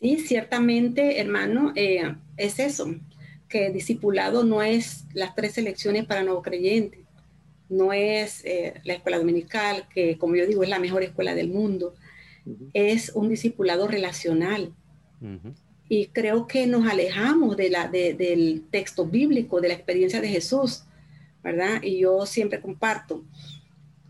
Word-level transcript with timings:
Sí, 0.00 0.18
ciertamente, 0.18 1.20
hermano, 1.20 1.72
eh, 1.76 2.14
es 2.38 2.58
eso, 2.58 2.94
que 3.48 3.70
discipulado 3.70 4.44
no 4.44 4.62
es 4.62 5.04
las 5.12 5.34
tres 5.34 5.58
elecciones 5.58 6.06
para 6.06 6.22
nuevo 6.22 6.40
creyente, 6.40 7.04
no 7.68 7.92
es 7.92 8.42
eh, 8.44 8.80
la 8.84 8.94
escuela 8.94 9.18
dominical, 9.18 9.86
que 9.92 10.16
como 10.16 10.36
yo 10.36 10.46
digo 10.46 10.62
es 10.62 10.70
la 10.70 10.78
mejor 10.78 11.02
escuela 11.02 11.34
del 11.34 11.48
mundo, 11.48 11.94
es 12.72 13.12
un 13.14 13.28
discipulado 13.28 13.86
relacional. 13.86 14.72
Y 15.88 16.06
creo 16.06 16.46
que 16.46 16.66
nos 16.66 16.86
alejamos 16.88 17.56
de 17.58 17.68
la, 17.68 17.88
del 17.88 18.64
texto 18.70 19.04
bíblico, 19.04 19.60
de 19.60 19.68
la 19.68 19.74
experiencia 19.74 20.22
de 20.22 20.28
Jesús, 20.28 20.84
¿verdad? 21.42 21.82
Y 21.82 21.98
yo 21.98 22.24
siempre 22.24 22.60
comparto, 22.60 23.22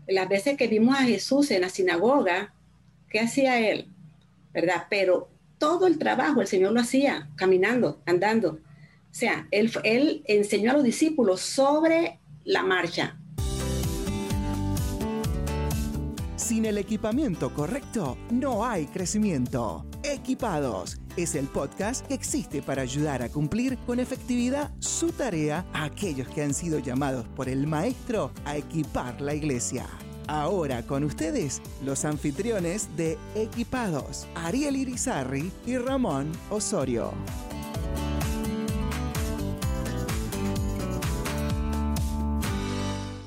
las 0.07 0.29
veces 0.29 0.55
que 0.57 0.67
vimos 0.67 0.95
a 0.95 1.03
Jesús 1.03 1.51
en 1.51 1.61
la 1.61 1.69
sinagoga, 1.69 2.53
¿qué 3.09 3.19
hacía 3.19 3.59
él? 3.69 3.87
¿Verdad? 4.53 4.87
Pero 4.89 5.29
todo 5.61 5.85
el 5.85 5.99
trabajo 5.99 6.41
el 6.41 6.47
Señor 6.47 6.73
lo 6.73 6.79
hacía 6.79 7.29
caminando, 7.35 8.01
andando. 8.07 8.53
O 8.53 9.13
sea, 9.13 9.47
él, 9.51 10.23
enseñó 10.25 10.71
a 10.71 10.73
los 10.73 10.83
discípulos 10.83 11.39
sobre 11.39 12.19
la 12.43 12.63
marcha. 12.63 13.15
Sin 16.35 16.65
el 16.65 16.79
equipamiento 16.79 17.53
correcto, 17.53 18.17
no 18.31 18.65
hay 18.65 18.87
crecimiento. 18.87 19.85
Equipados 20.03 20.97
es 21.15 21.35
el 21.35 21.45
podcast 21.45 22.07
que 22.07 22.15
existe 22.15 22.63
para 22.63 22.81
ayudar 22.81 23.21
a 23.21 23.29
cumplir 23.29 23.77
con 23.85 23.99
efectividad 23.99 24.71
su 24.79 25.11
tarea 25.11 25.63
a 25.73 25.83
aquellos 25.83 26.27
que 26.29 26.41
han 26.41 26.55
sido 26.55 26.79
llamados 26.79 27.27
por 27.35 27.47
el 27.47 27.67
Maestro 27.67 28.31
a 28.45 28.57
equipar 28.57 29.21
la 29.21 29.35
iglesia. 29.35 29.85
Ahora 30.33 30.83
con 30.83 31.03
ustedes, 31.03 31.61
los 31.83 32.05
anfitriones 32.05 32.95
de 32.95 33.17
Equipados, 33.35 34.29
Ariel 34.33 34.77
Irizarri 34.77 35.51
y 35.67 35.77
Ramón 35.77 36.31
Osorio. 36.49 37.11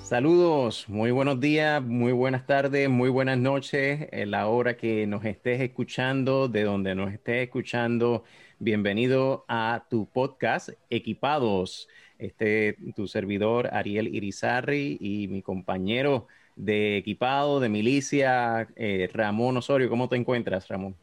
Saludos, 0.02 0.88
muy 0.88 1.10
buenos 1.10 1.40
días, 1.40 1.82
muy 1.82 2.12
buenas 2.12 2.46
tardes, 2.46 2.88
muy 2.88 3.10
buenas 3.10 3.36
noches. 3.36 4.08
En 4.10 4.30
la 4.30 4.46
hora 4.46 4.78
que 4.78 5.06
nos 5.06 5.26
estés 5.26 5.60
escuchando, 5.60 6.48
de 6.48 6.62
donde 6.62 6.94
nos 6.94 7.12
estés 7.12 7.44
escuchando, 7.44 8.24
bienvenido 8.58 9.44
a 9.46 9.84
tu 9.90 10.06
podcast 10.06 10.70
Equipados. 10.88 11.86
Este, 12.18 12.78
tu 12.96 13.06
servidor 13.08 13.68
Ariel 13.74 14.08
Irizarri 14.08 14.96
y 14.98 15.28
mi 15.28 15.42
compañero 15.42 16.28
de 16.56 16.96
equipado, 16.96 17.60
de 17.60 17.68
milicia, 17.68 18.68
eh, 18.76 19.08
Ramón 19.12 19.56
Osorio. 19.56 19.88
¿Cómo 19.88 20.08
te 20.08 20.16
encuentras, 20.16 20.68
Ramón? 20.68 20.94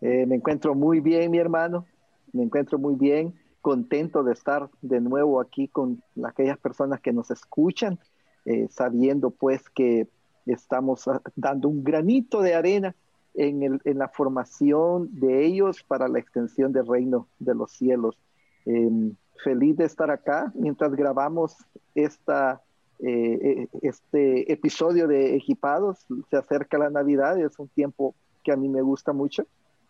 Eh, 0.00 0.26
me 0.26 0.36
encuentro 0.36 0.74
muy 0.74 1.00
bien, 1.00 1.30
mi 1.30 1.38
hermano. 1.38 1.86
Me 2.32 2.42
encuentro 2.42 2.78
muy 2.78 2.96
bien, 2.96 3.34
contento 3.60 4.22
de 4.22 4.32
estar 4.32 4.68
de 4.82 5.00
nuevo 5.00 5.40
aquí 5.40 5.68
con 5.68 6.02
aquellas 6.24 6.58
personas 6.58 7.00
que 7.00 7.12
nos 7.12 7.30
escuchan, 7.30 7.98
eh, 8.44 8.66
sabiendo 8.70 9.30
pues 9.30 9.68
que 9.70 10.08
estamos 10.44 11.08
ah, 11.08 11.22
dando 11.34 11.68
un 11.68 11.82
granito 11.82 12.42
de 12.42 12.54
arena 12.54 12.94
en, 13.34 13.62
el, 13.62 13.80
en, 13.84 13.98
la 13.98 14.08
formación 14.08 15.08
de 15.12 15.46
ellos 15.46 15.82
para 15.82 16.08
la 16.08 16.18
extensión 16.18 16.72
del 16.72 16.86
reino 16.86 17.28
de 17.38 17.54
los 17.54 17.72
cielos. 17.72 18.18
Em, 18.66 19.14
feliz 19.42 19.76
de 19.76 19.84
estar 19.84 20.10
acá 20.10 20.52
mientras 20.54 20.94
grabamos 20.94 21.56
esta 21.94 22.62
eh, 22.98 23.38
eh, 23.42 23.68
este 23.82 24.50
episodio 24.52 25.06
de 25.06 25.36
Equipados. 25.36 26.06
Se 26.30 26.36
acerca 26.36 26.78
la 26.78 26.90
Navidad, 26.90 27.38
es 27.38 27.58
un 27.58 27.68
tiempo 27.68 28.14
que 28.42 28.52
a 28.52 28.56
mí 28.56 28.68
me 28.68 28.82
gusta 28.82 29.12
mucho. 29.12 29.46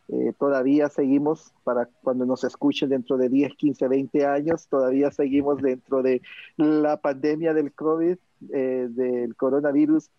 Eh, 0.08 0.32
todavía 0.38 0.88
seguimos, 0.88 1.52
para 1.64 1.88
cuando 2.02 2.26
nos 2.26 2.44
escuchen 2.44 2.88
dentro 2.88 3.16
de 3.16 3.28
10, 3.28 3.54
15, 3.54 3.88
20 3.88 4.26
años, 4.26 4.68
todavía 4.68 5.10
seguimos 5.10 5.60
dentro 5.60 6.02
de 6.02 6.22
la 6.56 6.96
pandemia 6.96 7.54
del 7.54 7.72
COVID, 7.72 8.16
del 8.40 9.34
coronavirus, 9.36 10.10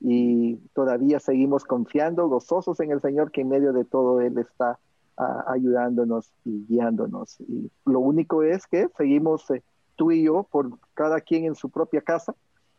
y 0.00 0.56
todavía 0.74 1.20
seguimos 1.20 1.64
confiando, 1.64 2.28
gozosos 2.28 2.78
en 2.80 2.90
el 2.90 3.00
Señor, 3.00 3.30
que 3.30 3.42
en 3.42 3.48
medio 3.48 3.72
de 3.72 3.84
todo 3.84 4.20
Él 4.20 4.36
está 4.38 4.78
ah, 5.16 5.44
ayudándonos 5.48 6.32
y 6.44 6.64
guiándonos. 6.68 7.40
Y 7.40 7.70
lo 7.84 8.00
único 8.00 8.42
es 8.42 8.66
que 8.66 8.88
seguimos 8.96 9.46
tú 10.02 10.10
y 10.10 10.24
yo, 10.24 10.48
por 10.50 10.80
cada 10.94 11.20
quien 11.20 11.44
en 11.44 11.54
su 11.54 11.70
propia 11.70 12.00
casa. 12.00 12.34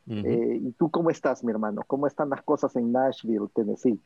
Eh, 0.09 0.59
¿Y 0.61 0.73
tú 0.73 0.91
cómo 0.91 1.09
estás, 1.09 1.41
mi 1.41 1.51
hermano? 1.51 1.81
¿Cómo 1.88 2.06
están 2.06 2.29
las 2.29 2.41
cosas 2.41 2.75
en 2.75 2.91
Nashville, 2.91 3.47
Tennessee? 3.56 3.97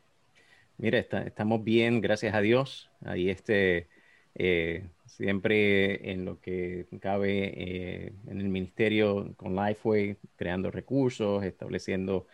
Mira, 0.78 1.00
estamos 1.00 1.64
bien, 1.64 2.00
gracias 2.00 2.36
a 2.36 2.42
Dios. 2.42 2.92
Ahí 3.04 3.32
este, 3.32 3.88
eh, 4.36 4.88
siempre 5.08 6.12
en 6.12 6.26
lo 6.26 6.40
que 6.40 6.86
cabe 7.02 7.54
eh, 7.56 8.14
en 8.28 8.40
el 8.40 8.50
ministerio 8.50 9.34
con 9.36 9.56
Lifeway, 9.56 10.18
creando 10.36 10.70
recursos, 10.70 11.44
estableciendo 11.44 12.28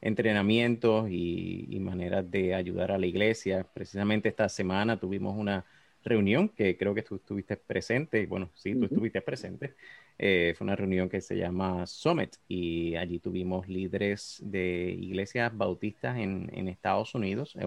entrenamientos 0.00 1.10
y, 1.10 1.66
y, 1.68 1.80
maneras 1.80 2.30
de 2.30 2.54
ayudar 2.54 2.92
a 2.92 2.98
la 2.98 3.04
iglesia. 3.04 3.66
Precisamente 3.74 4.30
esta 4.30 4.48
semana 4.48 4.98
tuvimos 4.98 5.36
una 5.36 5.66
reunión 6.04 6.48
que 6.48 6.76
creo 6.76 6.94
que 6.94 7.02
tú 7.02 7.16
estuviste 7.16 7.56
presente, 7.56 8.26
bueno, 8.26 8.50
sí, 8.54 8.74
tú 8.74 8.84
estuviste 8.84 9.20
presente, 9.22 9.74
eh, 10.18 10.54
fue 10.56 10.64
una 10.66 10.76
reunión 10.76 11.08
que 11.08 11.20
se 11.20 11.36
llama 11.36 11.86
Summit 11.86 12.36
y 12.48 12.96
allí 12.96 13.18
tuvimos 13.18 13.68
líderes 13.68 14.38
de 14.44 14.96
iglesias 14.98 15.56
bautistas 15.56 16.18
en, 16.18 16.50
en 16.54 16.68
Estados 16.68 17.14
Unidos, 17.14 17.56
eh, 17.58 17.66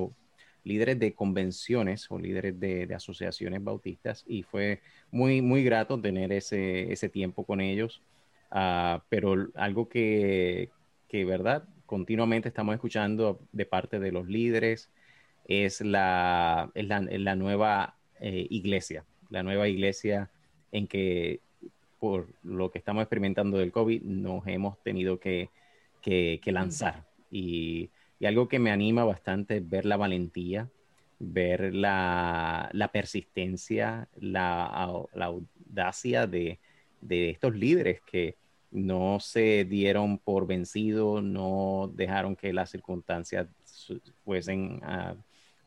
líderes 0.64 1.00
de 1.00 1.14
convenciones 1.14 2.08
o 2.10 2.20
líderes 2.20 2.60
de, 2.60 2.88
de, 2.88 2.96
asociaciones 2.96 3.64
bautistas 3.64 4.24
y 4.28 4.44
fue 4.44 4.82
muy, 5.12 5.42
muy 5.42 5.64
grato 5.64 6.00
tener 6.00 6.32
ese, 6.32 6.92
ese 6.92 7.10
tiempo 7.10 7.46
con 7.46 7.62
ellos. 7.62 8.02
Uh, 8.52 9.02
pero 9.10 9.48
algo 9.56 9.90
que, 9.90 10.70
que, 11.10 11.26
¿verdad? 11.26 11.68
Continuamente 11.88 12.50
estamos 12.50 12.76
escuchando 12.76 13.40
de 13.52 13.66
parte 13.66 14.00
de 14.00 14.12
los 14.12 14.28
líderes 14.28 14.92
es 15.46 15.82
la, 15.82 16.72
es 16.76 16.88
la, 16.88 17.02
la 17.02 17.36
nueva 17.36 17.98
eh, 18.26 18.48
iglesia, 18.52 19.04
la 19.30 19.44
nueva 19.44 19.68
iglesia 19.68 20.30
en 20.72 20.88
que 20.88 21.42
por 22.00 22.30
lo 22.42 22.72
que 22.72 22.78
estamos 22.78 23.02
experimentando 23.02 23.58
del 23.58 23.74
COVID 23.74 24.02
nos 24.02 24.48
hemos 24.48 24.82
tenido 24.82 25.20
que, 25.20 25.50
que, 26.02 26.40
lanzar. 26.46 27.04
Y, 27.30 27.90
algo 28.26 28.48
que 28.48 28.60
me 28.60 28.72
anima 28.72 29.04
bastante 29.04 29.58
es 29.58 29.70
ver 29.70 29.84
la 29.84 29.98
valentía, 29.98 30.70
ver 31.20 31.76
la, 31.76 32.70
la 32.72 32.88
persistencia, 32.94 34.08
la, 34.22 35.06
la 35.14 35.26
audacia 35.26 36.26
de, 36.26 36.60
de, 37.02 37.30
estos 37.30 37.54
líderes 37.54 38.00
que 38.10 38.38
no 38.72 39.20
se 39.20 39.66
dieron 39.66 40.18
por 40.18 40.48
vencidos, 40.48 41.22
no 41.22 41.92
dejaron 41.94 42.38
que 42.38 42.54
las 42.54 42.70
circunstancias 42.70 43.48
fuesen 44.24 44.80
a 44.84 45.18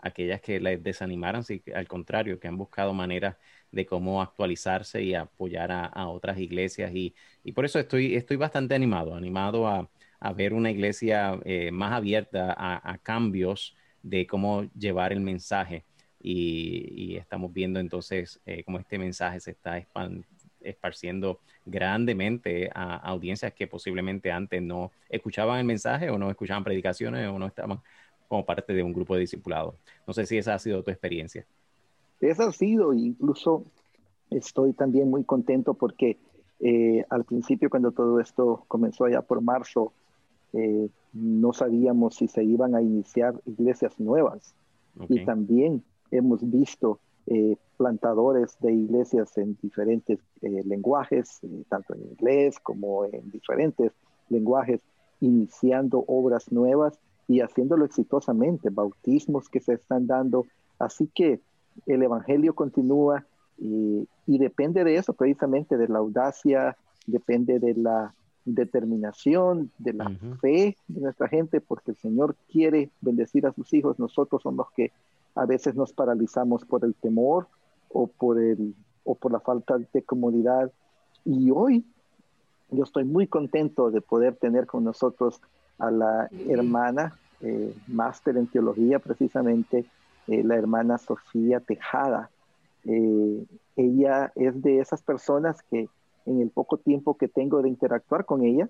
aquellas 0.06 0.40
que 0.40 0.60
les 0.60 0.82
desanimaran, 0.82 1.44
sí, 1.44 1.62
al 1.74 1.88
contrario, 1.88 2.40
que 2.40 2.48
han 2.48 2.56
buscado 2.56 2.94
maneras 2.94 3.36
de 3.72 3.86
cómo 3.86 4.22
actualizarse 4.22 5.02
y 5.02 5.14
apoyar 5.14 5.70
a, 5.72 6.08
otras 6.08 6.38
iglesias. 6.38 6.92
Y, 6.94 7.14
por 7.52 7.64
eso 7.64 7.78
estoy, 7.78 8.14
estoy 8.16 8.36
bastante 8.36 8.74
animado, 8.74 9.14
animado 9.14 9.68
a, 9.68 9.88
ver 10.34 10.54
una 10.54 10.70
iglesia 10.70 11.38
eh, 11.44 11.70
más 11.70 11.92
abierta 11.92 12.54
a, 12.56 12.98
cambios 12.98 13.76
de 14.02 14.26
cómo 14.26 14.64
llevar 14.76 15.12
el 15.12 15.20
mensaje. 15.20 15.84
Y, 16.20 17.16
estamos 17.16 17.52
viendo 17.52 17.80
entonces 17.80 18.40
eh, 18.46 18.64
cómo 18.64 18.78
este 18.78 18.98
mensaje 18.98 19.40
se 19.40 19.52
está 19.52 19.84
esparciendo 20.60 21.40
grandemente 21.64 22.70
a 22.74 22.96
audiencias 22.96 23.52
que 23.52 23.66
posiblemente 23.66 24.30
antes 24.32 24.62
no 24.62 24.92
escuchaban 25.08 25.58
el 25.58 25.64
mensaje 25.64 26.10
o 26.10 26.18
no 26.18 26.30
escuchaban 26.30 26.64
predicaciones 26.64 27.28
o 27.28 27.38
no 27.38 27.46
estaban 27.46 27.80
como 28.28 28.44
parte 28.44 28.72
de 28.72 28.82
un 28.82 28.92
grupo 28.92 29.14
de 29.14 29.20
discipulados. 29.20 29.74
No 30.06 30.12
sé 30.12 30.26
si 30.26 30.38
esa 30.38 30.54
ha 30.54 30.58
sido 30.58 30.82
tu 30.82 30.90
experiencia. 30.90 31.46
Esa 32.20 32.48
ha 32.48 32.52
sido, 32.52 32.92
incluso 32.92 33.64
estoy 34.30 34.72
también 34.72 35.10
muy 35.10 35.24
contento 35.24 35.74
porque 35.74 36.18
eh, 36.60 37.04
al 37.10 37.24
principio 37.24 37.68
cuando 37.68 37.92
todo 37.92 38.20
esto 38.20 38.64
comenzó 38.68 39.04
allá 39.04 39.22
por 39.22 39.42
marzo, 39.42 39.92
eh, 40.52 40.88
no 41.12 41.52
sabíamos 41.52 42.16
si 42.16 42.28
se 42.28 42.44
iban 42.44 42.74
a 42.74 42.82
iniciar 42.82 43.34
iglesias 43.46 43.98
nuevas. 43.98 44.54
Y 45.10 45.26
también 45.26 45.82
hemos 46.10 46.50
visto 46.50 47.00
eh, 47.26 47.56
plantadores 47.76 48.56
de 48.60 48.72
iglesias 48.72 49.36
en 49.36 49.58
diferentes 49.60 50.18
lenguajes, 50.40 51.40
tanto 51.68 51.94
en 51.94 52.02
inglés 52.12 52.58
como 52.58 53.04
en 53.04 53.30
diferentes 53.30 53.92
lenguajes, 54.30 54.80
iniciando 55.20 56.02
obras 56.06 56.50
nuevas 56.50 56.98
y 57.28 57.40
haciéndolo 57.40 57.84
exitosamente, 57.84 58.70
bautismos 58.70 59.48
que 59.48 59.60
se 59.60 59.74
están 59.74 60.06
dando. 60.06 60.46
Así 60.78 61.10
que 61.14 61.40
el 61.86 62.02
Evangelio 62.02 62.54
continúa 62.54 63.24
y, 63.58 64.06
depende 64.26 64.84
de 64.84 64.96
eso, 64.96 65.12
precisamente 65.14 65.76
de 65.76 65.88
la 65.88 65.98
audacia, 65.98 66.76
depende 67.06 67.58
de 67.58 67.74
la 67.74 68.14
determinación, 68.44 69.72
de 69.78 69.92
la 69.92 70.10
fe 70.40 70.76
de 70.86 71.00
nuestra 71.00 71.28
gente, 71.28 71.60
porque 71.60 71.92
el 71.92 71.96
Señor 71.96 72.36
quiere 72.48 72.90
bendecir 73.00 73.46
a 73.46 73.52
sus 73.52 73.72
hijos, 73.72 73.98
nosotros 73.98 74.42
somos 74.42 74.66
los 74.66 74.70
que 74.72 74.92
a 75.34 75.46
veces 75.46 75.74
nos 75.74 75.92
paralizamos 75.92 76.64
por 76.64 76.84
el 76.84 76.94
temor 76.94 77.48
o 77.88 78.06
por, 78.06 78.40
el, 78.40 78.74
o 79.04 79.14
por 79.14 79.32
la 79.32 79.40
falta 79.40 79.78
de 79.78 80.02
comodidad. 80.02 80.70
Y 81.24 81.50
hoy 81.50 81.84
yo 82.70 82.84
estoy 82.84 83.04
muy 83.04 83.26
contento 83.26 83.90
de 83.90 84.00
poder 84.00 84.36
tener 84.36 84.66
con 84.66 84.84
nosotros 84.84 85.40
a 85.78 85.90
la 85.90 86.28
hermana, 86.48 87.16
eh, 87.40 87.74
máster 87.86 88.36
en 88.36 88.46
teología 88.46 88.98
precisamente, 88.98 89.84
eh, 90.26 90.42
la 90.42 90.56
hermana 90.56 90.98
Sofía 90.98 91.60
Tejada. 91.60 92.30
Eh, 92.84 93.44
ella 93.76 94.32
es 94.34 94.62
de 94.62 94.80
esas 94.80 95.02
personas 95.02 95.62
que 95.62 95.88
en 96.24 96.40
el 96.40 96.50
poco 96.50 96.78
tiempo 96.78 97.16
que 97.16 97.28
tengo 97.28 97.62
de 97.62 97.68
interactuar 97.68 98.24
con 98.24 98.44
ella, 98.44 98.68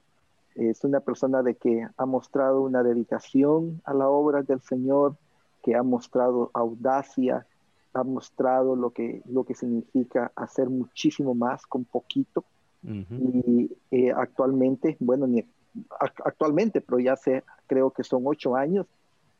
es 0.54 0.84
una 0.84 1.00
persona 1.00 1.42
de 1.42 1.54
que 1.54 1.86
ha 1.96 2.06
mostrado 2.06 2.62
una 2.62 2.82
dedicación 2.82 3.80
a 3.84 3.92
la 3.92 4.08
obra 4.08 4.42
del 4.42 4.60
Señor, 4.60 5.16
que 5.62 5.74
ha 5.74 5.82
mostrado 5.82 6.50
audacia, 6.54 7.46
ha 7.92 8.04
mostrado 8.04 8.76
lo 8.76 8.90
que, 8.90 9.22
lo 9.26 9.44
que 9.44 9.54
significa 9.54 10.32
hacer 10.36 10.68
muchísimo 10.68 11.34
más 11.34 11.66
con 11.66 11.84
poquito. 11.84 12.44
Y 12.84 13.68
eh, 13.90 14.12
actualmente, 14.12 14.96
bueno, 15.00 15.26
ni, 15.26 15.44
actualmente, 16.24 16.80
pero 16.80 16.98
ya 16.98 17.16
sé, 17.16 17.44
creo 17.66 17.90
que 17.90 18.04
son 18.04 18.22
ocho 18.26 18.56
años 18.56 18.86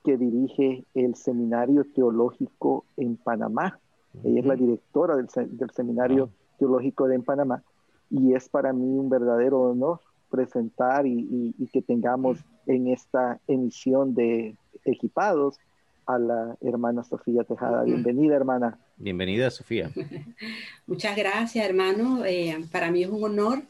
que 0.05 0.17
dirige 0.17 0.85
el 0.95 1.15
Seminario 1.17 1.85
Teológico 1.85 2.85
en 2.97 3.17
Panamá. 3.17 3.79
Ella 4.25 4.41
es 4.41 4.47
la 4.47 4.55
directora 4.55 5.17
del, 5.17 5.29
Seminario 5.75 6.31
Teológico 6.59 7.09
de 7.09 7.17
en 7.17 7.23
Panamá 7.23 7.63
y 8.09 8.35
es 8.35 8.49
para 8.49 8.73
mí 8.73 8.99
un 8.99 9.11
verdadero 9.11 9.61
honor 9.61 10.01
presentar 10.31 11.07
y, 11.07 11.55
que 11.73 11.83
tengamos 11.83 12.39
en 12.67 12.89
esta 12.89 13.41
emisión 13.47 14.15
de 14.15 14.55
Equipados 14.85 15.59
a 16.07 16.19
la 16.19 16.57
hermana 16.61 17.03
Sofía 17.03 17.43
Tejada. 17.43 17.83
Bienvenida, 17.83 18.37
hermana. 18.37 18.79
Bienvenida, 18.97 19.51
Sofía. 19.51 19.91
Muchas 20.87 21.17
gracias, 21.17 21.69
hermano. 21.69 22.25
Eh, 22.25 22.65
para 22.71 22.93
mí 22.93 23.03
es 23.03 23.11
un 23.11 23.25
honor 23.25 23.63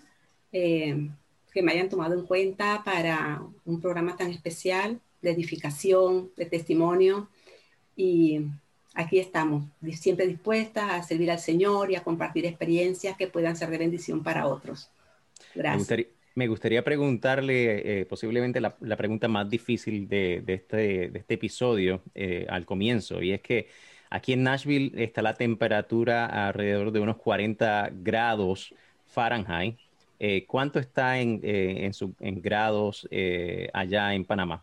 eh, 0.53 1.09
que 1.57 1.63
me 1.63 1.73
hayan 1.73 1.89
tomado 1.89 2.13
en 2.13 2.27
cuenta 2.27 2.83
para 2.85 3.41
un 3.65 3.81
programa 3.81 4.15
tan 4.15 4.31
especial 4.31 5.01
de 5.23 5.31
edificación, 5.31 6.31
de 6.37 6.45
testimonio. 6.45 7.31
Y 7.97 8.43
aquí 8.93 9.19
estamos, 9.19 9.65
siempre 9.93 10.27
dispuestas 10.27 10.91
a 10.91 11.03
servir 11.03 11.31
al 11.31 11.39
Señor 11.39 11.91
y 11.91 11.97
a 11.97 12.05
compartir 12.05 12.45
experiencias 12.45 13.17
que 13.17 13.29
puedan 13.29 13.57
ser 13.57 13.71
de 13.71 13.79
bendición 13.79 14.23
para 14.23 14.47
otros. 14.47 14.91
Gracias. 15.55 16.07
Me 16.35 16.47
gustaría, 16.47 16.85
preguntarle 16.85 18.01
eh, 18.01 18.05
posiblemente 18.05 18.61
la, 18.61 18.77
pregunta 18.99 19.27
más 19.27 19.49
difícil 19.49 20.07
de, 20.07 20.45
este, 20.47 21.09
de 21.09 21.19
este, 21.19 21.33
episodio 21.33 22.03
eh, 22.15 22.45
al 22.51 22.67
comienzo, 22.67 23.23
y 23.23 23.33
es 23.33 23.41
que 23.41 23.69
aquí 24.11 24.35
en 24.35 24.43
Nashville 24.43 24.93
está 25.03 25.23
la 25.23 25.33
temperatura 25.33 26.27
alrededor 26.49 26.93
de 26.93 27.01
unos 27.01 27.17
40 27.17 27.93
grados 27.95 28.75
Fahrenheit. 29.07 29.86
Eh, 30.19 30.45
¿Cuánto 30.47 30.79
está 30.79 31.19
en, 31.19 31.41
en 31.43 32.43
grados 32.43 33.09
allá 33.73 34.15
en 34.15 34.25
Panamá? 34.25 34.63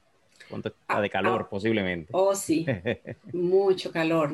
¿Cuánto 0.50 0.70
está 0.70 1.02
de 1.02 1.10
calor 1.10 1.42
ah, 1.46 1.50
posiblemente? 1.50 2.10
Oh, 2.12 2.36
sí, 2.36 2.66
mucho 3.34 3.92
calor. 3.92 4.32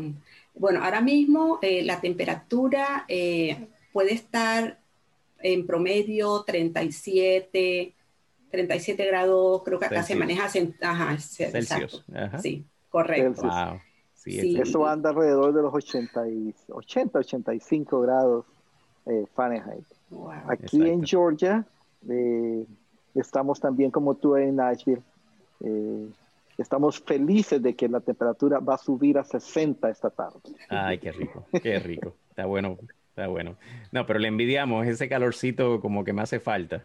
Bueno, 0.53 0.83
ahora 0.83 1.01
mismo 1.01 1.59
eh, 1.61 1.83
la 1.83 2.01
temperatura 2.01 3.05
eh, 3.07 3.67
puede 3.93 4.13
estar 4.13 4.77
en 5.41 5.65
promedio 5.65 6.43
37, 6.43 7.93
37 8.51 9.05
grados, 9.05 9.63
creo 9.63 9.79
que 9.79 9.85
acá 9.85 10.03
se 10.03 10.15
maneja 10.15 10.49
ajá, 10.81 11.17
Celsius. 11.17 12.03
Sí, 12.41 12.65
correcto. 12.89 13.43
Wow. 13.43 13.79
Sí, 14.15 14.59
Eso 14.59 14.85
anda 14.85 15.11
alrededor 15.11 15.53
de 15.53 15.61
los 15.61 15.73
80, 15.73 16.23
80 16.67 17.19
85 17.19 18.01
grados 18.01 18.45
eh, 19.05 19.25
Fahrenheit. 19.33 19.85
Aquí 20.47 20.87
en 20.87 21.03
Georgia 21.03 21.65
estamos 23.15 23.59
también 23.59 23.91
como 23.91 24.15
tú 24.15 24.35
en 24.35 24.55
Nashville 24.55 25.01
eh, 25.63 26.09
estamos 26.57 26.99
felices 26.99 27.61
de 27.61 27.75
que 27.75 27.87
la 27.87 27.99
temperatura 27.99 28.59
va 28.59 28.75
a 28.75 28.77
subir 28.77 29.17
a 29.17 29.23
60 29.23 29.89
esta 29.89 30.09
tarde. 30.09 30.39
Ay, 30.69 30.97
qué 30.97 31.11
rico, 31.11 31.45
qué 31.61 31.79
rico. 31.79 32.15
Está 32.29 32.45
bueno, 32.45 32.77
está 33.09 33.27
bueno. 33.27 33.55
No, 33.91 34.05
pero 34.05 34.19
le 34.19 34.27
envidiamos 34.27 34.85
ese 34.87 35.09
calorcito 35.09 35.79
como 35.81 36.03
que 36.03 36.13
me 36.13 36.21
hace 36.21 36.39
falta. 36.39 36.83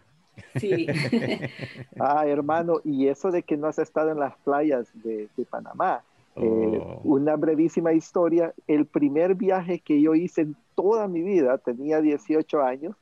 Sí. 0.56 0.86
ah, 2.00 2.26
hermano, 2.26 2.80
y 2.84 3.08
eso 3.08 3.30
de 3.30 3.42
que 3.42 3.56
no 3.56 3.68
has 3.68 3.78
estado 3.78 4.10
en 4.10 4.18
las 4.18 4.36
playas 4.38 4.88
de, 5.02 5.28
Panamá. 5.48 6.02
Eh, 6.36 6.80
oh. 6.82 7.00
una 7.04 7.36
brevísima 7.36 7.92
historia. 7.92 8.52
El 8.66 8.86
primer 8.86 9.36
viaje 9.36 9.78
que 9.78 10.00
yo 10.00 10.16
hice 10.16 10.42
en 10.42 10.56
toda 10.74 11.06
mi 11.06 11.22
vida, 11.22 11.58
tenía 11.58 12.00
18 12.00 12.62
años, 12.62 12.96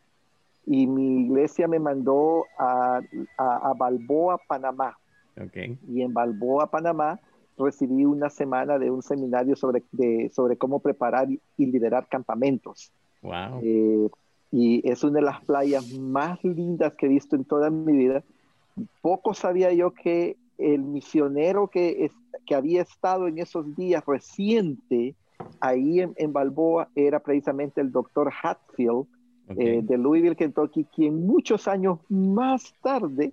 y 0.67 0.87
mi 0.87 1.27
iglesia 1.27 1.69
me 1.69 1.79
mandó 1.79 2.47
a, 2.59 3.01
a 3.37 3.75
Balboa, 3.77 4.39
Panamá. 4.47 4.97
Y 5.89 6.03
en 6.03 6.13
Balboa, 6.13 6.71
Panamá, 6.71 7.19
recibí 7.59 8.05
una 8.05 8.31
semana 8.31 8.79
de 8.79 8.91
un 8.91 9.03
seminario 9.03 9.57
sobre, 9.57 9.83
sobre 10.31 10.57
cómo 10.57 10.81
preparar 10.81 11.29
y, 11.31 11.41
liderar 11.67 12.07
campamentos. 12.09 12.93
Wow. 13.23 13.61
Eh, 13.63 14.09
y 14.51 14.89
es 14.89 15.03
una 15.05 15.21
de 15.21 15.23
las 15.23 15.43
playas 15.45 15.91
más 15.99 16.43
lindas 16.45 16.95
que 16.95 17.07
he 17.07 17.09
visto 17.09 17.37
en 17.37 17.45
toda 17.45 17.71
mi 17.71 17.97
vida. 17.97 18.23
Poco 19.01 19.35
sabía 19.35 19.73
yo 19.73 19.93
que 19.93 20.37
el 20.59 20.83
misionero 20.83 21.69
que, 21.69 22.11
que 22.47 22.55
había 22.55 22.83
estado 22.83 23.29
en 23.29 23.39
esos 23.39 23.75
días 23.77 24.05
reciente 24.07 25.15
ahí 25.61 26.01
en, 26.01 26.33
Balboa 26.33 26.89
era 26.95 27.21
precisamente 27.21 27.81
el 27.81 27.91
doctor 27.91 28.33
Hatfield 28.43 29.07
eh, 29.57 29.81
de 29.83 29.99
Louisville, 29.99 30.37
Kentucky, 30.37 30.85
quien 30.85 31.27
muchos 31.27 31.69
años 31.69 31.99
más 32.09 32.75
tarde 32.83 33.33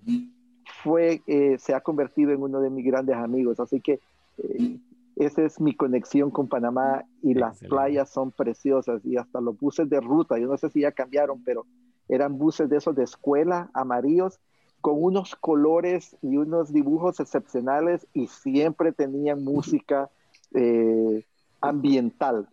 fue, 0.83 1.21
eh, 1.27 1.57
se 1.59 1.73
ha 1.73 1.81
convertido 1.81 2.31
en 2.31 2.41
uno 2.41 2.61
de 2.61 2.69
mis 2.69 2.85
grandes 2.85 3.15
amigos. 3.15 3.59
Así 3.59 3.81
que 3.81 3.99
eh, 4.37 4.77
esa 5.15 5.43
es 5.43 5.59
mi 5.59 5.75
conexión 5.75 6.31
con 6.31 6.47
Panamá 6.47 7.03
y 7.21 7.33
las 7.33 7.59
playas 7.59 8.09
son 8.09 8.31
preciosas 8.31 9.05
y 9.05 9.17
hasta 9.17 9.41
los 9.41 9.59
buses 9.59 9.89
de 9.89 9.99
ruta, 9.99 10.39
yo 10.39 10.47
no 10.47 10.57
sé 10.57 10.69
si 10.69 10.81
ya 10.81 10.93
cambiaron, 10.93 11.43
pero 11.43 11.65
eran 12.07 12.37
buses 12.37 12.69
de 12.69 12.77
esos 12.77 12.95
de 12.95 13.03
escuela, 13.03 13.69
amarillos, 13.73 14.39
con 14.79 14.95
unos 15.03 15.35
colores 15.35 16.15
y 16.21 16.37
unos 16.37 16.71
dibujos 16.71 17.19
excepcionales 17.19 18.07
y 18.13 18.27
siempre 18.27 18.93
tenían 18.93 19.43
música 19.43 20.09
eh, 20.53 21.25
ambiental, 21.59 22.47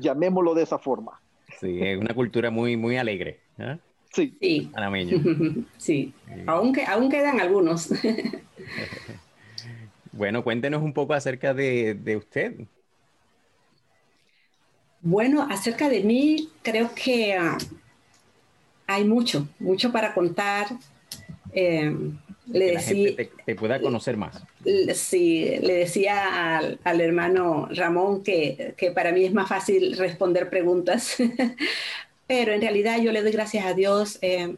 llamémoslo 0.00 0.54
de 0.54 0.64
esa 0.64 0.78
forma. 0.78 1.21
Sí, 1.62 1.78
es 1.80 1.98
una 1.98 2.12
cultura 2.12 2.50
muy, 2.50 2.76
muy 2.76 2.96
alegre. 2.96 3.38
Sí. 4.12 4.36
Sí. 4.40 4.70
sí. 5.78 6.12
Aún, 6.46 6.76
aún 6.86 7.08
quedan 7.08 7.40
algunos. 7.40 7.88
bueno, 10.12 10.42
cuéntenos 10.42 10.82
un 10.82 10.92
poco 10.92 11.14
acerca 11.14 11.54
de, 11.54 12.16
usted. 12.16 12.56
Bueno, 15.00 15.46
acerca 15.48 15.88
de 15.88 16.02
mí, 16.02 16.48
creo 16.62 16.90
que 16.94 17.34
ah, 17.34 17.56
hay 18.88 19.04
mucho, 19.04 19.48
mucho 19.60 19.92
para 19.92 20.14
contar. 20.14 20.66
Eh, 21.52 21.94
le 22.46 22.72
decía, 22.72 23.16
te, 23.44 23.54
pueda 23.54 23.80
conocer 23.80 24.16
más. 24.16 24.42
Sí, 24.94 25.58
le 25.60 25.74
decía 25.74 26.58
al, 26.58 26.78
al 26.82 27.00
hermano 27.00 27.68
Ramón 27.70 28.22
que, 28.22 28.74
que, 28.76 28.90
para 28.90 29.12
mí 29.12 29.24
es 29.24 29.32
más 29.32 29.48
fácil 29.48 29.96
responder 29.96 30.50
preguntas 30.50 31.16
pero 32.26 32.52
en 32.52 32.62
realidad 32.62 32.98
yo 32.98 33.12
le 33.12 33.22
doy 33.22 33.32
gracias 33.32 33.66
a 33.66 33.74
Dios. 33.74 34.18
Eh, 34.22 34.56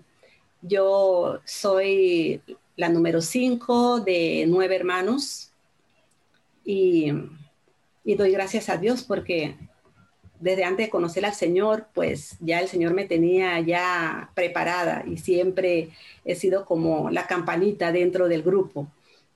yo 0.62 1.40
soy 1.44 2.40
la 2.76 2.88
número 2.88 3.20
cinco 3.20 3.98
de 3.98 4.44
nueve 4.48 4.76
hermanos 4.76 5.50
y, 6.64 7.12
doy 8.04 8.30
gracias 8.30 8.68
a 8.68 8.76
Dios 8.76 9.02
porque 9.02 9.56
desde 10.44 10.64
antes 10.64 10.86
de 10.86 10.90
conocer 10.90 11.24
al 11.24 11.32
Señor, 11.32 11.86
pues 11.94 12.36
ya 12.38 12.60
el 12.60 12.68
Señor 12.68 12.92
me 12.92 13.06
tenía 13.06 13.58
ya 13.60 14.30
preparada 14.34 15.02
y 15.06 15.16
siempre 15.16 15.88
he 16.22 16.34
sido 16.34 16.66
como 16.66 17.08
la 17.08 17.26
campanita 17.26 17.92
dentro 17.92 18.28
del 18.28 18.42
grupo, 18.42 18.86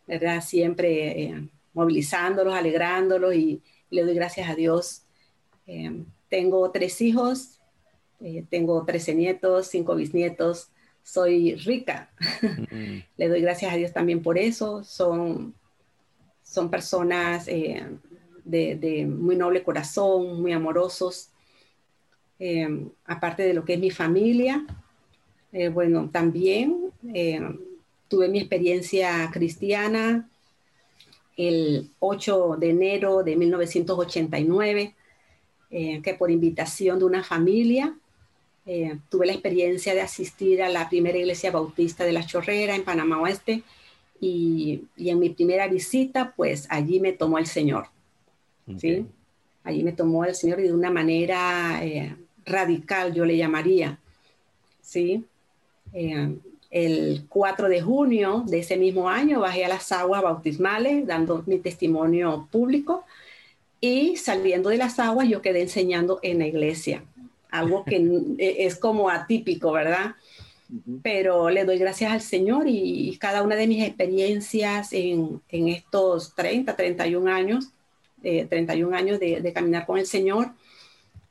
¿verdad? 0.07 0.43
Siempre 0.45 1.23
eh, 1.23 1.49
movilizándolos, 1.73 2.53
alegrándolos 2.53 3.35
y 3.35 3.63
le 3.89 4.03
doy 4.03 4.15
gracias 4.15 4.51
a 4.51 4.55
Dios. 4.55 5.05
Eh, 5.67 6.05
tengo 6.29 6.71
tres 6.73 7.01
hijos, 7.01 7.59
eh, 8.21 8.45
tengo 8.51 8.85
13 8.85 9.15
nietos, 9.15 9.69
5 9.69 9.95
bisnietos, 9.95 10.69
soy 11.03 11.55
rica. 11.55 12.11
Mm. 12.71 12.99
Le 13.17 13.29
doy 13.29 13.41
gracias 13.41 13.73
a 13.73 13.77
Dios 13.77 13.95
también 13.95 14.23
por 14.23 14.37
eso. 14.37 14.85
Son, 14.85 15.55
son 16.43 16.69
personas 16.69 17.49
eh, 18.53 18.77
de, 18.81 19.07
muy 19.07 19.37
noble 19.37 19.63
corazón, 19.63 20.43
muy 20.43 20.53
amorosos. 20.53 21.31
Eh, 22.39 22.87
aparte 23.05 23.43
de 23.43 23.55
lo 23.55 23.65
que 23.65 23.75
es 23.75 23.81
mi 23.81 23.91
familia, 23.91 24.65
bueno, 25.73 26.11
también 26.13 26.93
tuve 28.07 28.29
mi 28.29 28.39
experiencia 28.39 29.31
cristiana 29.33 30.29
el 31.39 31.91
8 32.01 32.57
de 32.59 32.71
enero 32.71 33.23
de 33.23 33.37
1989, 33.37 34.95
eh, 35.71 36.03
que 36.03 36.15
por 36.15 36.31
invitación 36.31 36.99
de 36.99 37.05
una 37.05 37.23
familia 37.23 37.97
eh, 38.67 38.99
tuve 39.09 39.27
la 39.27 39.33
experiencia 39.33 39.95
de 39.95 40.01
asistir 40.01 40.63
a 40.63 40.69
la 40.69 40.89
primera 40.89 41.17
iglesia 41.17 41.53
bautista 41.53 42.05
de 42.05 42.13
La 42.13 42.27
Chorrera 42.27 42.75
en 42.75 42.85
Panamá 42.85 43.21
Oeste 43.21 43.63
y, 44.21 44.83
en 44.97 45.19
mi 45.21 45.31
primera 45.31 45.69
visita, 45.69 46.35
pues 46.37 46.67
allí 46.71 46.99
me 46.99 47.13
tomó 47.13 47.39
el 47.39 47.47
Señor. 47.47 47.87
¿Sí? 48.77 49.07
Allí 49.65 49.83
me 49.83 49.93
tomó 49.93 50.25
el 50.25 50.35
Señor 50.35 50.61
y 50.61 50.65
de 50.65 50.75
una 50.75 50.91
manera 50.91 51.81
eh, 51.83 52.17
radical, 52.45 53.15
yo 53.15 53.25
le 53.25 53.37
llamaría. 53.37 53.99
¿sí? 54.83 55.25
el 56.71 57.25
4 57.29 57.69
de 57.69 57.81
junio 57.81 58.45
de 58.47 58.59
ese 58.59 58.77
mismo 58.77 59.09
año 59.09 59.41
bajé 59.41 59.65
a 59.65 59.69
las 59.69 59.91
aguas 59.91 60.23
bautismales 60.23 61.07
dando 61.07 61.43
mi 61.47 61.59
testimonio 61.59 62.47
público 62.51 63.05
y 63.81 64.17
saliendo 64.17 64.71
de 64.71 64.77
las 64.77 64.99
aguas 64.99 65.29
yo 65.29 65.41
quedé 65.41 65.63
enseñando 65.63 66.19
en 66.23 66.41
la 66.41 66.47
iglesia, 66.47 67.05
algo 67.51 67.85
que 67.85 67.97
e, 68.39 68.67
es 68.67 68.77
como 68.77 69.09
atípico, 69.09 69.73
¿verdad? 69.73 70.17
Pero 71.03 71.49
le 71.49 71.65
doy 71.65 71.79
gracias 71.79 72.13
al 72.13 72.21
Señor 72.21 72.65
y, 72.67 73.17
cada 73.19 73.43
una 73.43 73.57
de 73.57 73.67
mis 73.67 73.83
experiencias 73.83 74.93
en, 74.93 75.41
estos 75.49 76.35
30, 76.35 76.77
31 76.77 77.31
años, 77.31 77.71
31 78.23 78.95
eh, 78.95 78.99
años 78.99 79.21
de, 79.21 79.53
caminar 79.53 79.87
con 79.87 79.99
el 79.99 80.07
Señor, 80.07 80.53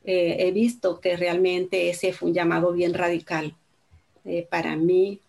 eh, 0.04 0.36
he 0.40 0.52
visto 0.52 1.00
que 1.00 1.16
realmente 1.16 1.90
ese 1.90 2.12
fue 2.12 2.28
un 2.28 2.34
llamado 2.34 2.72
bien 2.72 2.94
radical. 2.94 3.54
Eh, 4.24 4.46
para 4.48 4.76
mí 4.76 5.20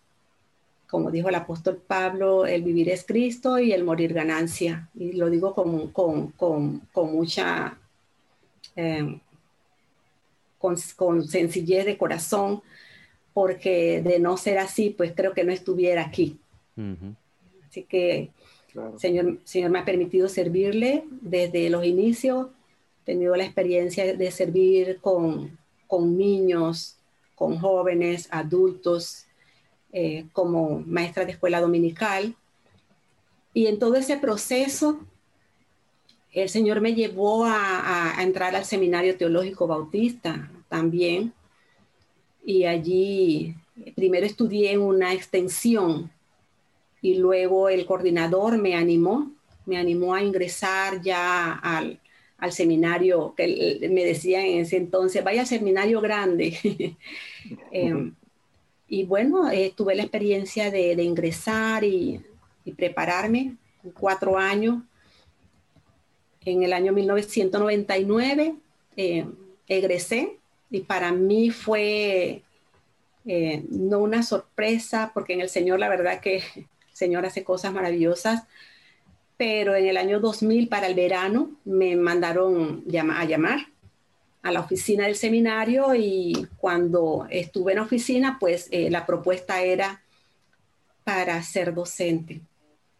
como 0.90 1.10
dijo 1.12 1.28
el 1.28 1.36
apóstol 1.36 1.80
Pablo, 1.86 2.46
el 2.46 2.62
vivir 2.62 2.88
es 2.88 3.04
Cristo 3.04 3.58
y 3.60 3.72
el 3.72 3.84
morir 3.84 4.12
ganancia. 4.12 4.90
Y 4.94 5.12
lo 5.12 5.30
digo 5.30 5.54
con, 5.54 5.92
con, 5.92 6.32
con, 6.32 6.80
con 6.92 7.12
mucha, 7.12 7.78
eh, 8.74 9.20
con, 10.58 10.76
sencillez 10.76 11.86
de 11.86 11.96
corazón, 11.96 12.62
porque 13.32 14.02
de 14.02 14.18
no 14.18 14.36
ser 14.36 14.58
así, 14.58 14.90
pues 14.90 15.12
creo 15.14 15.32
que 15.32 15.44
no 15.44 15.52
estuviera 15.52 16.02
aquí. 16.02 16.38
Así 17.68 17.84
que, 17.84 18.30
Señor, 18.96 19.38
Señor 19.44 19.70
me 19.70 19.80
ha 19.80 19.84
permitido 19.84 20.28
servirle 20.28 21.04
desde 21.20 21.70
los 21.70 21.84
inicios. 21.84 22.48
He 23.02 23.12
tenido 23.12 23.34
la 23.36 23.44
experiencia 23.44 24.14
de 24.14 24.30
servir 24.30 24.98
con, 25.00 25.58
con 25.86 26.16
niños, 26.16 26.96
con 27.34 27.58
jóvenes, 27.58 28.28
adultos, 28.30 29.26
eh, 29.92 30.26
como 30.32 30.80
maestra 30.86 31.24
de 31.24 31.32
escuela 31.32 31.60
dominical. 31.60 32.36
Y 33.52 33.66
en 33.66 33.78
todo 33.78 33.96
ese 33.96 34.16
proceso, 34.18 35.00
el 36.32 36.48
Señor 36.48 36.80
me 36.80 36.94
llevó 36.94 37.44
a, 37.44 38.14
entrar 38.20 38.54
al 38.54 38.64
Seminario 38.64 39.16
Teológico 39.16 39.66
Bautista 39.66 40.50
también. 40.68 41.32
Y 42.44 42.64
allí 42.64 43.56
primero 43.96 44.26
estudié 44.26 44.78
una 44.78 45.12
extensión 45.12 46.10
y 47.02 47.14
luego 47.14 47.68
el 47.68 47.86
coordinador 47.86 48.58
me 48.58 48.74
animó, 48.74 49.30
me 49.66 49.78
animó 49.78 50.14
a 50.14 50.22
ingresar 50.22 51.00
ya 51.00 51.52
al, 51.52 52.00
seminario, 52.50 53.34
que 53.36 53.88
me 53.90 54.04
decía 54.04 54.44
en 54.44 54.60
ese 54.60 54.76
entonces, 54.76 55.22
vaya 55.22 55.42
al 55.42 55.46
seminario 55.46 56.00
grande. 56.00 56.96
Em, 57.72 58.14
y 58.86 59.04
bueno, 59.04 59.50
eh, 59.50 59.72
tuve 59.74 59.94
la 59.94 60.02
experiencia 60.02 60.70
de, 60.70 60.92
ingresar 61.02 61.84
y, 61.84 62.22
prepararme 62.76 63.56
cuatro 63.94 64.36
años. 64.38 64.82
En 66.44 66.62
el 66.62 66.72
año 66.72 66.92
1999 66.92 68.54
eh, 68.96 69.26
egresé 69.66 70.36
y 70.70 70.80
para 70.80 71.12
mí 71.12 71.50
fue 71.50 72.42
eh, 73.26 73.64
no 73.68 73.98
una 74.00 74.22
sorpresa, 74.22 75.10
porque 75.12 75.34
en 75.34 75.40
el 75.40 75.48
Señor 75.48 75.78
la 75.78 75.88
verdad 75.88 76.20
que 76.20 76.42
Señor 77.00 77.26
hace 77.26 77.42
cosas 77.42 77.72
maravillosas, 77.72 78.44
pero 79.36 79.74
en 79.74 79.86
el 79.86 79.96
año 79.96 80.20
2000 80.20 80.68
para 80.68 80.86
el 80.86 80.94
verano 80.94 81.50
me 81.64 81.96
mandaron 81.96 82.84
a 83.12 83.24
llamar 83.24 83.60
a 84.42 84.52
la 84.52 84.60
oficina 84.60 85.06
del 85.06 85.16
seminario 85.16 85.94
y 85.94 86.46
cuando 86.58 87.26
estuve 87.30 87.72
en 87.72 87.78
la 87.78 87.84
oficina, 87.84 88.36
pues 88.38 88.68
eh, 88.70 88.90
la 88.90 89.06
propuesta 89.06 89.62
era 89.62 90.02
para 91.04 91.42
ser 91.42 91.74
docente. 91.74 92.40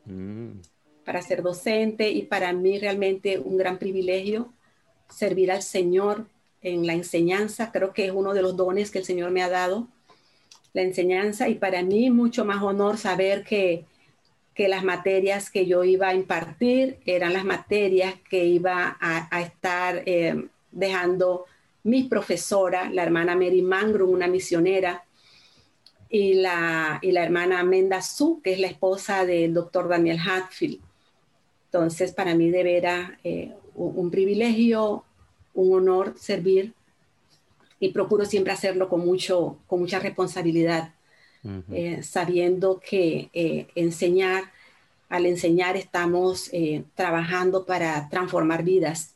Mm. 0.07 0.61
Para 1.04 1.21
ser 1.23 1.42
docente 1.42 2.11
y 2.11 2.23
para 2.23 2.52
mí 2.52 2.78
realmente 2.78 3.38
un 3.38 3.57
gran 3.57 3.78
privilegio 3.78 4.52
servir 5.09 5.52
al 5.52 5.62
Señor 5.62 6.26
en 6.62 6.87
la 6.87 6.95
enseñanza. 6.95 7.71
Creo 7.71 7.92
que 7.92 8.07
es 8.07 8.12
uno 8.12 8.33
de 8.33 8.42
los 8.42 8.57
dones 8.57 8.90
que 8.90 8.99
el 8.99 9.04
Señor 9.04 9.30
me 9.30 9.42
ha 9.42 9.49
dado, 9.49 9.88
la 10.73 10.83
enseñanza. 10.83 11.49
Y 11.49 11.54
para 11.54 11.83
mí 11.83 12.11
mucho 12.11 12.45
más 12.45 12.62
honor 12.62 12.97
saber 12.97 13.45
que, 13.45 13.85
que 14.60 14.68
las 14.68 14.84
materias 14.84 15.48
que 15.48 15.64
yo 15.64 15.84
iba 15.84 16.08
a 16.08 16.14
impartir 16.14 16.98
eran 17.06 17.32
las 17.32 17.46
materias 17.46 18.14
que 18.28 18.44
iba 18.44 18.98
a, 19.00 19.40
estar... 19.40 20.02
Eh, 20.04 20.48
dejando 20.70 21.46
mi 21.82 22.04
profesora, 22.04 22.90
la 22.90 23.02
hermana 23.02 23.34
Mary 23.34 23.62
Mangrum, 23.62 24.10
una 24.10 24.26
misionera, 24.26 25.04
y 26.08 26.34
la, 26.34 26.98
y 27.02 27.12
la 27.12 27.22
hermana 27.22 27.62
Menda 27.62 28.02
Su, 28.02 28.40
que 28.42 28.52
es 28.52 28.58
la 28.58 28.66
esposa 28.66 29.24
del 29.24 29.54
doctor 29.54 29.88
Daniel 29.88 30.18
Hatfield. 30.18 30.80
Entonces, 31.66 32.12
para 32.12 32.34
mí 32.34 32.50
de 32.50 32.64
veras 32.64 33.12
eh, 33.22 33.54
un, 33.76 34.10
privilegio, 34.10 35.04
un 35.54 35.72
honor 35.72 36.14
servir 36.18 36.74
y 37.78 37.92
procuro 37.92 38.24
siempre 38.24 38.52
hacerlo 38.52 38.88
con, 38.88 39.00
mucho, 39.06 39.58
con 39.68 39.78
mucha 39.78 40.00
responsabilidad, 40.00 40.94
eh, 41.44 42.02
sabiendo 42.02 42.80
que 42.80 43.30
eh, 43.32 43.68
enseñar, 43.75 44.44
al 45.09 45.26
enseñar 45.26 45.76
estamos 45.76 46.50
trabajando 46.94 47.64
para 47.64 48.09
transformar 48.09 48.62
vidas 48.62 49.14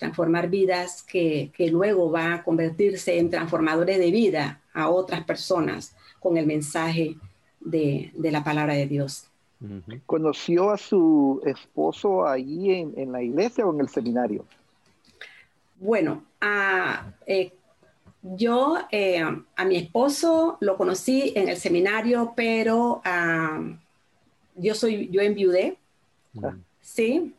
transformar 0.00 0.48
vidas 0.48 1.02
que, 1.02 1.52
luego 1.70 2.10
va 2.10 2.34
a 2.34 2.42
convertirse 2.42 3.18
en 3.18 3.28
transformadores 3.28 3.98
de 3.98 4.10
vida 4.10 4.60
a 4.72 4.88
otras 4.88 5.24
personas 5.24 5.94
con 6.18 6.38
el 6.38 6.46
mensaje 6.46 7.16
de, 7.60 8.10
la 8.14 8.42
palabra 8.42 8.72
de 8.72 8.86
Dios. 8.86 9.26
¿Conoció 10.06 10.70
a 10.70 10.78
su 10.78 11.42
esposo 11.44 12.26
ahí 12.26 12.70
en, 12.96 13.12
la 13.12 13.22
iglesia 13.22 13.66
o 13.66 13.74
en 13.74 13.80
el 13.80 13.90
seminario? 13.90 14.46
Bueno, 15.78 16.24
eh, 17.26 17.52
yo 18.22 18.78
eh, 18.90 19.22
a 19.56 19.64
mi 19.64 19.76
esposo 19.76 20.58
lo 20.60 20.76
conocí 20.76 21.32
en 21.34 21.48
el 21.48 21.56
seminario, 21.56 22.32
pero 22.36 23.02
yo 24.56 24.74
soy, 24.74 25.08
yo 25.10 25.22
enviudé, 25.22 25.78
ah. 26.42 26.54
sí, 26.82 27.34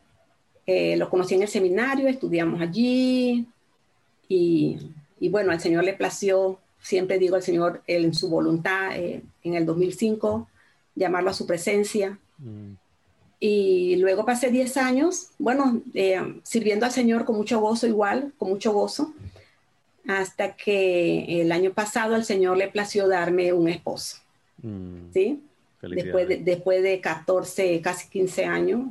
eh, 0.66 0.96
lo 0.96 1.08
conocí 1.08 1.34
en 1.34 1.42
el 1.42 1.48
seminario, 1.48 2.08
estudiamos 2.08 2.60
allí 2.60 3.46
y, 4.28 4.78
bueno, 5.30 5.52
al 5.52 5.60
Señor 5.60 5.84
le 5.84 5.92
plació, 5.92 6.58
siempre 6.80 7.18
digo 7.18 7.36
al 7.36 7.42
Señor, 7.42 7.82
en 7.86 8.12
su 8.14 8.28
voluntad, 8.28 8.96
eh, 8.96 9.22
en 9.44 9.54
el 9.54 9.66
2005, 9.66 10.48
llamarlo 10.94 11.30
a 11.30 11.34
su 11.34 11.46
presencia. 11.46 12.18
Mm. 12.38 12.72
Y 13.38 13.96
luego 13.96 14.24
pasé 14.24 14.50
10 14.50 14.76
años, 14.78 15.30
bueno, 15.38 15.82
sirviendo 16.44 16.86
al 16.86 16.92
Señor 16.92 17.24
con 17.24 17.36
mucho 17.36 17.60
gozo 17.60 17.86
igual, 17.88 18.32
con 18.38 18.48
mucho 18.50 18.72
gozo, 18.72 19.12
hasta 20.06 20.56
que 20.56 21.42
el 21.42 21.52
año 21.52 21.72
pasado 21.72 22.14
al 22.14 22.24
Señor 22.24 22.56
le 22.56 22.68
plació 22.68 23.08
darme 23.08 23.52
un 23.52 23.68
esposo. 23.68 24.18
Mm. 24.62 25.12
¿Sí? 25.12 25.42
Después 25.80 26.28
de, 26.28 26.36
después 26.38 26.82
de 26.82 27.00
14, 27.00 27.80
casi 27.80 28.08
15 28.08 28.44
años, 28.44 28.88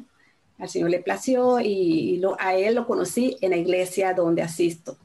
al 0.59 0.69
Señor 0.69 0.89
le 0.89 0.99
plació 0.99 1.59
y, 1.59 2.21
a 2.37 2.55
Él 2.55 2.75
lo 2.75 2.85
conocí 2.85 3.37
en 3.41 3.51
la 3.51 3.57
iglesia 3.57 4.13
donde 4.13 4.41
asisto. 4.41 4.97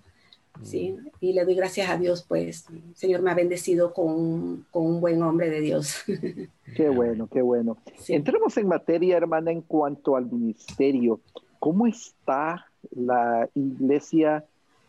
¿sí? 0.63 0.93
Mm. 0.93 1.09
Y 1.21 1.33
le 1.33 1.45
doy 1.45 1.55
gracias 1.55 1.89
a 1.89 1.97
Dios, 1.97 2.25
pues 2.27 2.67
el 2.71 2.95
Señor 2.95 3.23
me 3.23 3.31
ha 3.31 3.35
bendecido 3.35 3.95
con, 3.95 4.67
un 4.73 5.01
buen 5.01 5.23
hombre 5.23 5.49
de 5.49 5.61
Dios. 5.61 6.05
Qué 6.77 6.89
bueno, 6.89 7.27
qué 7.33 7.41
bueno. 7.41 7.79
Entremos 8.09 8.57
en 8.59 8.69
materia, 8.69 9.17
hermana, 9.17 9.51
en 9.51 9.63
cuanto 9.63 10.17
al 10.17 10.27
ministerio. 10.27 11.21
¿Cómo 11.59 11.87
está 11.87 12.67
la 12.91 13.49
iglesia 13.55 14.45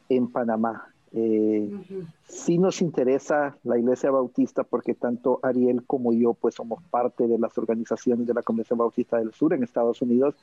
en 0.10 0.28
Panamá? 0.28 0.94
Eh, 1.14 1.72
sí 2.28 2.58
nos 2.58 2.82
interesa 2.82 3.58
la 3.64 3.78
Iglesia 3.78 4.12
Bautista 4.12 4.64
porque 4.64 4.94
tanto 4.94 5.40
Ariel 5.42 5.84
como 5.86 6.12
yo 6.14 6.34
pues 6.34 6.56
somos 6.56 6.84
parte 6.90 7.28
de 7.28 7.40
las 7.40 7.58
organizaciones 7.58 8.28
de 8.28 8.34
la 8.34 8.42
Convención 8.42 8.78
Bautista 8.78 9.18
del 9.18 9.34
Sur 9.34 9.54
en 9.54 9.64
Estados 9.64 10.02
Unidos, 10.02 10.36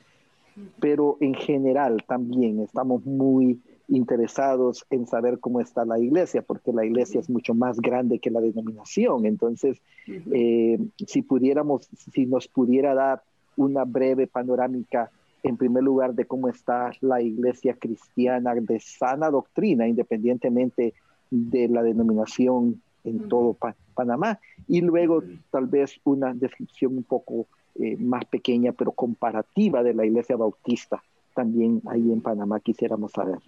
pero 0.81 1.17
en 1.21 1.35
general 1.35 2.03
también 2.07 2.61
estamos 2.61 3.05
muy 3.05 3.61
interesados 3.89 4.87
en 4.91 5.07
saber 5.07 5.39
cómo 5.39 5.61
está 5.61 5.85
la 5.85 5.99
iglesia, 5.99 6.43
porque 6.43 6.73
la 6.73 6.87
iglesia 6.87 7.21
es 7.21 7.29
mucho 7.29 7.55
más 7.55 7.81
grande 7.81 8.19
que 8.19 8.31
la 8.31 8.41
denominación. 8.41 9.27
Entonces, 9.27 9.83
eh, 10.07 10.79
si 11.07 11.23
pudiéramos, 11.23 11.89
si 12.13 12.27
nos 12.27 12.49
pudiera 12.49 12.95
dar 12.95 13.23
una 13.57 13.85
breve 13.85 14.27
panorámica, 14.27 15.11
en 15.45 15.57
primer 15.59 15.85
lugar, 15.85 16.15
de 16.15 16.25
cómo 16.25 16.49
está 16.49 16.91
la 17.01 17.21
iglesia 17.21 17.77
cristiana 17.79 18.55
de 18.55 18.81
sana 18.81 19.31
doctrina, 19.31 19.87
independientemente 19.87 20.95
de 21.31 21.69
la 21.69 21.83
denominación 21.83 22.81
en 23.05 23.29
todo 23.29 23.57
Panamá, 23.95 24.41
y 24.67 24.81
luego 24.81 25.23
tal 25.51 25.67
vez 25.67 26.01
una 26.05 26.33
descripción 26.33 26.97
un 26.97 27.03
poco 27.03 27.47
eh, 27.79 27.97
más 27.99 28.25
pequeña, 28.25 28.73
pero 28.73 28.93
comparativa 28.93 29.83
de 29.83 29.93
la 29.93 30.07
iglesia 30.07 30.37
bautista, 30.37 31.03
también 31.35 31.83
ahí 31.87 32.11
en 32.11 32.23
Panamá 32.23 32.61
quisiéramos 32.61 33.13
saber. 33.13 33.39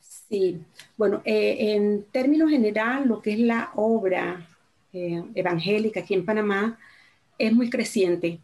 Sí, 0.00 0.58
bueno, 0.96 1.20
eh, 1.24 1.74
en 1.74 2.04
términos 2.10 2.50
general, 2.50 3.06
lo 3.06 3.20
que 3.20 3.34
es 3.34 3.40
la 3.40 3.70
obra 3.74 4.46
eh, 4.94 5.22
evangélica 5.34 6.00
aquí 6.00 6.14
en 6.14 6.24
Panamá 6.24 6.78
es 7.36 7.52
muy 7.52 7.68
creciente. 7.68 8.38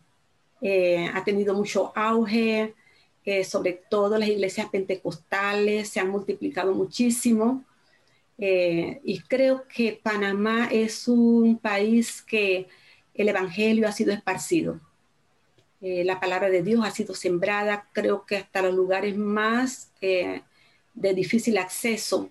Eh, 0.61 1.11
ha 1.13 1.23
tenido 1.25 1.55
mucho 1.55 1.93
auge, 1.95 2.75
sobre 3.45 3.73
todo 3.91 4.19
las 4.19 4.29
iglesias 4.29 4.69
pentecostales 4.71 5.89
se 5.89 5.99
han 5.99 6.11
multiplicado 6.11 6.73
muchísimo. 6.75 7.65
y 8.39 9.21
creo 9.29 9.65
que 9.67 9.99
Panamá 10.01 10.69
es 10.71 11.09
un 11.09 11.59
país 11.59 12.23
que 12.23 12.69
el 13.15 13.29
evangelio 13.29 13.89
ha 13.89 13.93
sido 13.93 14.13
esparcido. 14.13 14.81
la 15.81 16.21
palabra 16.21 16.51
de 16.51 16.63
Dios 16.63 16.85
ha 16.85 16.91
sido 16.93 17.15
sembrada, 17.15 17.89
creo 17.93 18.25
que 18.27 18.37
hasta 18.37 18.63
los 18.63 18.75
lugares 18.75 19.17
más 19.17 19.91
de 20.97 21.15
difícil 21.15 21.59
acceso. 21.59 22.31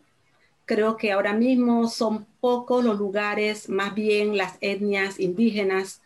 Creo 0.66 0.98
que 0.98 1.12
ahora 1.12 1.34
mismo 1.34 1.88
son 1.88 2.26
pocos 2.42 2.84
los 2.84 2.98
lugares, 2.98 3.70
más 3.70 3.94
bien 3.94 4.36
las 4.36 4.58
etnias 4.62 5.20
indígenas, 5.20 6.02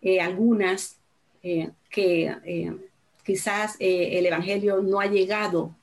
eh, 0.00 0.20
algunas 0.20 0.97
eh, 1.42 1.70
que 1.90 2.34
eh, 2.44 2.76
quizás 3.24 3.76
el 3.78 4.24
Evangelio 4.24 4.82
no 4.82 5.00
ha 5.00 5.06
llegado 5.06 5.74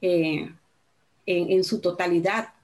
en, 0.00 0.56
en, 1.26 1.64
su 1.64 1.80
totalidad. 1.80 2.54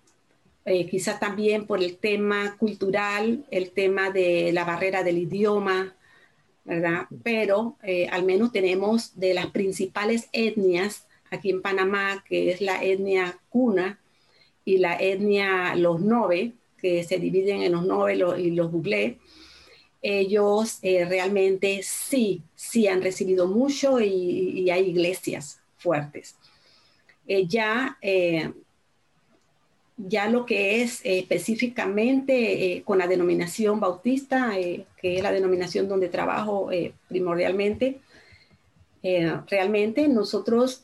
quizás 0.90 1.18
también 1.18 1.66
por 1.66 1.82
el 1.82 1.96
tema 1.96 2.56
cultural, 2.56 3.44
el 3.50 3.70
tema 3.70 4.10
de 4.10 4.52
la 4.52 4.64
barrera 4.64 5.02
del 5.02 5.18
idioma, 5.18 5.94
¿verdad? 6.64 7.06
Pero 7.22 7.76
al 8.10 8.24
menos 8.24 8.52
tenemos 8.52 9.18
de 9.18 9.34
las 9.34 9.46
principales 9.46 10.28
etnias 10.32 11.08
aquí 11.30 11.50
en 11.50 11.62
Panamá, 11.62 12.24
que 12.26 12.50
es 12.50 12.60
la 12.60 12.82
etnia 12.82 13.38
cuna 13.48 13.98
y 14.64 14.78
la 14.78 14.96
etnia 14.96 15.74
los 15.76 16.00
nove, 16.00 16.52
que 16.80 17.02
se 17.04 17.18
dividen 17.18 17.62
en 17.62 17.72
los 17.72 17.84
nove 17.84 18.14
y 18.38 18.50
los 18.50 18.70
buglé, 18.70 19.18
ellos 20.02 20.78
eh, 20.82 21.04
realmente 21.04 21.80
sí, 21.82 22.42
sí 22.54 22.86
han 22.86 23.02
recibido 23.02 23.46
mucho 23.46 24.00
y, 24.00 24.70
hay 24.70 24.88
iglesias 24.90 25.60
fuertes. 25.76 26.36
Eh, 27.26 27.46
ya, 27.46 27.98
eh, 28.00 28.52
ya 29.96 30.28
lo 30.28 30.46
que 30.46 30.82
es 30.82 31.00
específicamente 31.04 32.82
con 32.84 32.98
la 32.98 33.06
denominación 33.06 33.80
bautista, 33.80 34.52
que 34.52 34.86
es 35.16 35.22
la 35.22 35.32
denominación 35.32 35.88
donde 35.88 36.08
trabajo 36.08 36.70
primordialmente, 37.08 38.00
realmente 39.02 40.06
nosotros 40.06 40.82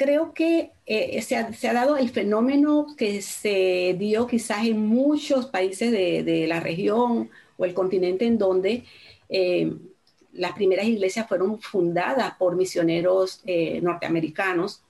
creo 0.00 0.32
que 0.32 0.72
eh, 0.86 1.20
se, 1.20 1.36
ha, 1.36 1.72
dado 1.74 1.98
el 1.98 2.08
fenómeno 2.08 2.86
que 2.96 3.20
se 3.20 3.94
dio 3.98 4.26
quizás 4.26 4.64
en 4.64 4.86
muchos 4.86 5.44
países 5.44 5.92
de, 5.92 6.46
la 6.48 6.58
región 6.58 7.28
o 7.58 7.66
el 7.66 7.74
continente 7.74 8.24
en 8.24 8.38
donde 8.38 8.84
las 10.32 10.52
primeras 10.52 10.86
iglesias 10.86 11.28
fueron 11.28 11.60
fundadas 11.60 12.32
por 12.38 12.56
misioneros 12.56 13.42
norteamericanos. 13.82 14.82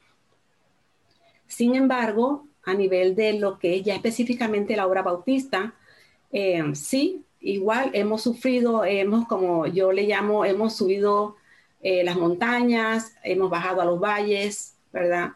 Sin 1.48 1.74
embargo, 1.74 2.46
a 2.62 2.72
nivel 2.74 3.16
de 3.16 3.32
lo 3.32 3.58
que 3.58 3.76
es 3.76 3.82
ya 3.82 3.96
específicamente 3.96 4.76
la 4.76 4.86
obra 4.86 5.02
bautista, 5.02 5.74
sí, 6.74 7.24
igual 7.40 7.90
hemos 7.94 8.22
sufrido, 8.22 8.84
hemos, 8.84 9.26
como 9.26 9.66
yo 9.66 9.90
le 9.90 10.04
llamo, 10.04 10.44
hemos 10.44 10.76
subido 10.76 11.36
eh, 11.82 12.04
las 12.04 12.16
montañas, 12.16 13.14
hemos 13.24 13.48
bajado 13.48 13.80
a 13.80 13.86
los 13.86 13.98
valles, 13.98 14.76
¿verdad? 14.92 15.32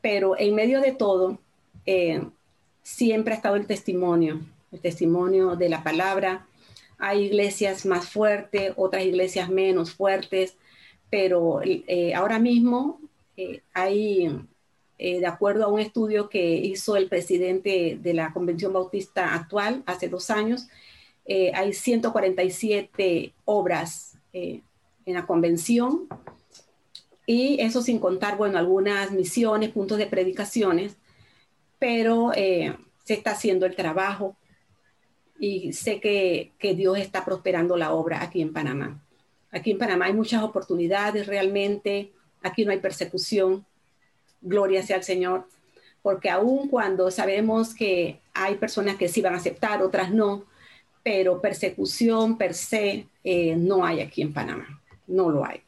Pero 0.00 0.38
en 0.38 0.54
medio 0.54 0.80
de 0.80 0.92
todo, 0.92 1.38
eh, 1.86 2.22
siempre 2.82 3.32
ha 3.32 3.36
estado 3.36 3.56
el 3.56 3.66
testimonio, 3.66 4.40
el 4.72 4.80
testimonio 4.80 5.56
de 5.56 5.68
la 5.68 5.82
palabra. 5.82 6.46
Hay 6.98 7.24
iglesias 7.24 7.86
más 7.86 8.08
fuertes, 8.08 8.72
otras 8.76 9.04
iglesias 9.04 9.48
menos 9.48 9.92
fuertes, 9.92 10.56
pero 11.10 11.60
eh, 11.64 12.14
ahora 12.14 12.38
mismo 12.38 13.00
hay, 13.72 14.40
de 14.98 15.26
acuerdo 15.26 15.64
a 15.64 15.68
un 15.68 15.80
estudio 15.80 16.28
que 16.28 16.54
hizo 16.54 16.96
el 16.96 17.08
presidente 17.08 17.98
de 18.00 18.14
la 18.14 18.32
Convención 18.32 18.72
Bautista 18.72 19.34
actual 19.34 19.82
hace 19.86 20.08
dos 20.08 20.30
años, 20.30 20.68
eh, 21.26 21.52
hay 21.54 21.72
147 21.72 23.32
obras 23.46 24.18
eh, 24.32 24.60
en 25.06 25.14
la 25.14 25.26
convención 25.26 26.06
y 27.26 27.60
eso 27.60 27.82
sin 27.82 27.98
contar, 27.98 28.36
bueno, 28.36 28.58
algunas 28.58 29.10
misiones, 29.10 29.70
puntos 29.70 29.98
de 29.98 30.06
predicaciones, 30.06 30.96
pero 31.78 32.32
eh, 32.34 32.76
se 33.04 33.14
está 33.14 33.32
haciendo 33.32 33.66
el 33.66 33.76
trabajo 33.76 34.36
y 35.38 35.72
sé 35.72 36.00
que, 36.00 36.52
que, 36.58 36.74
Dios 36.74 36.98
está 36.98 37.24
prosperando 37.24 37.76
la 37.76 37.92
obra 37.92 38.22
aquí 38.22 38.40
en 38.40 38.52
Panamá. 38.52 39.02
Aquí 39.50 39.72
en 39.72 39.78
Panamá 39.78 40.06
hay 40.06 40.12
muchas 40.12 40.42
oportunidades 40.42 41.26
realmente, 41.26 42.12
aquí 42.42 42.64
no 42.64 42.72
hay 42.72 42.78
persecución, 42.78 43.64
gloria 44.40 44.82
sea 44.82 44.96
al 44.96 45.04
Señor, 45.04 45.46
porque 46.02 46.30
aun 46.30 46.68
cuando 46.68 47.10
sabemos 47.10 47.74
que 47.74 48.20
hay 48.34 48.56
personas 48.56 48.96
que 48.96 49.08
sí 49.08 49.22
van 49.22 49.34
a 49.34 49.38
aceptar, 49.38 49.82
otras 49.82 50.10
no, 50.12 50.44
pero 51.02 51.40
persecución 51.40 52.36
per 52.36 52.54
se 52.54 53.06
eh, 53.22 53.56
no 53.56 53.84
hay 53.84 54.00
aquí 54.00 54.22
en 54.22 54.32
Panamá, 54.32 54.82
no 55.06 55.30
lo 55.30 55.44
hay. 55.44 55.62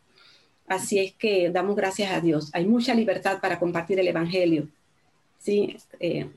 Así 0.66 0.98
es 0.98 1.12
que 1.14 1.50
damos 1.50 1.76
gracias 1.76 2.12
a 2.12 2.20
Dios. 2.20 2.50
Hay 2.52 2.66
mucha 2.66 2.94
libertad 2.94 3.40
para 3.40 3.58
compartir 3.58 4.00
el 4.00 4.08
Evangelio, 4.08 4.68
¿sí? 5.38 5.76
Eh, 6.00 6.28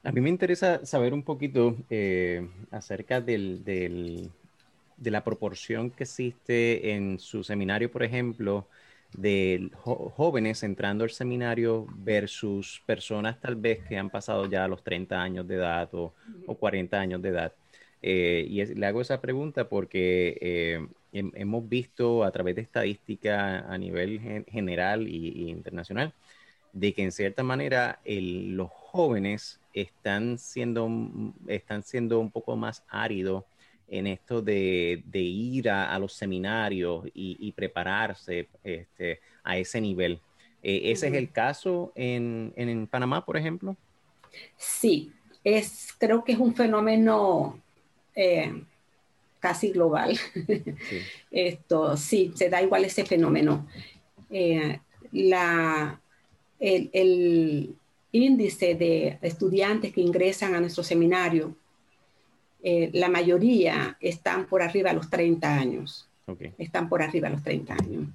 A 0.04 0.12
mí 0.12 0.20
me 0.20 0.28
interesa 0.28 0.84
saber 0.84 1.14
un 1.14 1.22
poquito 1.22 1.76
eh, 1.88 2.46
acerca 2.70 3.22
del, 3.22 3.64
de 3.64 5.10
la 5.10 5.24
proporción 5.24 5.90
que 5.90 6.04
existe 6.04 6.92
en 6.92 7.18
su 7.18 7.42
seminario, 7.42 7.90
por 7.90 8.02
ejemplo, 8.02 8.68
de 9.16 9.70
jóvenes 9.72 10.62
entrando 10.62 11.04
al 11.04 11.10
seminario 11.10 11.86
versus 11.96 12.82
personas 12.84 13.40
tal 13.40 13.56
vez 13.56 13.82
que 13.88 13.96
han 13.96 14.10
pasado 14.10 14.46
ya 14.46 14.68
los 14.68 14.84
30 14.84 15.22
años 15.22 15.48
de 15.48 15.54
edad 15.54 15.88
o, 15.94 16.12
40 16.46 17.00
años 17.00 17.22
de 17.22 17.28
edad. 17.30 17.52
Eh, 18.02 18.44
y 18.46 18.62
le 18.74 18.86
hago 18.86 19.00
esa 19.00 19.22
pregunta 19.22 19.70
porque 19.70 20.36
eh, 20.42 20.86
hemos 21.12 21.66
visto 21.66 22.24
a 22.24 22.30
través 22.30 22.56
de 22.56 22.62
estadística 22.62 23.60
a 23.60 23.78
nivel 23.78 24.44
general 24.48 25.06
e 25.06 25.48
internacional 25.48 26.12
de 26.74 26.92
que 26.92 27.04
en 27.04 27.12
cierta 27.12 27.42
manera 27.42 28.00
los 28.04 28.68
jóvenes 28.70 29.60
están 29.74 30.38
siendo, 30.38 30.88
están 31.48 31.82
siendo 31.82 32.20
un 32.20 32.30
poco 32.30 32.56
más 32.56 32.84
áridos 32.88 33.44
en 33.88 34.06
esto 34.06 34.40
de, 34.40 35.02
ir 35.12 35.68
a, 35.68 35.98
los 35.98 36.14
seminarios 36.14 37.04
y, 37.12 37.52
prepararse 37.52 38.48
este, 38.62 39.20
a 39.42 39.58
ese 39.58 39.80
nivel. 39.80 40.20
Eh, 40.62 40.92
¿Ese 40.92 41.08
es 41.08 41.14
el 41.14 41.30
caso 41.30 41.92
en, 41.94 42.88
Panamá, 42.90 43.24
por 43.24 43.36
ejemplo? 43.36 43.76
Sí, 44.56 45.12
es, 45.42 45.94
creo 45.98 46.24
que 46.24 46.32
es 46.32 46.38
un 46.38 46.54
fenómeno 46.54 47.60
eh, 48.14 48.64
casi 49.40 49.70
global. 49.70 50.18
Sí. 50.88 50.98
Esto, 51.30 51.96
sí, 51.96 52.32
se 52.34 52.48
da 52.48 52.62
igual 52.62 52.84
ese 52.84 53.04
fenómeno. 53.04 53.66
Eh, 54.30 54.80
la, 55.12 56.00
el, 56.58 57.76
índice 58.14 58.74
de 58.74 59.18
estudiantes 59.22 59.92
que 59.92 60.00
ingresan 60.00 60.54
a 60.54 60.60
nuestro 60.60 60.82
seminario 60.82 61.54
eh, 62.66 62.88
la 62.94 63.10
mayoría 63.10 63.98
están 64.00 64.46
por 64.46 64.62
arriba 64.62 64.88
de 64.88 64.96
los 64.96 65.10
30 65.10 65.54
años. 65.54 66.08
Están 66.56 66.88
por 66.88 67.02
arriba 67.02 67.28
de 67.28 67.34
los 67.34 67.42
30 67.42 67.74
años. 67.74 68.08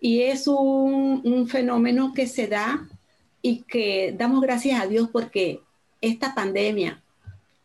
Y 0.00 0.22
es 0.22 0.46
un, 0.46 1.20
un 1.24 1.48
fenómeno 1.48 2.12
que 2.14 2.28
se 2.28 2.46
da 2.46 2.86
y 3.42 3.62
que 3.62 4.14
damos 4.16 4.40
gracias 4.40 4.80
a 4.80 4.86
Dios 4.86 5.08
porque 5.12 5.60
esta 6.00 6.32
pandemia 6.32 7.02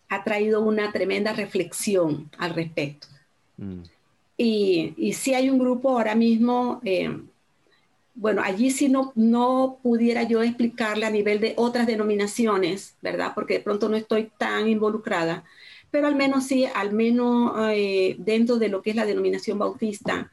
ha 0.09 0.23
traído 0.23 0.61
una 0.61 0.91
tremenda 0.91 1.33
reflexión 1.33 2.31
al 2.39 2.55
respecto. 2.55 3.07
Mm. 3.57 3.81
Y, 4.35 4.93
y 4.97 5.13
sí 5.13 5.35
hay 5.35 5.51
un 5.51 5.59
grupo 5.59 5.91
ahora 5.91 6.15
mismo, 6.15 6.81
eh, 6.83 7.15
bueno, 8.15 8.41
allí 8.43 8.71
sí 8.71 8.89
no, 8.89 9.11
no 9.15 9.79
pudiera 9.81 10.23
yo 10.23 10.43
explicarle 10.43 11.05
a 11.05 11.09
nivel 11.09 11.39
de 11.39 11.53
otras 11.57 11.87
denominaciones, 11.87 12.95
¿verdad? 13.01 13.33
Porque 13.35 13.55
de 13.55 13.59
pronto 13.61 13.89
no 13.89 13.95
estoy 13.97 14.31
tan 14.37 14.67
involucrada, 14.67 15.43
pero 15.91 16.07
al 16.07 16.15
menos 16.15 16.45
sí, 16.45 16.65
al 16.65 16.93
menos 16.93 17.53
eh, 17.71 18.15
dentro 18.19 18.57
de 18.57 18.69
lo 18.69 18.81
que 18.81 18.91
es 18.91 18.95
la 18.95 19.05
denominación 19.05 19.59
bautista, 19.59 20.31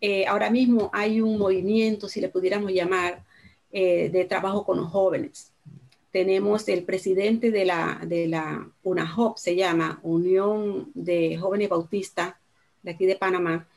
eh, 0.00 0.26
ahora 0.26 0.50
mismo 0.50 0.90
hay 0.92 1.20
un 1.20 1.38
movimiento, 1.38 2.08
si 2.08 2.20
le 2.20 2.28
pudiéramos 2.28 2.72
llamar, 2.72 3.24
de 3.72 4.26
trabajo 4.28 4.64
con 4.64 4.78
los 4.78 4.88
jóvenes 4.88 5.50
tenemos 6.10 6.68
el 6.68 6.84
presidente 6.84 7.50
de 7.50 7.64
la, 7.64 8.00
de 8.04 8.26
la 8.26 8.68
UNAJOP, 8.82 9.38
se 9.38 9.54
llama 9.54 10.00
Unión 10.02 10.90
de 10.94 11.36
Jóvenes 11.38 11.68
Bautistas 11.68 12.34
de 12.82 12.90
aquí 12.90 13.06
de 13.06 13.16
Panamá, 13.16 13.68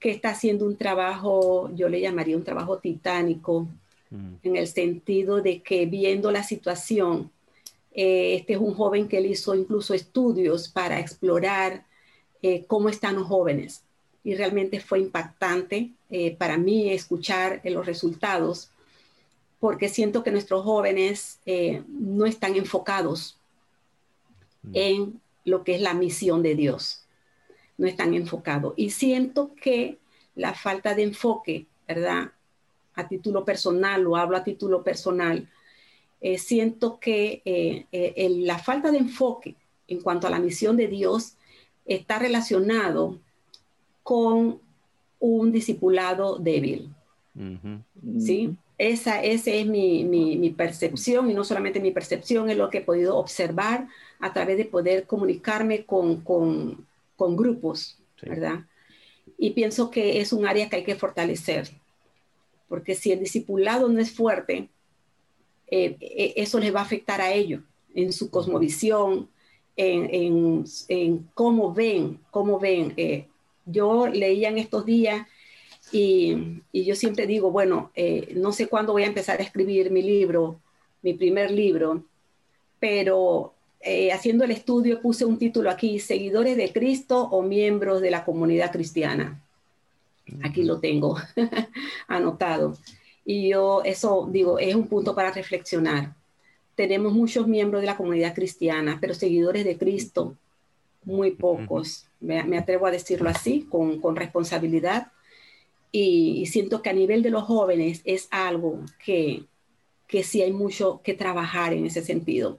que 0.00 0.10
está 0.10 0.30
haciendo 0.30 0.64
un 0.64 0.76
trabajo, 0.76 1.70
yo 1.74 1.88
le 1.88 2.00
llamaría 2.00 2.36
un 2.36 2.42
trabajo 2.42 2.78
titánico, 2.78 3.68
mm. 4.08 4.34
en 4.42 4.56
el 4.56 4.66
sentido 4.66 5.42
de 5.42 5.60
que 5.62 5.84
viendo 5.84 6.32
la 6.32 6.42
situación, 6.42 7.30
eh, 7.92 8.36
este 8.36 8.54
es 8.54 8.58
un 8.58 8.74
joven 8.74 9.08
que 9.08 9.18
él 9.18 9.26
hizo 9.26 9.54
incluso 9.54 9.92
estudios 9.92 10.68
para 10.68 10.98
explorar 10.98 11.84
eh, 12.42 12.64
cómo 12.66 12.88
están 12.88 13.16
los 13.16 13.26
jóvenes. 13.26 13.82
Y 14.24 14.34
realmente 14.34 14.80
fue 14.80 15.00
impactante 15.00 15.90
eh, 16.08 16.34
para 16.34 16.56
mí 16.56 16.90
escuchar 16.90 17.60
los 17.64 17.86
resultados 17.86 18.70
porque 19.60 19.90
siento 19.90 20.22
que 20.22 20.30
nuestros 20.30 20.64
jóvenes 20.64 21.38
no 21.88 22.24
están 22.24 22.56
enfocados 22.56 23.36
mm. 24.62 24.70
en 24.72 25.20
lo 25.44 25.64
que 25.64 25.74
es 25.74 25.82
la 25.82 25.92
misión 25.92 26.42
de 26.42 26.54
Dios. 26.54 27.04
No 27.80 27.86
están 27.86 28.14
enfocados. 28.14 28.74
Y 28.76 28.90
siento 28.90 29.54
que 29.54 29.98
la 30.36 30.54
falta 30.54 30.94
de 30.94 31.02
enfoque, 31.02 31.66
¿verdad? 31.88 32.30
A 32.94 33.08
título 33.08 33.44
personal, 33.44 34.02
lo 34.02 34.16
hablo 34.16 34.36
a 34.36 34.44
título 34.44 34.84
personal, 34.84 35.48
eh, 36.20 36.38
siento 36.38 37.00
que 37.00 37.42
eh, 37.44 38.28
la 38.44 38.58
falta 38.58 38.90
de 38.90 38.98
enfoque 38.98 39.56
en 39.88 40.00
cuanto 40.00 40.26
a 40.26 40.30
la 40.30 40.38
misión 40.38 40.76
de 40.76 40.86
Dios 40.86 41.36
está 41.86 42.18
relacionado 42.18 43.18
con 44.02 44.60
un 45.18 45.52
discipulado 45.52 46.38
débil. 46.38 46.94
¿Sí? 48.18 48.56
Esa, 48.78 49.22
esa 49.22 49.50
es 49.50 49.66
mi, 49.66 50.04
mi, 50.04 50.50
percepción 50.50 51.30
y 51.30 51.34
no 51.34 51.44
solamente 51.44 51.80
mi 51.80 51.90
percepción, 51.90 52.48
es 52.48 52.56
lo 52.56 52.70
que 52.70 52.78
he 52.78 52.82
podido 52.82 53.16
observar 53.18 53.88
a 54.18 54.32
través 54.32 54.56
de 54.56 54.64
poder 54.64 55.06
comunicarme 55.06 55.84
con, 55.84 56.22
con, 56.22 56.86
con 57.20 57.36
grupos, 57.36 57.98
¿verdad? 58.22 58.60
Y 59.36 59.50
pienso 59.50 59.90
que 59.90 60.22
es 60.22 60.32
un 60.32 60.46
área 60.46 60.70
que 60.70 60.76
hay 60.76 60.84
que 60.84 60.94
fortalecer, 60.94 61.68
porque 62.66 62.94
si 62.94 63.12
el 63.12 63.20
discipulado 63.20 63.90
no 63.90 64.00
es 64.00 64.10
fuerte, 64.10 64.70
eh, 65.70 65.98
eh, 66.00 66.32
eso 66.36 66.58
les 66.58 66.74
va 66.74 66.80
a 66.80 66.84
afectar 66.84 67.20
a 67.20 67.30
ellos 67.30 67.60
en 67.94 68.10
su 68.14 68.30
cosmovisión, 68.30 69.28
en, 69.76 70.08
en, 70.14 70.64
en 70.88 71.28
cómo 71.34 71.74
ven, 71.74 72.20
cómo 72.30 72.58
ven. 72.58 72.94
Eh, 72.96 73.26
yo 73.66 74.06
leía 74.06 74.48
en 74.48 74.56
estos 74.56 74.86
días 74.86 75.26
y, 75.92 76.62
yo 76.72 76.94
siempre 76.94 77.26
digo, 77.26 77.50
bueno, 77.50 77.90
eh, 77.94 78.32
no 78.34 78.50
sé 78.52 78.66
cuándo 78.66 78.94
voy 78.94 79.02
a 79.02 79.08
empezar 79.08 79.40
a 79.40 79.42
escribir 79.42 79.90
mi 79.90 80.00
libro, 80.00 80.58
mi 81.02 81.12
primer 81.12 81.50
libro, 81.50 82.02
pero 82.78 83.52
eh, 83.80 84.12
haciendo 84.12 84.44
el 84.44 84.50
estudio 84.50 85.00
puse 85.00 85.24
un 85.24 85.38
título 85.38 85.70
aquí, 85.70 85.98
Seguidores 85.98 86.56
de 86.56 86.72
Cristo 86.72 87.28
o 87.30 87.42
miembros 87.42 88.00
de 88.00 88.10
la 88.10 88.24
comunidad 88.24 88.72
cristiana. 88.72 89.42
Aquí 90.42 90.62
lo 90.62 90.80
tengo 90.80 91.16
anotado. 92.08 92.76
Y 93.24 93.48
yo, 93.48 93.82
eso 93.84 94.28
digo, 94.30 94.58
es 94.58 94.74
un 94.74 94.86
punto 94.86 95.14
para 95.14 95.32
reflexionar. 95.32 96.14
Tenemos 96.74 97.12
muchos 97.12 97.46
miembros 97.46 97.82
de 97.82 97.86
la 97.86 97.96
comunidad 97.96 98.34
cristiana, 98.34 98.98
pero 99.00 99.14
seguidores 99.14 99.64
de 99.64 99.76
Cristo, 99.76 100.36
muy 101.04 101.32
pocos. 101.32 102.06
Me, 102.20 102.42
me 102.44 102.58
atrevo 102.58 102.86
a 102.86 102.90
decirlo 102.90 103.28
así, 103.28 103.66
con, 103.70 104.00
con 104.00 104.16
responsabilidad 104.16 105.10
y 105.92 106.46
siento 106.46 106.82
que 106.82 106.90
a 106.90 106.94
nivel 106.94 107.22
de 107.22 107.30
los 107.30 107.44
jóvenes 107.44 108.02
es 108.04 108.28
algo 108.30 108.80
que, 109.04 109.44
que 110.10 110.24
sí 110.24 110.42
hay 110.42 110.52
mucho 110.52 111.00
que 111.04 111.14
trabajar 111.14 111.72
en 111.72 111.86
ese 111.86 112.02
sentido. 112.02 112.58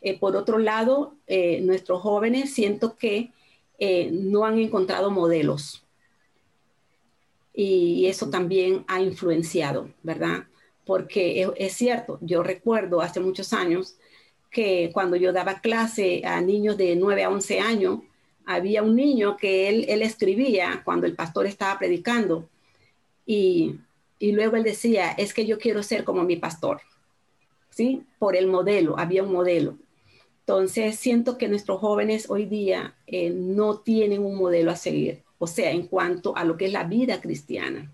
Eh, 0.00 0.18
por 0.18 0.36
otro 0.36 0.58
lado, 0.58 1.16
eh, 1.26 1.60
nuestros 1.60 2.00
jóvenes 2.00 2.54
siento 2.54 2.96
que 2.96 3.32
eh, 3.78 4.10
no 4.12 4.44
han 4.44 4.58
encontrado 4.58 5.10
modelos 5.10 5.84
y 7.52 8.06
eso 8.06 8.30
también 8.30 8.84
ha 8.86 9.02
influenciado, 9.02 9.90
¿verdad? 10.02 10.44
Porque 10.86 11.50
es, 11.56 11.72
cierto, 11.74 12.18
yo 12.22 12.42
recuerdo 12.42 13.00
hace 13.02 13.20
muchos 13.20 13.52
años 13.52 13.96
que 14.50 14.90
cuando 14.92 15.16
yo 15.16 15.32
daba 15.32 15.60
clase 15.60 16.22
a 16.24 16.40
niños 16.40 16.76
de 16.76 16.96
9 16.96 17.24
a 17.24 17.30
11 17.30 17.60
años, 17.60 18.00
había 18.46 18.82
un 18.82 18.96
niño 18.96 19.36
que 19.36 19.68
él, 19.68 19.86
él 19.88 20.02
escribía 20.02 20.82
cuando 20.84 21.06
el 21.06 21.14
pastor 21.14 21.46
estaba 21.46 21.78
predicando 21.78 22.48
y, 23.26 23.80
luego 24.20 24.56
él 24.56 24.62
decía, 24.62 25.10
es 25.10 25.34
que 25.34 25.46
yo 25.46 25.58
quiero 25.58 25.82
ser 25.82 26.04
como 26.04 26.22
mi 26.22 26.36
pastor, 26.36 26.80
¿sí? 27.72 28.04
Por 28.18 28.36
el 28.36 28.46
modelo, 28.46 28.98
había 28.98 29.24
un 29.24 29.32
modelo. 29.32 29.76
Entonces, 30.40 30.96
siento 30.96 31.38
que 31.38 31.48
nuestros 31.48 31.80
jóvenes 31.80 32.28
hoy 32.28 32.46
día 32.46 32.94
eh, 33.06 33.30
no 33.30 33.78
tienen 33.78 34.24
un 34.24 34.36
modelo 34.36 34.70
a 34.70 34.76
seguir, 34.76 35.22
o 35.38 35.46
sea, 35.46 35.70
en 35.70 35.86
cuanto 35.86 36.36
a 36.36 36.44
lo 36.44 36.56
que 36.56 36.66
es 36.66 36.72
la 36.72 36.84
vida 36.84 37.20
cristiana. 37.20 37.92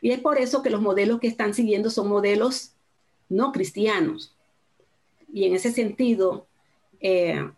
Y 0.00 0.12
es 0.12 0.20
por 0.20 0.38
eso 0.38 0.62
que 0.62 0.70
los 0.70 0.80
modelos 0.80 1.20
que 1.20 1.26
están 1.26 1.52
siguiendo 1.52 1.90
son 1.90 2.08
modelos 2.08 2.72
no 3.28 3.52
cristianos. 3.52 4.34
Y 5.32 5.44
en 5.44 5.54
ese 5.54 5.72
sentido, 5.72 6.46
eh, 7.00 7.48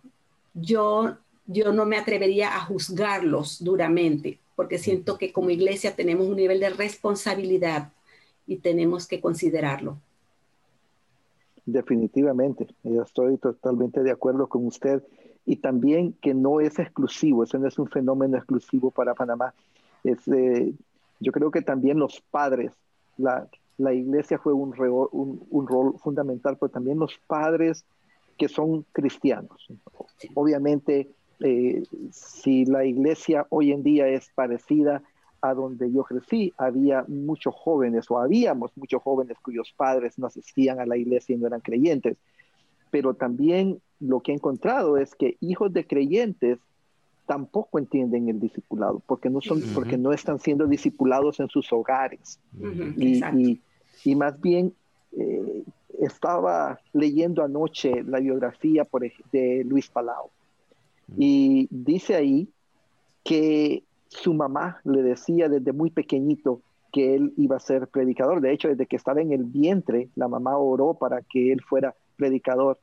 yo, 0.54 1.16
yo 1.46 1.72
no 1.72 1.86
me 1.86 1.96
atrevería 1.96 2.56
a 2.56 2.60
juzgarlos 2.64 3.62
duramente, 3.62 4.38
porque 4.56 4.78
siento 4.78 5.18
que 5.18 5.32
como 5.32 5.50
iglesia 5.50 5.94
tenemos 5.94 6.26
un 6.26 6.36
nivel 6.36 6.58
de 6.58 6.70
responsabilidad 6.70 7.92
y 8.46 8.56
tenemos 8.56 9.06
que 9.06 9.20
considerarlo. 9.20 9.98
Definitivamente, 11.64 12.66
yo 12.82 13.02
estoy 13.02 13.38
totalmente 13.38 14.02
de 14.02 14.10
acuerdo 14.10 14.48
con 14.48 14.66
usted 14.66 15.02
y 15.46 15.56
también 15.56 16.12
que 16.20 16.34
no 16.34 16.60
es 16.60 16.78
exclusivo, 16.78 17.44
eso 17.44 17.58
no 17.58 17.68
es 17.68 17.78
un 17.78 17.88
fenómeno 17.88 18.36
exclusivo 18.36 18.90
para 18.90 19.14
Panamá. 19.14 19.54
Es, 20.02 20.26
eh, 20.28 20.72
yo 21.20 21.32
creo 21.32 21.50
que 21.50 21.62
también 21.62 21.98
los 21.98 22.20
padres, 22.30 22.72
la, 23.16 23.48
la 23.78 23.92
iglesia 23.92 24.38
fue 24.38 24.52
un, 24.52 24.74
un, 25.12 25.46
un, 25.50 25.66
rol 25.66 25.94
fundamental, 25.98 26.56
pero 26.58 26.70
también 26.70 26.98
los 26.98 27.18
padres 27.26 27.84
que 28.38 28.48
son 28.48 28.84
cristianos. 28.92 29.68
Obviamente 30.34 31.10
eh, 31.40 31.82
si 32.10 32.64
la 32.64 32.84
iglesia 32.84 33.46
hoy 33.50 33.72
en 33.72 33.82
día 33.82 34.08
es 34.08 34.30
parecida 34.34 35.02
a 35.42 35.54
donde 35.54 35.92
yo 35.92 36.04
crecí, 36.04 36.52
había 36.56 37.04
muchos 37.08 37.54
jóvenes 37.54 38.10
o 38.10 38.18
habíamos 38.18 38.70
muchos 38.76 39.02
jóvenes 39.02 39.36
cuyos 39.42 39.74
padres 39.76 40.18
no 40.18 40.26
asistían 40.26 40.80
a 40.80 40.86
la 40.86 40.96
iglesia 40.96 41.34
y 41.34 41.38
no 41.38 41.46
eran 41.46 41.60
creyentes. 41.60 42.16
Pero 42.90 43.14
también 43.14 43.80
lo 44.00 44.20
que 44.20 44.32
he 44.32 44.34
encontrado 44.34 44.96
es 44.96 45.14
que 45.14 45.36
hijos 45.40 45.72
de 45.72 45.86
creyentes 45.86 46.58
tampoco 47.26 47.78
entienden 47.78 48.28
el 48.28 48.40
discipulado, 48.40 49.02
porque 49.06 49.30
no, 49.30 49.40
son, 49.40 49.60
porque 49.74 49.98
no 49.98 50.12
están 50.12 50.38
siendo 50.38 50.66
discipulados 50.66 51.40
en 51.40 51.48
sus 51.48 51.72
hogares. 51.72 52.38
y, 52.96 53.60
y, 54.04 54.16
más 54.16 54.40
bien, 54.40 54.74
eh, 55.12 55.64
estaba 56.00 56.80
leyendo 56.92 57.42
anoche 57.42 58.02
la 58.04 58.18
biografía 58.18 58.84
por, 58.84 59.02
de 59.32 59.64
Luis 59.64 59.88
Palau 59.88 60.30
y 61.16 61.68
dice 61.70 62.14
ahí 62.14 62.48
que 63.24 63.82
su 64.12 64.34
mamá 64.34 64.80
le 64.84 65.02
decía 65.02 65.48
desde 65.48 65.72
muy 65.72 65.90
pequeñito 65.90 66.60
que 66.92 67.14
él 67.14 67.32
iba 67.38 67.56
a 67.56 67.60
ser 67.60 67.88
predicador. 67.88 68.40
De 68.40 68.52
hecho, 68.52 68.68
desde 68.68 68.86
que 68.86 68.96
estaba 68.96 69.22
en 69.22 69.32
el 69.32 69.44
vientre, 69.44 70.10
la 70.14 70.28
mamá 70.28 70.58
oró 70.58 70.94
para 70.94 71.22
que 71.22 71.52
él 71.52 71.62
fuera 71.62 71.94
predicador. 72.16 72.78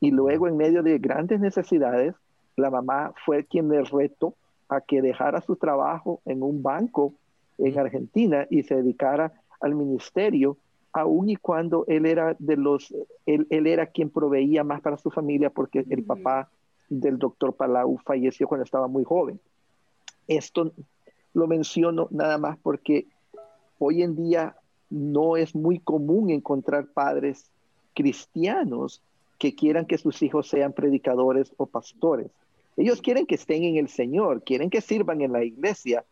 Y 0.00 0.10
luego, 0.10 0.48
en 0.48 0.56
medio 0.56 0.82
de 0.82 0.98
grandes 0.98 1.40
necesidades, 1.40 2.14
la 2.56 2.70
mamá 2.70 3.12
fue 3.24 3.44
quien 3.44 3.68
le 3.68 3.82
retó 3.82 4.34
a 4.68 4.80
que 4.80 5.02
dejara 5.02 5.42
su 5.42 5.56
trabajo 5.56 6.22
en 6.24 6.42
un 6.42 6.62
banco 6.62 7.14
en 7.58 7.78
Argentina 7.78 8.46
y 8.48 8.62
se 8.62 8.76
dedicara 8.76 9.32
al 9.60 9.74
ministerio, 9.74 10.56
aun 10.92 11.28
y 11.28 11.36
cuando 11.36 11.84
él 11.86 12.06
era 12.06 12.34
de 12.38 12.56
los, 12.56 12.94
él, 13.26 13.46
él 13.50 13.66
era 13.66 13.86
quien 13.86 14.08
proveía 14.08 14.64
más 14.64 14.80
para 14.80 14.96
su 14.96 15.10
familia 15.10 15.50
porque 15.50 15.84
el 15.90 16.04
papá 16.04 16.48
del 16.88 17.18
doctor 17.18 17.54
Palau 17.54 17.98
falleció 17.98 18.48
cuando 18.48 18.64
estaba 18.64 18.88
muy 18.88 19.04
joven. 19.04 19.38
Esto 20.30 20.72
lo 21.34 21.48
menciono 21.48 22.06
nada 22.12 22.38
más 22.38 22.56
porque 22.56 23.06
hoy 23.80 24.02
en 24.02 24.14
día 24.14 24.54
no 24.88 25.36
es 25.36 25.56
muy 25.56 25.80
común 25.80 26.30
encontrar 26.30 26.86
padres 26.86 27.50
cristianos 27.94 29.02
que 29.38 29.56
quieran 29.56 29.86
que 29.86 29.98
sus 29.98 30.22
hijos 30.22 30.46
sean 30.46 30.72
predicadores 30.72 31.52
o 31.56 31.66
pastores. 31.66 32.30
Ellos 32.76 33.02
quieren 33.02 33.26
que 33.26 33.34
estén 33.34 33.64
en 33.64 33.76
el 33.76 33.88
Señor, 33.88 34.44
quieren 34.44 34.70
que 34.70 34.80
sirvan 34.80 35.20
en 35.20 35.32
la 35.32 35.42
iglesia, 35.42 36.04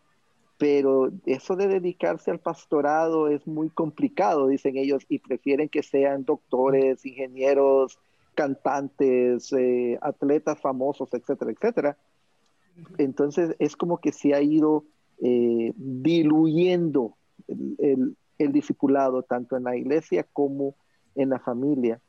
pero 0.58 1.12
eso 1.24 1.54
de 1.54 1.68
dedicarse 1.68 2.32
al 2.32 2.40
pastorado 2.40 3.28
es 3.28 3.46
muy 3.46 3.70
complicado, 3.70 4.48
dicen 4.48 4.76
ellos, 4.76 5.04
y 5.08 5.20
prefieren 5.20 5.68
que 5.68 5.84
sean 5.84 6.24
doctores, 6.24 7.06
ingenieros, 7.06 8.00
cantantes, 8.34 9.52
eh, 9.52 9.96
atletas 10.02 10.60
famosos, 10.60 11.08
etcétera, 11.14 11.52
etcétera. 11.52 11.96
Entonces 12.98 13.54
es 13.58 13.76
como 13.76 13.98
que 13.98 14.12
se 14.12 14.34
ha 14.34 14.40
ido 14.40 14.84
eh, 15.20 15.72
diluyendo 15.76 17.16
el, 17.48 18.16
discipulado 18.52 19.22
tanto 19.22 19.56
en 19.56 19.64
la 19.64 19.76
iglesia 19.76 20.24
como 20.32 20.74
en 21.14 21.30
la 21.30 21.40
familia. 21.40 22.00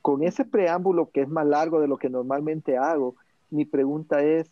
Con 0.00 0.22
ese 0.22 0.44
preámbulo 0.44 1.10
que 1.10 1.22
es 1.22 1.28
más 1.28 1.46
largo 1.46 1.80
de 1.80 1.88
lo 1.88 1.98
que 1.98 2.08
normalmente 2.08 2.78
hago, 2.78 3.16
mi 3.50 3.64
pregunta 3.64 4.22
es, 4.22 4.50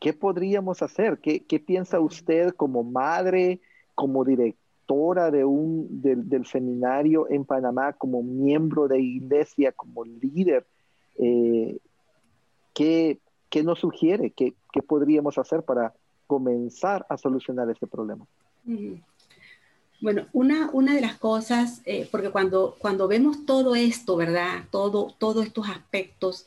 ¿qué 0.00 0.12
podríamos 0.12 0.82
hacer? 0.82 1.18
¿Qué, 1.18 1.60
piensa 1.60 2.00
usted 2.00 2.54
como 2.54 2.82
madre, 2.82 3.60
como 3.94 4.24
directora 4.24 5.30
de 5.30 5.44
un, 5.44 6.00
del, 6.00 6.46
seminario 6.46 7.28
en 7.28 7.44
Panamá, 7.44 7.92
como 7.92 8.22
miembro 8.22 8.88
de 8.88 9.00
iglesia, 9.00 9.72
como 9.72 10.04
líder? 10.04 10.66
Eh, 11.18 11.78
¿qué, 12.72 13.18
nos 13.62 13.80
sugiere? 13.80 14.30
¿Qué, 14.30 14.54
podríamos 14.86 15.38
hacer 15.38 15.62
para 15.62 15.94
comenzar 16.26 17.06
a 17.08 17.16
solucionar 17.16 17.70
este 17.70 17.86
problema? 17.86 18.26
Bueno, 20.00 20.26
una, 20.32 20.94
de 20.94 21.00
las 21.00 21.16
cosas, 21.16 21.80
eh, 21.86 22.08
porque 22.10 22.30
cuando, 22.30 22.76
cuando 22.78 23.08
vemos 23.08 23.46
todo 23.46 23.74
esto, 23.74 24.16
¿verdad? 24.16 24.64
Todo, 24.70 25.14
todos 25.18 25.46
estos 25.46 25.68
aspectos, 25.68 26.46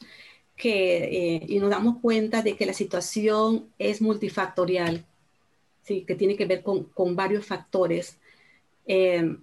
que, 0.55 1.35
eh, 1.37 1.45
y 1.47 1.59
nos 1.59 1.69
damos 1.69 1.97
cuenta 2.01 2.41
de 2.43 2.55
que 2.55 2.65
la 2.65 2.73
situación 2.73 3.69
es 3.79 4.01
multifactorial, 4.01 5.05
¿sí? 5.83 6.03
que 6.05 6.15
tiene 6.15 6.35
que 6.35 6.45
ver 6.45 6.61
con, 6.61 6.83
con 6.83 7.15
varios 7.15 7.45
factores. 7.45 8.17
Eh, 8.85 9.37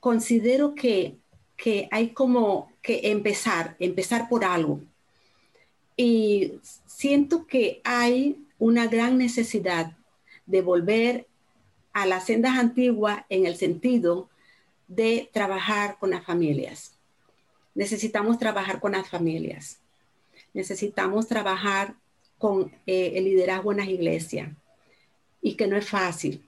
considero 0.00 0.74
que, 0.74 1.16
que 1.56 1.88
hay 1.90 2.10
como 2.10 2.70
que 2.80 3.10
empezar, 3.10 3.76
empezar 3.80 4.28
por 4.28 4.44
algo. 4.44 4.80
Y 6.00 6.60
siento 6.86 7.48
que 7.48 7.80
hay 7.82 8.46
una 8.60 8.86
gran 8.86 9.18
necesidad 9.18 9.96
de 10.46 10.62
volver 10.62 11.26
a 11.92 12.06
las 12.06 12.26
sendas 12.26 12.56
antiguas 12.56 13.24
en 13.28 13.46
el 13.46 13.56
sentido 13.56 14.30
de 14.86 15.28
trabajar 15.32 15.98
con 15.98 16.10
las 16.10 16.24
familias. 16.24 16.96
Necesitamos 17.74 18.38
trabajar 18.38 18.78
con 18.78 18.92
las 18.92 19.08
familias, 19.08 19.80
necesitamos 20.54 21.26
trabajar 21.26 21.96
con 22.38 22.70
eh, 22.86 23.14
el 23.16 23.24
liderazgo 23.24 23.72
en 23.72 23.78
las 23.78 23.88
iglesias. 23.88 24.50
Y 25.42 25.54
que 25.54 25.66
no 25.66 25.76
es 25.76 25.88
fácil, 25.88 26.44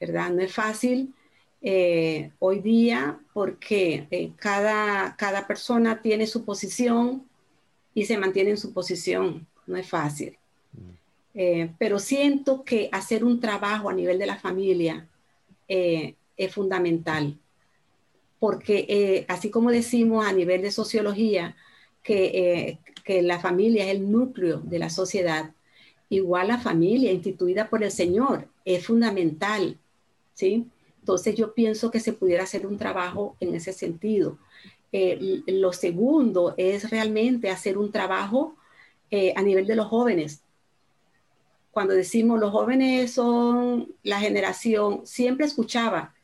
¿verdad? 0.00 0.30
No 0.30 0.40
es 0.40 0.52
fácil 0.54 1.14
eh, 1.60 2.30
hoy 2.38 2.60
día 2.60 3.18
porque 3.34 4.06
eh, 4.10 4.32
cada, 4.36 5.14
cada 5.16 5.46
persona 5.46 6.00
tiene 6.00 6.26
su 6.26 6.42
posición 6.42 7.26
y 7.96 8.04
se 8.04 8.16
mantiene 8.16 8.50
en 8.50 8.58
su 8.58 8.72
posición, 8.72 9.48
no 9.66 9.76
es 9.76 9.88
fácil. 9.88 10.36
Mm. 11.34 11.74
pero 11.78 11.98
siento 11.98 12.62
que 12.62 12.88
hacer 12.92 13.24
un 13.24 13.40
trabajo 13.40 13.88
a 13.88 13.94
nivel 13.94 14.18
de 14.18 14.26
la 14.26 14.36
familia 14.36 15.08
es 15.68 16.54
fundamental 16.54 17.36
porque 18.38 18.86
eh, 18.88 19.24
así 19.28 19.50
como 19.50 19.70
decimos 19.70 20.26
a 20.26 20.32
nivel 20.32 20.62
de 20.62 20.70
sociología 20.70 21.56
que, 22.02 22.78
eh, 23.06 23.22
la 23.22 23.38
familia 23.38 23.84
es 23.84 23.90
el 23.90 24.10
núcleo 24.10 24.58
de 24.58 24.80
la 24.80 24.90
sociedad, 24.90 25.52
igual 26.08 26.48
la 26.48 26.58
familia 26.58 27.12
instituida 27.12 27.70
por 27.70 27.84
el 27.84 27.92
Señor 27.92 28.48
es 28.64 28.84
fundamental, 28.84 29.78
¿sí? 30.34 30.66
Entonces 31.00 31.36
yo 31.36 31.54
pienso 31.54 31.92
que 31.92 32.00
se 32.00 32.12
pudiera 32.12 32.42
hacer 32.42 32.66
un 32.66 32.78
trabajo 32.78 33.36
en 33.38 33.54
ese 33.54 33.72
sentido. 33.72 34.38
Eh, 34.98 35.42
lo 35.48 35.72
segundo 35.72 36.54
es 36.56 36.88
realmente 36.88 37.50
hacer 37.50 37.76
un 37.76 37.90
trabajo 37.90 38.56
a 39.36 39.42
nivel 39.42 39.66
de 39.66 39.76
los 39.76 39.86
jóvenes. 39.86 40.42
Cuando 41.70 41.94
decimos 41.94 42.40
los 42.40 42.50
jóvenes 42.50 43.12
son 43.12 43.94
la 44.02 44.18
generación, 44.18 45.06
siempre 45.06 45.46
escuchaba, 45.46 46.14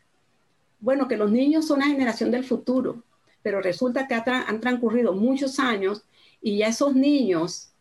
bueno, 0.80 1.06
que 1.06 1.16
los 1.16 1.30
niños 1.30 1.66
son 1.66 1.80
la 1.80 1.86
generación 1.86 2.30
del 2.30 2.44
futuro, 2.44 3.02
pero 3.42 3.60
resulta 3.60 4.06
que 4.08 4.14
han 4.14 4.60
transcurrido 4.60 5.12
muchos 5.12 5.58
años 5.58 6.02
y 6.40 6.58
ya 6.58 6.68
esos 6.68 6.94
niños 6.94 7.72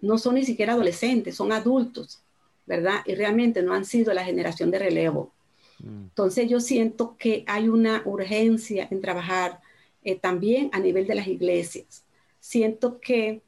no 0.00 0.18
son 0.18 0.34
ni 0.34 0.44
siquiera 0.44 0.74
adolescentes, 0.74 1.36
son 1.36 1.52
adultos, 1.52 2.22
¿verdad? 2.66 3.00
Y 3.06 3.14
realmente 3.14 3.62
no 3.62 3.74
han 3.74 3.84
sido 3.84 4.12
la 4.12 4.24
generación 4.24 4.70
de 4.70 4.78
relevo. 4.78 5.32
Mm. 5.80 6.04
Entonces 6.04 6.48
yo 6.48 6.60
siento 6.60 7.16
que 7.18 7.44
hay 7.46 7.68
una 7.68 8.02
urgencia 8.04 8.86
en 8.90 9.00
trabajar 9.00 9.60
eh, 10.04 10.16
también 10.16 10.70
a 10.72 10.78
nivel 10.78 11.06
de 11.06 11.14
las 11.14 11.26
iglesias. 11.26 12.04
Siento 12.40 13.00
que, 13.00 13.42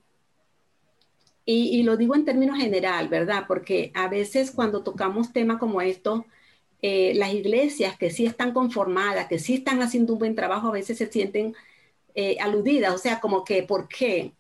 y, 1.45 1.83
lo 1.85 1.97
digo 1.97 2.15
en 2.15 2.25
términos 2.25 2.59
general, 2.59 3.09
¿verdad? 3.09 3.45
Porque 3.47 3.93
a 3.95 4.09
veces 4.09 4.51
cuando 4.51 4.83
tocamos 4.83 5.33
temas 5.33 5.59
como 5.59 5.81
estos, 5.81 6.23
eh, 6.83 7.13
las 7.15 7.33
iglesias 7.35 7.97
que 7.99 8.11
sí 8.11 8.27
están 8.27 8.53
conformadas, 8.53 9.29
que 9.29 9.39
sí 9.39 9.55
están 9.55 9.83
haciendo 9.83 10.15
un 10.15 10.19
buen 10.19 10.35
trabajo, 10.35 10.69
a 10.69 10.73
veces 10.73 10.99
se 10.99 11.07
sienten 11.07 11.55
eh, 12.15 12.39
aludidas, 12.41 12.95
o 12.95 12.99
sea, 12.99 13.21
como 13.21 13.45
que, 13.45 13.63
¿por 13.63 13.89
qué? 13.89 14.33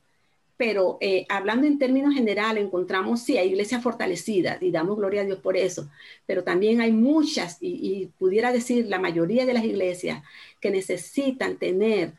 Pero 0.56 0.98
eh, 1.00 1.26
hablando 1.28 1.66
en 1.66 1.78
términos 1.78 2.14
generales, 2.14 2.64
encontramos, 2.64 3.22
sí, 3.22 3.36
hay 3.38 3.48
iglesias 3.48 3.82
fortalecidas 3.82 4.62
y 4.62 4.70
damos 4.70 4.96
gloria 4.96 5.20
a 5.20 5.24
Dios 5.24 5.38
por 5.40 5.56
eso, 5.56 5.90
pero 6.24 6.44
también 6.44 6.80
hay 6.80 6.92
muchas, 6.92 7.58
y 7.60 8.10
pudiera 8.18 8.52
decir 8.52 8.86
la 8.86 8.98
mayoría 8.98 9.44
de 9.44 9.52
las 9.54 9.64
iglesias, 9.64 10.22
que 10.66 10.72
necesitan 10.72 11.58
tener 11.58 12.14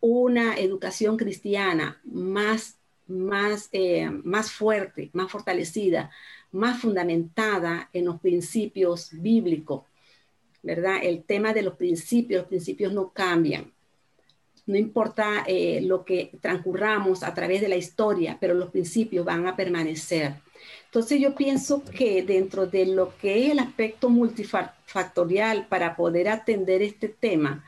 una 0.00 0.56
educación 0.56 1.16
cristiana 1.16 2.00
más, 2.04 2.78
más, 3.08 3.68
más 4.22 4.52
fuerte, 4.52 5.10
más 5.12 5.32
fortalecida, 5.32 6.08
más 6.52 6.80
fundamentada 6.80 7.90
en 7.92 8.04
los 8.04 8.20
principios 8.20 9.10
bíblicos, 9.10 9.82
¿verdad? 10.62 10.98
El 11.02 11.24
tema 11.24 11.52
de 11.52 11.62
los 11.62 11.74
principios, 11.74 12.42
los 12.42 12.48
principios 12.48 12.92
no 12.92 13.12
cambian. 13.12 13.72
No 14.66 14.76
importa 14.76 15.42
eh, 15.44 15.80
lo 15.82 16.04
que 16.04 16.30
transcurramos 16.40 17.24
a 17.24 17.34
través 17.34 17.60
de 17.60 17.68
la 17.68 17.76
historia, 17.76 18.38
pero 18.40 18.54
los 18.54 18.70
principios 18.70 19.24
van 19.24 19.48
a 19.48 19.56
permanecer. 19.56 20.34
Entonces 20.94 21.20
yo 21.20 21.34
pienso 21.34 21.82
que 21.82 22.22
dentro 22.22 22.68
de 22.68 22.86
lo 22.86 23.18
que 23.18 23.46
es 23.46 23.50
el 23.50 23.58
aspecto 23.58 24.10
multifactorial 24.10 25.66
para 25.66 25.96
poder 25.96 26.28
atender 26.28 26.82
este 26.82 27.08
tema, 27.08 27.64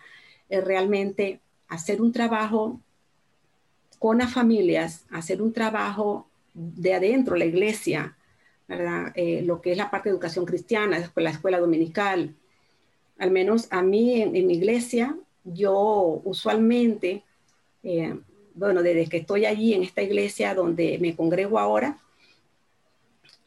es 0.49 0.63
realmente 0.63 1.41
hacer 1.67 2.01
un 2.01 2.13
trabajo 2.13 2.79
con 3.99 4.19
las 4.19 4.33
familias, 4.33 5.07
hacer 5.11 5.43
un 5.43 5.53
trabajo 5.53 6.29
de 6.55 6.95
adentro, 6.95 7.35
la 7.35 7.47
iglesia, 7.47 8.17
eh, 8.69 9.43
lo 9.45 9.61
que 9.61 9.73
es 9.73 9.77
la 9.77 9.91
parte 9.91 10.09
de 10.09 10.13
educación 10.13 10.45
cristiana, 10.45 11.11
la 11.17 11.31
escuela 11.31 11.59
dominical. 11.59 12.33
Al 13.19 13.33
menos 13.33 13.67
a 13.73 13.83
mí 13.83 14.23
en, 14.23 14.31
mi 14.47 14.55
iglesia, 14.55 15.17
yo 15.43 16.23
usualmente, 16.23 17.25
eh, 17.83 18.17
bueno, 18.55 18.85
desde 18.85 19.09
que 19.09 19.17
estoy 19.17 19.47
allí 19.47 19.75
en 19.75 19.83
esta 19.83 20.03
iglesia 20.03 20.55
donde 20.55 20.99
me 21.01 21.17
congrego 21.17 21.59
ahora, 21.59 21.99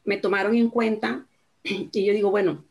me 0.09 0.17
tomaron 0.17 0.55
en 0.55 0.71
cuenta 0.71 1.27
y 1.63 2.03
yo 2.03 2.13
digo, 2.13 2.31
bueno, 2.31 2.65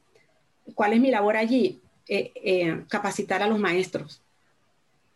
¿cuál 0.74 0.92
es 0.92 1.01
mi 1.01 1.12
labor 1.12 1.37
allí? 1.37 1.81
Eh, 2.09 2.83
capacitar 2.88 3.44
a 3.44 3.46
los 3.46 3.61
maestros. 3.61 4.20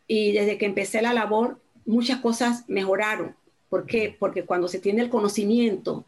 Y 0.07 0.31
desde 0.31 0.57
que 0.57 0.67
empecé 0.67 1.03
la 1.03 1.13
labor, 1.13 1.61
muchas 1.85 2.21
cosas 2.21 2.65
mejoraron. 2.69 3.35
¿Por 3.69 3.87
qué? 3.87 4.15
Porque 4.17 4.45
cuando 4.45 4.69
se 4.69 4.79
tiene 4.79 5.03
el 5.03 5.11
conocimiento 5.11 6.05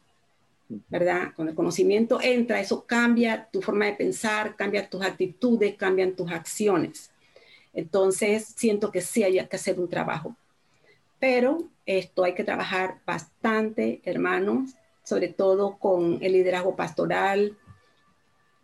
¿verdad? 0.88 1.33
Cuando 1.37 1.50
el 1.50 1.57
conocimiento 1.57 2.20
entra, 2.22 2.59
eso 2.59 2.85
cambia 2.87 3.48
tu 3.53 3.61
forma 3.61 3.85
de 3.85 3.92
pensar, 3.92 4.57
cambia 4.57 4.88
tus 4.88 5.03
actitudes, 5.03 5.74
cambian 5.77 6.16
tus 6.16 6.31
acciones. 6.31 7.11
Entonces, 7.74 8.55
siento 8.57 8.90
que 8.90 9.03
sí 9.03 9.22
hay 9.22 9.46
que 9.46 9.57
hacer 9.57 9.79
un 9.79 9.88
trabajo. 9.88 10.35
Pero 11.18 11.68
esto 11.87 12.24
hay 12.24 12.35
que 12.35 12.44
trabajar 12.44 13.00
bastante, 13.05 14.00
hermanos, 14.05 14.74
sobre 15.05 15.29
todo 15.29 15.77
con 15.79 16.19
el 16.23 16.33
liderazgo 16.33 16.75
pastoral, 16.75 17.57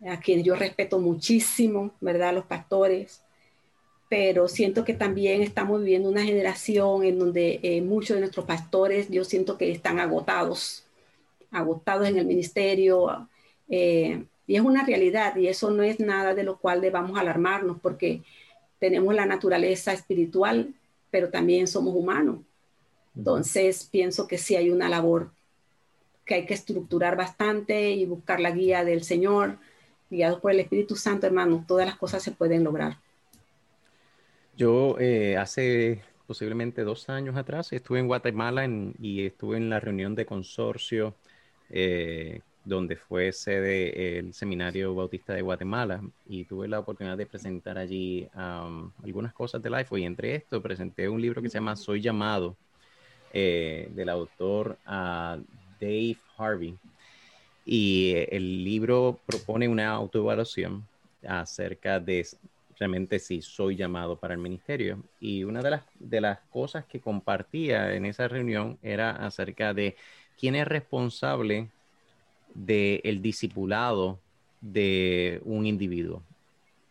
a 0.05 0.19
quien 0.19 0.43
yo 0.43 0.55
respeto 0.55 0.99
muchísimo, 0.99 1.91
¿verdad? 2.01 2.33
Los 2.33 2.45
pastores. 2.45 3.23
pero 4.09 4.49
siento 4.49 4.83
que 4.83 4.93
también 4.93 5.41
estamos 5.41 5.79
viviendo 5.79 6.09
una 6.09 6.23
generación 6.23 7.05
en 7.05 7.17
donde 7.17 7.61
eh, 7.63 7.81
muchos 7.81 8.15
de 8.15 8.19
nuestros 8.19 8.45
pastores, 8.45 9.09
yo 9.09 9.23
siento 9.23 9.57
que 9.57 9.71
están 9.71 9.99
agotados, 9.99 10.83
agotados 11.49 12.09
en 12.09 12.17
el 12.17 12.25
ministerio, 12.25 13.29
eh, 13.69 14.25
y 14.47 14.55
es 14.57 14.61
una 14.61 14.85
realidad, 14.85 15.37
y 15.37 15.47
eso 15.47 15.71
no 15.71 15.83
es 15.83 16.01
nada 16.01 16.35
de 16.35 16.43
lo 16.43 16.57
cual 16.59 16.81
debamos 16.81 17.17
alarmarnos, 17.17 17.77
porque 17.81 18.21
tenemos 18.79 19.15
la 19.15 19.25
naturaleza 19.25 19.93
espiritual, 19.93 20.73
pero 21.09 21.29
también 21.29 21.67
somos 21.67 21.95
humanos. 21.95 22.39
Entonces, 23.15 23.87
pienso 23.89 24.27
que 24.27 24.37
sí 24.37 24.57
hay 24.57 24.71
una 24.71 24.89
labor 24.89 25.31
que 26.25 26.35
hay 26.35 26.45
que 26.45 26.53
estructurar 26.53 27.15
bastante 27.15 27.91
y 27.91 28.05
buscar 28.05 28.39
la 28.39 28.51
guía 28.51 28.83
del 28.83 29.03
Señor, 29.03 29.57
guiados 30.09 30.39
por 30.39 30.51
el 30.51 30.59
Espíritu 30.59 30.95
Santo, 30.95 31.27
hermano, 31.27 31.65
todas 31.67 31.85
las 31.85 31.97
cosas 31.97 32.21
se 32.21 32.31
pueden 32.31 32.63
lograr. 32.63 32.97
Yo 34.57 34.97
eh, 34.99 35.37
hace 35.37 36.03
posiblemente 36.27 36.83
dos 36.83 37.09
años 37.09 37.35
atrás 37.35 37.73
estuve 37.73 37.99
en 37.99 38.07
Guatemala 38.07 38.67
y 38.99 39.25
estuve 39.25 39.57
en 39.57 39.69
la 39.69 39.79
reunión 39.79 40.15
de 40.15 40.25
consorcio 40.25 41.15
eh, 41.69 42.41
donde 42.63 42.95
fue 42.95 43.31
sede 43.31 44.19
el 44.19 44.33
Seminario 44.33 44.93
Bautista 44.93 45.33
de 45.33 45.41
Guatemala 45.41 46.01
y 46.27 46.45
tuve 46.45 46.67
la 46.67 46.79
oportunidad 46.79 47.17
de 47.17 47.25
presentar 47.25 47.77
allí 47.77 48.29
algunas 48.33 49.33
cosas 49.33 49.61
del 49.63 49.73
life 49.73 49.99
y 49.99 50.05
entre 50.05 50.35
esto 50.35 50.61
presenté 50.61 51.09
un 51.09 51.21
libro 51.21 51.41
que 51.41 51.49
se 51.49 51.55
llama 51.55 51.75
Soy 51.75 52.01
llamado 52.01 52.55
eh, 53.33 53.89
del 53.95 54.09
autor 54.09 54.77
uh, 54.85 55.41
Dave 55.81 56.17
Harvey 56.37 56.77
y 57.65 58.13
el 58.29 58.63
libro 58.63 59.19
propone 59.25 59.67
una 59.67 59.89
autoevaluación 59.89 60.87
acerca 61.27 61.99
de 61.99 62.25
realmente 62.79 63.19
si 63.19 63.41
soy 63.41 63.75
llamado 63.75 64.15
para 64.15 64.33
el 64.33 64.39
ministerio. 64.39 65.03
Y 65.19 65.43
una 65.43 65.61
de 65.61 65.71
las, 65.71 65.83
de 65.99 66.21
las 66.21 66.39
cosas 66.49 66.85
que 66.85 66.99
compartía 66.99 67.93
en 67.93 68.05
esa 68.05 68.27
reunión 68.27 68.79
era 68.81 69.11
acerca 69.11 69.73
de 69.73 69.95
quién 70.39 70.55
es 70.55 70.67
responsable 70.67 71.69
del 72.53 73.21
discipulado 73.21 74.19
de 74.61 75.41
un 75.45 75.65
individuo, 75.65 76.23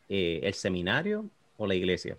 eh, 0.08 0.40
el 0.42 0.54
seminario 0.54 1.24
o 1.56 1.66
la 1.66 1.74
iglesia. 1.74 2.16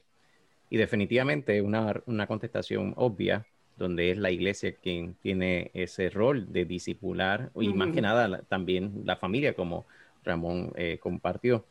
Y 0.69 0.77
definitivamente 0.77 1.61
una, 1.61 2.01
una 2.05 2.27
contestación 2.27 2.93
obvia, 2.97 3.45
donde 3.81 4.11
es 4.11 4.17
la 4.17 4.31
iglesia 4.31 4.73
quien 4.73 5.15
tiene 5.15 5.71
ese 5.73 6.09
rol 6.09 6.51
de 6.51 6.65
discipular, 6.65 7.51
y 7.59 7.73
más 7.73 7.91
que 7.91 8.01
nada 8.01 8.41
también 8.43 9.01
la 9.05 9.17
familia, 9.17 9.53
como 9.53 9.85
Ramón 10.23 10.71
eh, 10.75 10.97
compartió. 11.01 11.65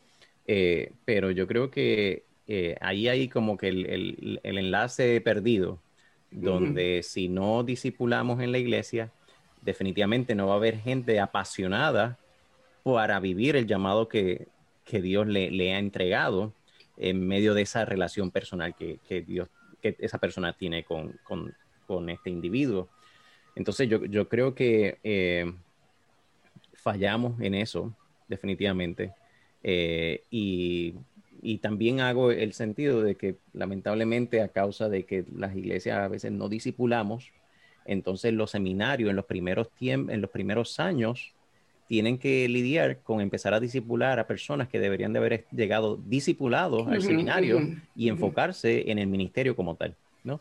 Eh, 0.47 0.93
pero 1.05 1.31
yo 1.31 1.47
creo 1.47 1.71
que 1.71 2.25
ahí 2.81 3.07
hay 3.07 3.29
como 3.29 3.57
que 3.57 3.69
el, 3.69 4.39
el, 4.43 4.59
enlace 4.59 5.21
perdido, 5.21 5.81
donde 6.33 7.03
si 7.05 7.29
no 7.29 7.63
discipulamos 7.63 8.41
en 8.41 8.51
la 8.51 8.59
iglesia, 8.59 9.13
definitivamente 9.63 10.35
no 10.35 10.49
va 10.49 10.55
a 10.55 10.57
haber 10.57 10.79
gente 10.79 11.21
apasionada 11.21 12.19
para 12.83 13.21
vivir 13.21 13.57
el 13.57 13.67
llamado 13.67 14.09
que, 14.09 14.49
Dios 14.91 15.29
le, 15.29 15.73
ha 15.73 15.79
entregado 15.79 16.53
en 16.97 17.25
medio 17.27 17.55
de 17.55 17.63
esa 17.63 17.85
relación 17.85 18.33
personal 18.33 18.75
que, 18.75 19.23
Dios, 19.23 19.49
que 19.81 19.95
esa 20.01 20.19
persona 20.19 20.53
tiene 20.53 20.85
con, 20.85 21.15
este 22.11 22.31
individuo. 22.31 22.89
Entonces 23.57 23.89
yo, 23.89 24.29
creo 24.29 24.55
que 24.55 24.99
eh, 25.03 25.53
fallamos 26.75 27.41
en 27.41 27.55
eso, 27.55 27.95
definitivamente. 28.29 29.13
Eh, 29.63 30.23
y, 30.31 30.95
y, 31.43 31.59
también 31.59 32.01
hago 32.01 32.31
el 32.31 32.53
sentido 32.55 33.03
de 33.03 33.17
que 33.17 33.37
lamentablemente 33.53 34.41
a 34.41 34.49
causa 34.49 34.89
de 34.89 35.05
que 35.05 35.25
las 35.35 35.55
iglesias 35.55 35.99
a 35.99 36.09
veces 36.09 36.33
no 36.33 36.49
discipulamos, 36.49 37.33
entonces 37.85 38.33
los 38.33 38.53
seminarios 38.53 39.11
en 39.11 39.17
los 39.17 39.27
primeros 39.27 39.69
en 39.81 40.21
los 40.21 40.31
primeros 40.31 40.81
años, 40.81 41.35
tienen 41.91 42.19
que 42.19 42.49
lidiar 42.49 43.01
con 43.01 43.21
empezar 43.21 43.53
a 43.53 43.59
discipular 43.59 44.21
a 44.21 44.29
personas 44.29 44.69
que 44.69 44.79
deberían 44.79 45.13
de 45.13 45.19
haber 45.19 45.47
llegado 45.51 45.97
discipulados 45.97 46.87
al 46.87 47.03
seminario 47.03 47.59
y 47.97 48.09
enfocarse 48.09 48.93
en 48.93 49.01
el 49.01 49.09
ministerio 49.09 49.57
como 49.57 49.75
tal. 49.75 49.97
¿No? 50.25 50.41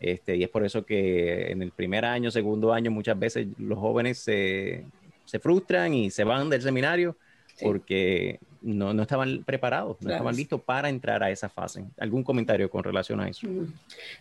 este, 0.00 0.36
y 0.36 0.42
es 0.42 0.48
por 0.48 0.64
eso 0.64 0.84
que 0.84 1.50
en 1.50 1.62
el 1.62 1.70
primer 1.70 2.04
año, 2.04 2.30
segundo 2.30 2.72
año, 2.72 2.90
muchas 2.90 3.18
veces 3.18 3.46
los 3.58 3.78
jóvenes 3.78 4.18
se, 4.18 4.84
se 5.24 5.38
frustran 5.38 5.94
y 5.94 6.10
se 6.10 6.24
van 6.24 6.50
del 6.50 6.62
seminario 6.62 7.16
porque 7.62 8.40
no, 8.62 8.92
no, 8.92 9.02
estaban 9.02 9.42
preparados, 9.44 9.96
no 10.00 10.10
estaban 10.10 10.36
listos 10.36 10.60
para 10.60 10.88
entrar 10.88 11.22
a 11.22 11.30
esa 11.30 11.48
fase. 11.48 11.84
¿Algún 11.98 12.22
comentario 12.22 12.70
con 12.70 12.84
relación 12.84 13.20
a 13.20 13.28
eso? 13.28 13.46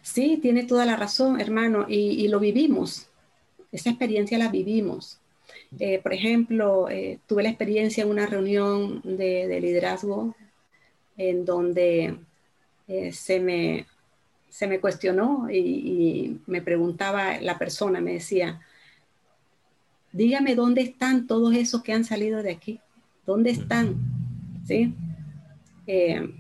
Sí, 0.02 0.40
tiene 0.42 0.64
toda 0.64 0.86
la 0.86 0.96
razón, 0.96 1.40
hermano, 1.40 1.86
y, 1.88 2.28
lo 2.28 2.40
vivimos. 2.40 3.08
Esa 3.72 3.90
experiencia 3.90 4.38
la 4.38 4.50
vivimos. 4.50 5.20
Eh, 5.80 6.00
por 6.00 6.14
ejemplo, 6.14 6.90
eh, 6.90 7.20
tuve 7.28 7.44
la 7.44 7.50
experiencia 7.50 8.04
en 8.04 8.10
una 8.10 8.26
reunión 8.26 9.02
de, 9.04 9.60
liderazgo 9.62 10.36
en 11.18 11.46
donde 11.46 12.16
eh, 12.88 13.12
se, 13.12 13.40
me, 13.40 13.86
se 14.50 14.68
me 14.68 14.80
cuestionó 14.80 15.48
y, 15.50 15.58
y 15.58 16.42
me 16.48 16.62
preguntaba 16.62 17.40
la 17.40 17.58
persona, 17.58 18.02
me 18.02 18.14
decía, 18.14 18.60
dígame 20.12 20.56
dónde 20.56 20.82
están 20.82 21.28
todos 21.28 21.56
esos 21.56 21.84
que 21.84 21.94
han 21.94 22.04
salido 22.04 22.42
de 22.44 22.52
aquí. 22.52 22.80
¿Dónde 23.26 23.52
están? 23.52 23.96
¿Sí? 24.66 24.94
Eh, 25.88 26.34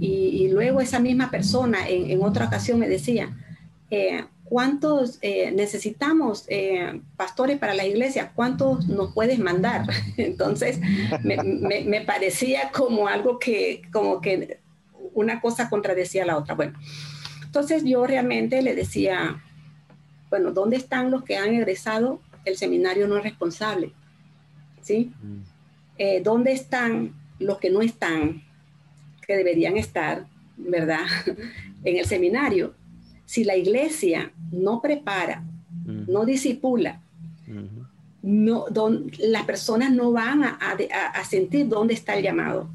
y, 0.00 0.48
luego 0.48 0.80
esa 0.80 0.98
misma 0.98 1.30
persona 1.30 1.88
en, 1.88 2.22
otra 2.22 2.46
ocasión 2.46 2.78
me 2.78 2.88
decía, 2.88 3.36
eh, 3.90 4.24
¿cuántos 4.44 5.18
eh, 5.22 5.52
necesitamos 5.52 6.46
pastores 7.16 7.58
para 7.58 7.74
la 7.74 7.86
iglesia? 7.86 8.32
¿Cuántos 8.34 8.88
nos 8.88 9.14
puedes 9.14 9.38
mandar? 9.38 9.86
Entonces 10.16 10.80
me, 11.22 12.00
parecía 12.00 12.70
como 12.72 13.06
algo 13.06 13.38
que, 13.38 13.82
como 13.92 14.20
que 14.20 14.58
una 15.14 15.40
cosa 15.40 15.68
contradecía 15.68 16.22
a 16.22 16.26
la 16.26 16.38
otra. 16.38 16.54
Bueno, 16.54 16.78
entonces 17.42 17.84
yo 17.84 18.06
realmente 18.06 18.62
le 18.62 18.74
decía, 18.74 19.42
bueno, 20.30 20.52
¿dónde 20.52 20.76
están 20.76 21.10
los 21.10 21.22
que 21.24 21.36
han 21.36 21.54
egresado? 21.54 22.20
El 22.44 22.56
seminario 22.56 23.06
no 23.06 23.18
es 23.18 23.22
responsable. 23.22 23.92
¿Sí? 24.80 25.12
Mm. 25.22 25.38
Eh, 25.98 26.20
dónde 26.24 26.52
están 26.52 27.14
los 27.38 27.58
que 27.58 27.70
no 27.70 27.82
están, 27.82 28.42
que 29.26 29.36
deberían 29.36 29.76
estar, 29.76 30.26
¿verdad? 30.56 31.04
en 31.84 31.96
el 31.96 32.06
seminario. 32.06 32.74
Si 33.26 33.44
la 33.44 33.56
iglesia 33.56 34.32
no 34.50 34.80
prepara, 34.80 35.44
no 35.84 36.24
disipula, 36.24 37.00
no, 38.22 38.66
las 39.18 39.44
personas 39.44 39.92
no 39.92 40.12
van 40.12 40.44
a, 40.44 41.24
sentir 41.28 41.68
dónde 41.68 41.94
está 41.94 42.14
el 42.16 42.22
llamado. 42.22 42.68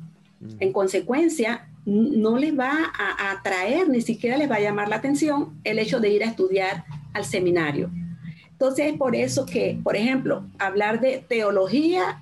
En 0.59 0.73
consecuencia, 0.73 1.66
no 1.87 2.37
les 2.37 2.57
va 2.57 2.91
a 2.93 3.31
atraer, 3.31 3.87
ni 3.87 4.01
siquiera 4.01 4.35
les 4.35 4.51
va 4.51 4.55
a 4.55 4.59
llamar 4.59 4.89
la 4.89 4.97
atención 4.97 5.57
el 5.63 5.79
hecho 5.79 6.01
de 6.01 6.09
ir 6.09 6.21
a 6.21 6.27
estudiar 6.27 6.83
al 7.13 7.23
seminario. 7.23 7.89
Entonces 8.51 8.87
es 8.91 8.97
por 8.97 9.15
eso 9.15 9.45
que, 9.45 9.79
por 9.81 9.95
ejemplo, 9.95 10.43
hablar 10.59 10.99
de 10.99 11.23
teología 11.25 12.21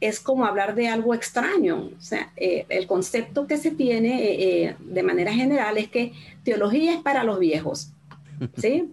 es 0.00 0.20
como 0.20 0.44
hablar 0.44 0.74
de 0.74 0.88
algo 0.88 1.14
extraño. 1.14 1.90
O 1.96 2.00
sea, 2.00 2.30
eh, 2.36 2.66
el 2.68 2.86
concepto 2.86 3.46
que 3.46 3.56
se 3.56 3.70
tiene 3.70 4.22
eh, 4.22 4.64
eh, 4.64 4.76
de 4.78 5.02
manera 5.02 5.32
general 5.32 5.78
es 5.78 5.88
que 5.88 6.12
teología 6.44 6.92
es 6.92 7.00
para 7.00 7.24
los 7.24 7.38
viejos, 7.38 7.92
¿sí? 8.58 8.92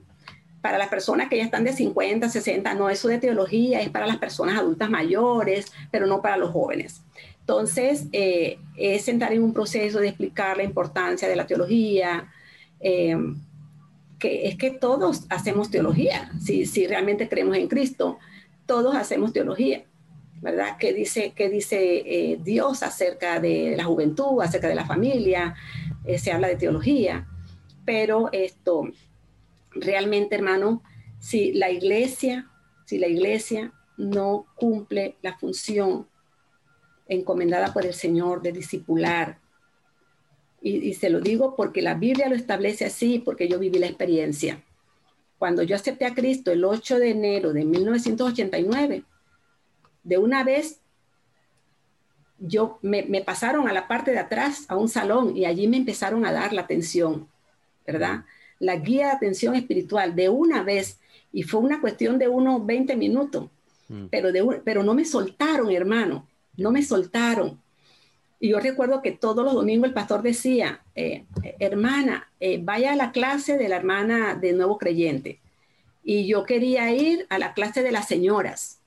Para 0.61 0.77
las 0.77 0.87
personas 0.87 1.27
que 1.29 1.37
ya 1.37 1.43
están 1.43 1.65
de 1.65 1.73
50, 1.73 2.29
60, 2.29 2.73
no, 2.75 2.89
eso 2.89 3.09
de 3.09 3.17
teología 3.17 3.81
es 3.81 3.89
para 3.89 4.07
las 4.07 4.17
personas 4.17 4.57
adultas 4.57 4.89
mayores, 4.89 5.71
pero 5.91 6.07
no 6.07 6.21
para 6.21 6.37
los 6.37 6.51
jóvenes. 6.51 7.01
Entonces, 7.47 8.07
es 8.11 9.07
entrar 9.07 9.31
en 9.31 9.43
un 9.43 9.53
proceso 9.53 9.99
de 9.99 10.07
explicar 10.07 10.57
la 10.57 10.63
importancia 10.63 11.27
de 11.27 11.35
la 11.35 11.45
teología, 11.45 12.31
que 12.81 14.47
es 14.47 14.57
que 14.57 14.71
todos 14.71 15.25
hacemos 15.29 15.69
teología, 15.69 16.31
si, 16.43 16.65
si 16.65 16.87
realmente 16.87 17.29
creemos 17.29 17.55
en 17.57 17.67
Cristo, 17.67 18.17
todos 18.65 18.95
hacemos 18.95 19.31
teología 19.31 19.85
¿verdad? 20.45 20.77
¿Qué 20.79 20.93
dice, 20.93 21.33
qué 21.35 21.49
dice 21.49 22.03
eh, 22.05 22.39
Dios 22.39 22.83
acerca 22.83 23.39
de 23.39 23.75
la 23.75 23.85
juventud, 23.85 24.41
acerca 24.41 24.67
de 24.67 24.75
la 24.75 24.85
familia? 24.85 25.55
Eh, 26.03 26.19
se 26.19 26.31
habla 26.31 26.47
de 26.47 26.55
teología, 26.55 27.27
pero 27.83 28.29
esto, 28.31 28.83
realmente, 29.71 30.35
hermano, 30.35 30.83
si 31.19 31.51
la 31.53 31.71
iglesia, 31.71 32.47
si 32.85 32.99
la 32.99 33.07
iglesia 33.07 33.73
no 33.97 34.45
cumple 34.55 35.17
la 35.23 35.35
función 35.35 36.07
encomendada 37.07 37.73
por 37.73 37.85
el 37.85 37.93
Señor 37.93 38.41
de 38.41 38.51
discipular, 38.51 39.39
y, 40.61 40.77
y 40.77 40.93
se 40.95 41.09
lo 41.09 41.21
digo 41.21 41.55
porque 41.55 41.81
la 41.81 41.93
Biblia 41.93 42.27
lo 42.27 42.35
establece 42.35 42.85
así, 42.85 43.19
porque 43.19 43.47
yo 43.47 43.59
viví 43.59 43.77
la 43.77 43.85
experiencia. 43.85 44.63
Cuando 45.37 45.61
yo 45.61 45.75
acepté 45.75 46.05
a 46.05 46.15
Cristo 46.15 46.51
el 46.51 46.63
8 46.63 46.97
de 46.97 47.09
enero 47.11 47.53
de 47.53 47.65
1989, 47.65 49.03
de 50.03 50.17
una 50.17 50.43
vez 50.43 50.79
yo 52.39 52.79
me, 52.81 53.03
me, 53.03 53.21
pasaron 53.21 53.67
a 53.67 53.73
la 53.73 53.87
parte 53.87 54.11
de 54.11 54.19
atrás, 54.19 54.65
a 54.67 54.75
un 54.75 54.89
salón, 54.89 55.35
y 55.35 55.45
allí 55.45 55.67
me 55.67 55.77
empezaron 55.77 56.25
a 56.25 56.31
dar 56.31 56.53
la 56.53 56.61
atención, 56.61 57.27
¿verdad? 57.85 58.25
La 58.59 58.77
guía 58.77 59.07
de 59.07 59.11
atención 59.13 59.55
espiritual 59.55 60.15
de 60.15 60.29
una 60.29 60.63
vez, 60.63 60.99
y 61.31 61.43
fue 61.43 61.61
una 61.61 61.81
cuestión 61.81 62.17
de 62.17 62.27
unos 62.27 62.65
20 62.65 62.95
minutos, 62.95 63.49
mm. 63.89 64.05
pero, 64.11 64.31
de 64.31 64.61
pero 64.63 64.83
no 64.83 64.93
me 64.93 65.05
soltaron, 65.05 65.71
hermano, 65.71 66.27
no 66.57 66.71
me 66.71 66.83
soltaron. 66.83 67.59
Y 68.39 68.49
yo 68.49 68.59
recuerdo 68.59 69.01
que 69.01 69.11
todos 69.11 69.43
los 69.45 69.53
domingos 69.53 69.87
el 69.87 69.93
pastor 69.93 70.21
decía, 70.21 70.81
eh, 70.95 71.25
hermana, 71.59 72.29
eh, 72.39 72.59
vaya 72.61 72.93
a 72.93 72.95
la 72.95 73.11
clase 73.11 73.57
de 73.57 73.69
la 73.69 73.77
hermana 73.77 74.35
de 74.35 74.53
nuevo 74.53 74.77
creyente. 74.77 75.39
Y 76.03 76.27
yo 76.27 76.43
quería 76.43 76.91
ir 76.91 77.25
a 77.29 77.39
la 77.39 77.53
clase 77.53 77.81
de 77.81 77.91
las 77.91 78.07
señoras. 78.07 78.79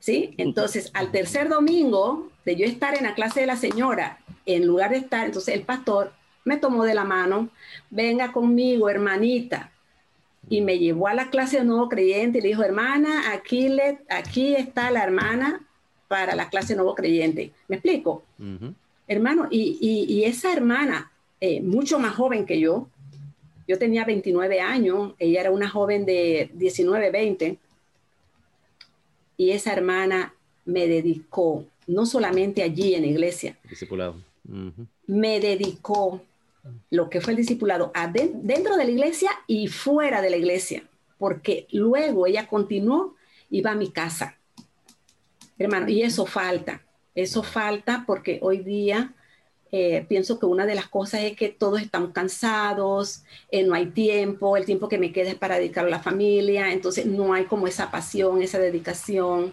¿Sí? 0.00 0.34
Entonces, 0.36 0.90
al 0.92 1.10
tercer 1.12 1.48
domingo 1.48 2.30
de 2.44 2.56
yo 2.56 2.66
estar 2.66 2.94
en 2.94 3.04
la 3.04 3.14
clase 3.14 3.40
de 3.40 3.46
la 3.46 3.56
señora, 3.56 4.18
en 4.44 4.66
lugar 4.66 4.90
de 4.90 4.98
estar, 4.98 5.24
entonces 5.24 5.54
el 5.54 5.62
pastor 5.62 6.12
me 6.44 6.58
tomó 6.58 6.84
de 6.84 6.92
la 6.92 7.04
mano, 7.04 7.48
venga 7.88 8.32
conmigo, 8.32 8.90
hermanita. 8.90 9.70
Y 10.50 10.60
me 10.60 10.78
llevó 10.78 11.08
a 11.08 11.14
la 11.14 11.30
clase 11.30 11.56
de 11.56 11.64
nuevo 11.64 11.88
creyente 11.88 12.38
y 12.38 12.42
le 12.42 12.48
dijo, 12.48 12.62
hermana, 12.62 13.32
aquí, 13.32 13.70
le, 13.70 14.00
aquí 14.10 14.54
está 14.54 14.90
la 14.90 15.04
hermana 15.04 15.62
para 16.08 16.34
la 16.34 16.48
clase 16.48 16.74
nuevo 16.74 16.94
creyente. 16.94 17.52
¿Me 17.68 17.76
explico? 17.76 18.24
Hermano, 19.06 19.48
y, 19.50 20.24
esa 20.24 20.52
hermana, 20.52 21.10
eh, 21.40 21.60
mucho 21.60 21.98
más 21.98 22.14
joven 22.14 22.46
que 22.46 22.58
yo, 22.60 22.88
yo 23.66 23.78
tenía 23.78 24.04
29 24.04 24.60
años, 24.60 25.14
ella 25.18 25.40
era 25.40 25.50
una 25.50 25.68
joven 25.68 26.04
de 26.04 26.50
19, 26.54 27.10
20, 27.10 27.58
y 29.36 29.50
esa 29.50 29.72
hermana 29.72 30.34
me 30.64 30.86
dedicó, 30.86 31.64
no 31.86 32.06
solamente 32.06 32.62
allí 32.62 32.94
en 32.94 33.02
la 33.02 33.08
iglesia, 33.08 33.58
discipulado. 33.68 34.16
me 35.06 35.40
dedicó 35.40 36.22
lo 36.90 37.10
que 37.10 37.20
fue 37.20 37.32
el 37.32 37.38
discipulado 37.38 37.92
dentro 38.42 38.76
de 38.76 38.84
la 38.84 38.90
iglesia 38.90 39.30
y 39.46 39.68
fuera 39.68 40.22
de 40.22 40.30
la 40.30 40.36
iglesia, 40.36 40.84
porque 41.18 41.66
luego 41.72 42.26
ella 42.26 42.46
continuó, 42.46 43.14
iba 43.50 43.72
a 43.72 43.74
mi 43.74 43.90
casa 43.90 44.38
hermano, 45.58 45.88
y 45.88 46.02
eso 46.02 46.26
falta, 46.26 46.82
eso 47.14 47.42
falta 47.42 48.04
porque 48.06 48.38
hoy 48.42 48.58
día 48.58 49.14
eh, 49.76 50.06
pienso 50.08 50.38
que 50.38 50.46
una 50.46 50.66
de 50.66 50.76
las 50.76 50.86
cosas 50.86 51.22
es 51.22 51.36
que 51.36 51.48
todos 51.48 51.82
estamos 51.82 52.12
cansados, 52.12 53.24
eh, 53.50 53.64
no 53.64 53.74
hay 53.74 53.86
tiempo, 53.86 54.56
el 54.56 54.64
tiempo 54.64 54.88
que 54.88 54.98
me 54.98 55.10
queda 55.10 55.30
es 55.30 55.34
para 55.34 55.56
dedicar 55.56 55.84
a 55.84 55.90
la 55.90 55.98
familia, 55.98 56.72
entonces 56.72 57.06
no 57.06 57.34
hay 57.34 57.46
como 57.46 57.66
esa 57.66 57.90
pasión, 57.90 58.40
esa 58.40 58.60
dedicación. 58.60 59.52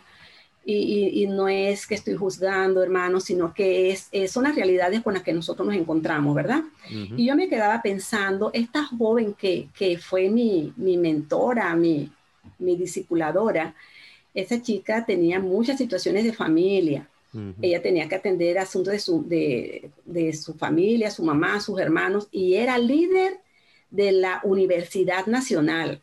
Y, 0.64 1.26
no 1.26 1.48
es 1.48 1.88
que 1.88 1.96
estoy 1.96 2.14
juzgando, 2.14 2.84
hermano, 2.84 3.20
sino 3.20 3.52
que 3.52 3.90
es, 3.90 4.12
son 4.32 4.44
las 4.44 4.56
realidades 4.56 5.02
con 5.02 5.16
las 5.16 5.24
que 5.24 5.34
nosotros 5.34 5.68
nos 5.68 5.76
encontramos, 5.76 6.36
¿verdad? 6.36 6.66
Y 6.88 7.26
yo 7.26 7.36
me 7.36 7.50
quedaba 7.50 7.82
pensando, 7.82 8.52
esta 8.54 8.86
joven 8.86 9.34
que, 9.34 9.70
que 9.74 9.98
fue 9.98 10.30
mi, 10.30 10.72
mi 10.78 10.98
mentora, 10.98 11.76
mi, 11.76 12.12
mi 12.60 12.76
discipuladora, 12.76 13.74
esa 14.34 14.62
chica 14.62 15.06
tenía 15.06 15.40
muchas 15.40 15.78
situaciones 15.78 16.24
de 16.24 16.34
familia. 16.34 17.08
Ella 17.62 17.82
tenía 17.82 18.10
que 18.10 18.16
atender 18.16 18.60
asuntos 18.60 18.92
de 18.92 19.00
su, 19.00 19.26
de, 19.26 20.34
su 20.34 20.54
familia, 20.54 21.10
su 21.10 21.24
mamá, 21.24 21.62
sus 21.62 21.80
hermanos, 21.80 22.28
y 22.30 22.56
era 22.56 22.78
líder 22.78 23.40
de 23.90 24.12
la 24.12 24.42
Universidad 24.44 25.28
Nacional, 25.28 26.02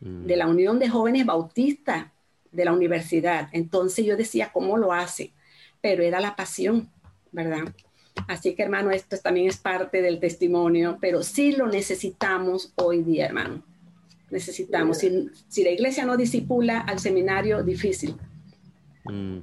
de 0.00 0.36
la 0.36 0.46
Unión 0.46 0.78
de 0.78 0.88
Jóvenes 0.88 1.26
Bautistas 1.26 2.06
de 2.50 2.64
la 2.64 2.72
universidad. 2.72 3.50
Entonces 3.52 4.06
yo 4.06 4.16
decía, 4.16 4.52
¿cómo 4.52 4.78
lo 4.78 4.94
hace? 4.94 5.32
Pero 5.82 6.02
era 6.02 6.18
la 6.18 6.34
pasión, 6.34 6.88
¿verdad? 7.30 7.74
Así 8.26 8.54
que 8.54 8.62
hermano, 8.62 8.90
esto 8.90 9.18
también 9.18 9.48
es 9.48 9.58
parte 9.58 10.00
del 10.00 10.18
testimonio, 10.18 10.96
pero 10.98 11.22
sí 11.22 11.52
lo 11.52 11.66
necesitamos 11.66 12.72
hoy 12.76 13.02
día, 13.02 13.26
hermano 13.26 13.62
necesitamos. 14.30 14.98
Si, 14.98 15.64
la 15.64 15.70
iglesia 15.70 16.04
no 16.04 16.16
disipula 16.16 16.80
al 16.80 16.98
seminario, 16.98 17.62
difícil. 17.62 18.16
Mm. 19.04 19.38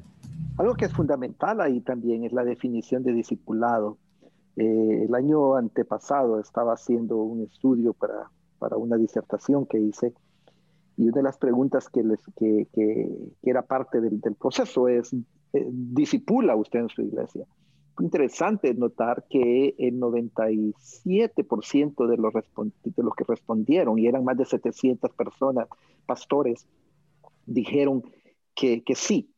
Algo 0.58 0.76
que 0.76 0.86
es 0.86 0.94
fundamental 0.94 1.62
ahí 1.62 1.82
también 1.82 2.24
es 2.24 2.34
la 2.34 2.44
definición 2.44 3.04
de 3.04 3.14
discipulado. 3.14 3.98
Eh, 4.56 5.06
el 5.08 5.14
año 5.14 5.56
antepasado 5.56 6.40
estaba 6.40 6.74
haciendo 6.74 7.18
un 7.18 7.44
estudio 7.44 7.94
para, 7.94 8.32
para 8.58 8.78
una 8.78 8.98
disertación 8.98 9.68
que 9.68 9.80
hice 9.80 10.14
y 10.98 11.04
una 11.04 11.18
de 11.18 11.24
las 11.24 11.38
preguntas 11.38 11.90
que, 11.90 12.04
les, 12.04 12.20
que, 12.36 12.68
que, 12.74 13.08
era 13.44 13.62
parte 13.62 14.02
del, 14.02 14.20
del 14.20 14.34
proceso 14.34 14.88
es, 14.88 15.14
eh, 15.14 15.68
¿disipula 15.70 16.56
usted 16.56 16.80
en 16.80 16.90
su 16.90 17.04
iglesia? 17.04 17.46
Interesante 18.00 18.74
notar 18.74 19.26
que 19.30 19.76
el 19.78 20.00
97% 20.00 22.08
de 22.08 22.18
los, 22.18 22.34
de 22.34 23.04
los 23.04 23.16
que 23.16 23.24
respondieron, 23.28 24.00
y 24.00 24.08
eran 24.08 24.24
más 24.24 24.38
de 24.38 24.45
700 24.45 25.12
personas, 25.14 25.68
pastores, 26.06 26.66
dijeron 27.45 28.04
que, 28.56 28.82
sí. 28.95 29.30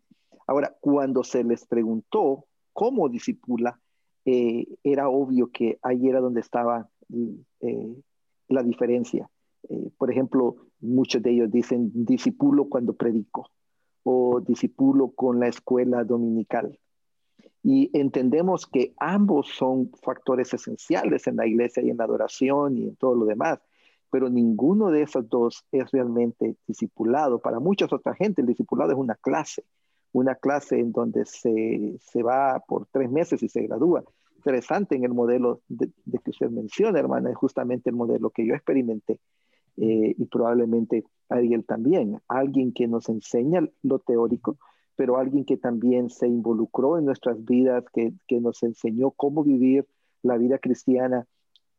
Ahora, 0.48 0.76
cuando 0.80 1.24
se 1.24 1.44
les 1.44 1.66
preguntó 1.66 2.46
cómo 2.74 3.10
disipula, 3.10 3.80
eh, 4.26 4.66
era 4.84 5.10
obvio 5.10 5.50
que 5.52 5.80
ahí 5.82 6.08
era 6.08 6.20
donde 6.20 6.42
estaba 6.42 6.90
eh, 7.62 7.96
la 8.48 8.64
diferencia. 8.64 9.30
Eh, 9.70 9.90
por 9.98 10.12
ejemplo, 10.12 10.56
muchos 10.80 11.22
de 11.22 11.32
ellos 11.32 11.52
dicen 11.52 11.92
disipulo 11.94 12.70
cuando 12.70 12.94
predico 12.94 13.50
o 14.04 14.40
disipulo 14.40 15.10
con 15.10 15.40
la 15.40 15.48
escuela 15.48 16.04
dominical 16.04 16.80
y 17.64 17.90
entendemos 17.98 18.66
que 18.66 18.94
ambos 18.98 19.50
son 19.50 19.92
factores 20.02 20.54
esenciales 20.54 21.28
en 21.28 21.36
la 21.36 21.48
iglesia 21.48 21.84
y 21.84 21.90
en 21.90 21.98
la 21.98 22.06
adoración 22.06 22.78
y 22.78 22.84
en 22.88 22.96
todo 22.96 23.16
lo 23.16 23.26
demás, 23.26 23.60
pero 24.12 24.30
ninguno 24.30 24.90
de 24.90 25.04
esos 25.04 25.30
dos 25.30 25.66
es 25.72 25.92
realmente 25.92 26.56
discipulado. 26.68 27.40
Para 27.40 27.60
muchas 27.60 27.92
otra 27.94 28.16
gente 28.16 28.42
el 28.42 28.48
discipulado 28.48 28.92
es 28.92 28.98
una 28.98 29.16
clase, 29.16 29.64
una 30.12 30.36
clase 30.36 30.80
en 30.80 30.92
donde 30.92 31.26
se, 31.26 31.98
se 32.00 32.24
va 32.24 32.64
por 32.68 32.88
tres 32.92 33.12
meses 33.12 33.44
y 33.44 33.50
se 33.50 33.62
gradúa. 33.64 34.04
Interesante 34.40 34.96
en 34.96 35.04
el 35.04 35.14
modelo 35.14 35.62
de, 35.68 35.92
que 36.24 36.30
usted 36.30 36.50
menciona, 36.50 36.98
hermana, 36.98 37.30
es 37.30 37.36
justamente 37.36 37.90
el 37.90 37.98
modelo 37.98 38.30
que 38.30 38.46
yo 38.46 38.56
experimenté 38.56 39.20
eh, 39.76 40.16
y 40.18 40.26
probablemente 40.26 41.04
Ariel 41.28 41.66
también. 41.66 42.22
Alguien 42.30 42.72
que 42.72 42.88
nos 42.88 43.10
enseña 43.10 43.68
lo 43.84 44.00
teórico, 44.00 44.58
pero 45.00 45.18
alguien 45.18 45.46
que 45.46 45.56
también 45.56 46.10
se 46.10 46.28
involucró 46.28 46.98
en 46.98 47.06
nuestras 47.06 47.46
vidas, 47.46 47.86
que, 47.94 48.12
nos 48.42 48.62
enseñó 48.64 49.12
cómo 49.12 49.46
vivir 49.46 49.88
la 50.24 50.36
vida 50.36 50.58
cristiana 50.58 51.26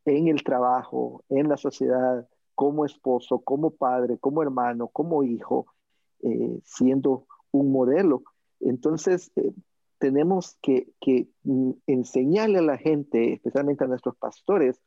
en 0.06 0.28
el 0.28 0.42
trabajo, 0.42 1.22
en 1.28 1.46
la 1.50 1.58
sociedad, 1.58 2.26
como 2.54 2.86
esposo, 2.86 3.40
como 3.40 3.72
padre, 3.72 4.16
como 4.16 4.40
hermano, 4.40 4.88
como 4.88 5.22
hijo, 5.22 5.66
eh, 6.22 6.60
siendo 6.64 7.26
un 7.50 7.70
modelo. 7.70 8.22
Entonces, 8.58 9.30
eh, 9.36 9.52
tenemos 9.98 10.56
que, 10.62 10.88
que, 10.98 11.28
mm, 11.44 11.72
enseñarle 11.88 12.60
a 12.60 12.62
la 12.62 12.78
gente, 12.78 13.34
especialmente 13.34 13.84
a 13.84 13.88
nuestros 13.88 14.16
pastores, 14.16 14.80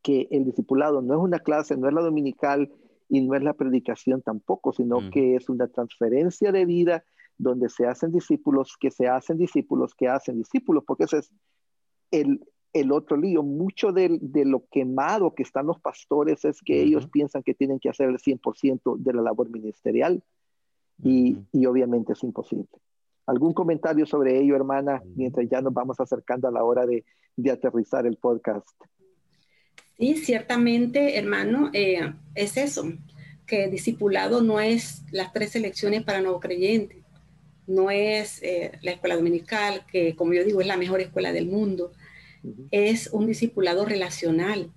que 0.00 0.26
el 0.30 0.46
discipulado 0.46 1.02
no 1.02 1.12
es 1.12 1.20
una 1.20 1.40
clase, 1.40 1.76
no 1.76 1.86
es 1.86 1.92
la 1.92 2.00
dominical 2.00 2.72
y 3.10 3.20
no 3.20 3.34
es 3.34 3.42
la 3.42 3.52
predicación 3.52 4.22
tampoco, 4.22 4.72
sino 4.72 5.10
que 5.10 5.36
es 5.36 5.50
una 5.50 5.68
transferencia 5.68 6.50
de 6.50 6.64
vida 6.64 7.04
donde 7.38 7.68
se 7.68 7.86
hacen 7.86 8.12
discípulos, 8.12 8.76
que 8.78 8.90
se 8.90 9.08
hacen 9.08 9.38
discípulos, 9.38 9.94
que 9.94 10.08
hacen 10.08 10.38
discípulos, 10.38 10.84
porque 10.86 11.04
ese 11.04 11.18
es 11.18 11.30
el, 12.10 12.40
el 12.72 12.92
otro 12.92 13.16
lío. 13.16 13.42
Mucho 13.42 13.92
de, 13.92 14.18
de, 14.20 14.44
lo 14.44 14.64
quemado 14.70 15.34
que 15.34 15.42
están 15.42 15.66
los 15.66 15.80
pastores 15.80 16.44
es 16.44 16.60
que 16.62 16.82
ellos 16.82 17.08
piensan 17.08 17.42
que 17.42 17.54
tienen 17.54 17.78
que 17.78 17.88
hacer 17.88 18.08
el 18.08 18.18
100% 18.18 18.96
de 18.98 19.12
la 19.12 19.22
labor 19.22 19.50
ministerial 19.50 20.22
y, 21.02 21.36
y, 21.52 21.66
obviamente 21.66 22.12
es 22.12 22.22
imposible. 22.22 22.68
¿Algún 23.26 23.54
comentario 23.54 24.06
sobre 24.06 24.38
ello, 24.38 24.56
hermana, 24.56 25.02
mientras 25.16 25.48
ya 25.48 25.60
nos 25.60 25.72
vamos 25.72 25.98
acercando 26.00 26.48
a 26.48 26.52
la 26.52 26.64
hora 26.64 26.86
de, 26.86 27.04
de 27.36 27.50
aterrizar 27.50 28.06
el 28.06 28.16
podcast? 28.16 28.68
Sí, 29.98 30.16
ciertamente, 30.16 31.18
hermano, 31.18 31.70
eh, 31.72 32.12
es 32.34 32.56
eso, 32.56 32.84
que 33.46 33.68
discipulado 33.68 34.42
no 34.42 34.60
es 34.60 35.04
las 35.12 35.32
tres 35.32 35.54
elecciones 35.54 36.02
para 36.02 36.20
nuevo 36.20 36.40
creyente 36.40 37.01
no 37.66 37.90
es 37.90 38.42
eh, 38.42 38.72
la 38.82 38.92
escuela 38.92 39.16
dominical, 39.16 39.84
que 39.90 40.16
como 40.16 40.32
yo 40.34 40.44
digo 40.44 40.60
es 40.60 40.66
la 40.66 40.76
mejor 40.76 41.00
escuela 41.00 41.32
del 41.32 41.46
mundo, 41.46 41.92
es 42.70 43.08
un 43.12 43.26
discipulado 43.26 43.84
relacional. 43.84 44.70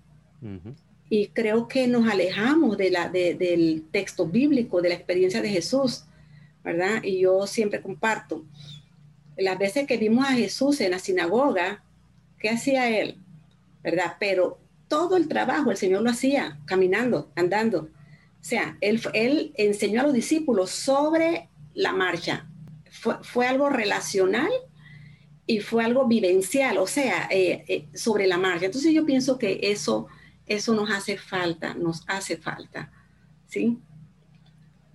Y 1.09 1.27
creo 1.29 1.67
que 1.67 1.87
nos 1.87 2.07
alejamos 2.07 2.77
de 2.77 2.91
la, 2.91 3.09
del 3.09 3.85
texto 3.91 4.27
bíblico, 4.27 4.81
de 4.81 4.89
la 4.89 4.95
experiencia 4.95 5.41
de 5.41 5.49
Jesús, 5.49 6.05
¿verdad? 6.63 7.03
Y 7.03 7.19
yo 7.21 7.47
siempre 7.47 7.81
comparto, 7.81 8.45
las 9.37 9.57
veces 9.57 9.87
que 9.87 9.97
vimos 9.97 10.25
a 10.25 10.33
Jesús 10.33 10.79
en 10.81 10.91
la 10.91 10.99
sinagoga, 10.99 11.83
¿qué 12.39 12.49
hacía 12.49 12.89
él? 12.99 13.17
¿Verdad? 13.83 14.17
Pero 14.19 14.59
todo 14.87 15.17
el 15.17 15.27
trabajo 15.27 15.71
el 15.71 15.77
Señor 15.77 16.03
lo 16.03 16.09
hacía 16.09 16.59
caminando, 16.65 17.31
andando. 17.35 17.89
O 18.39 18.47
sea, 18.47 18.77
él, 18.81 19.01
él 19.13 19.51
enseñó 19.55 20.01
a 20.01 20.03
los 20.03 20.13
discípulos 20.13 20.69
sobre 20.69 21.49
la 21.73 21.93
marcha, 21.93 22.47
fue, 23.21 23.47
algo 23.47 23.69
relacional 23.69 24.49
y 25.45 25.59
fue 25.59 25.83
algo 25.83 26.07
vivencial, 26.07 26.77
o 26.77 26.87
sea, 26.87 27.29
sobre 27.93 28.27
la 28.27 28.37
marcha. 28.37 28.65
Entonces 28.65 28.93
yo 28.93 29.05
pienso 29.05 29.37
que 29.37 29.59
eso, 29.63 30.07
eso 30.45 30.73
nos 30.73 30.89
hace 30.89 31.17
falta, 31.17 31.73
nos 31.73 32.03
hace 32.07 32.37
falta, 32.37 32.91
¿sí? 33.47 33.79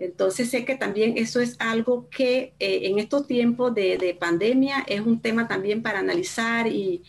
Entonces 0.01 0.49
sé 0.49 0.65
que 0.65 0.77
también 0.77 1.19
eso 1.19 1.41
es 1.41 1.57
algo 1.59 2.09
que 2.09 2.55
eh, 2.59 2.81
en 2.85 2.99
estos 2.99 3.27
tiempos 3.27 3.75
de, 3.75 4.17
pandemia 4.19 4.83
es 4.89 5.03
un 5.03 5.21
tema 5.21 5.47
también 5.47 5.83
para 5.83 5.99
analizar 6.01 6.67
y, 6.67 7.03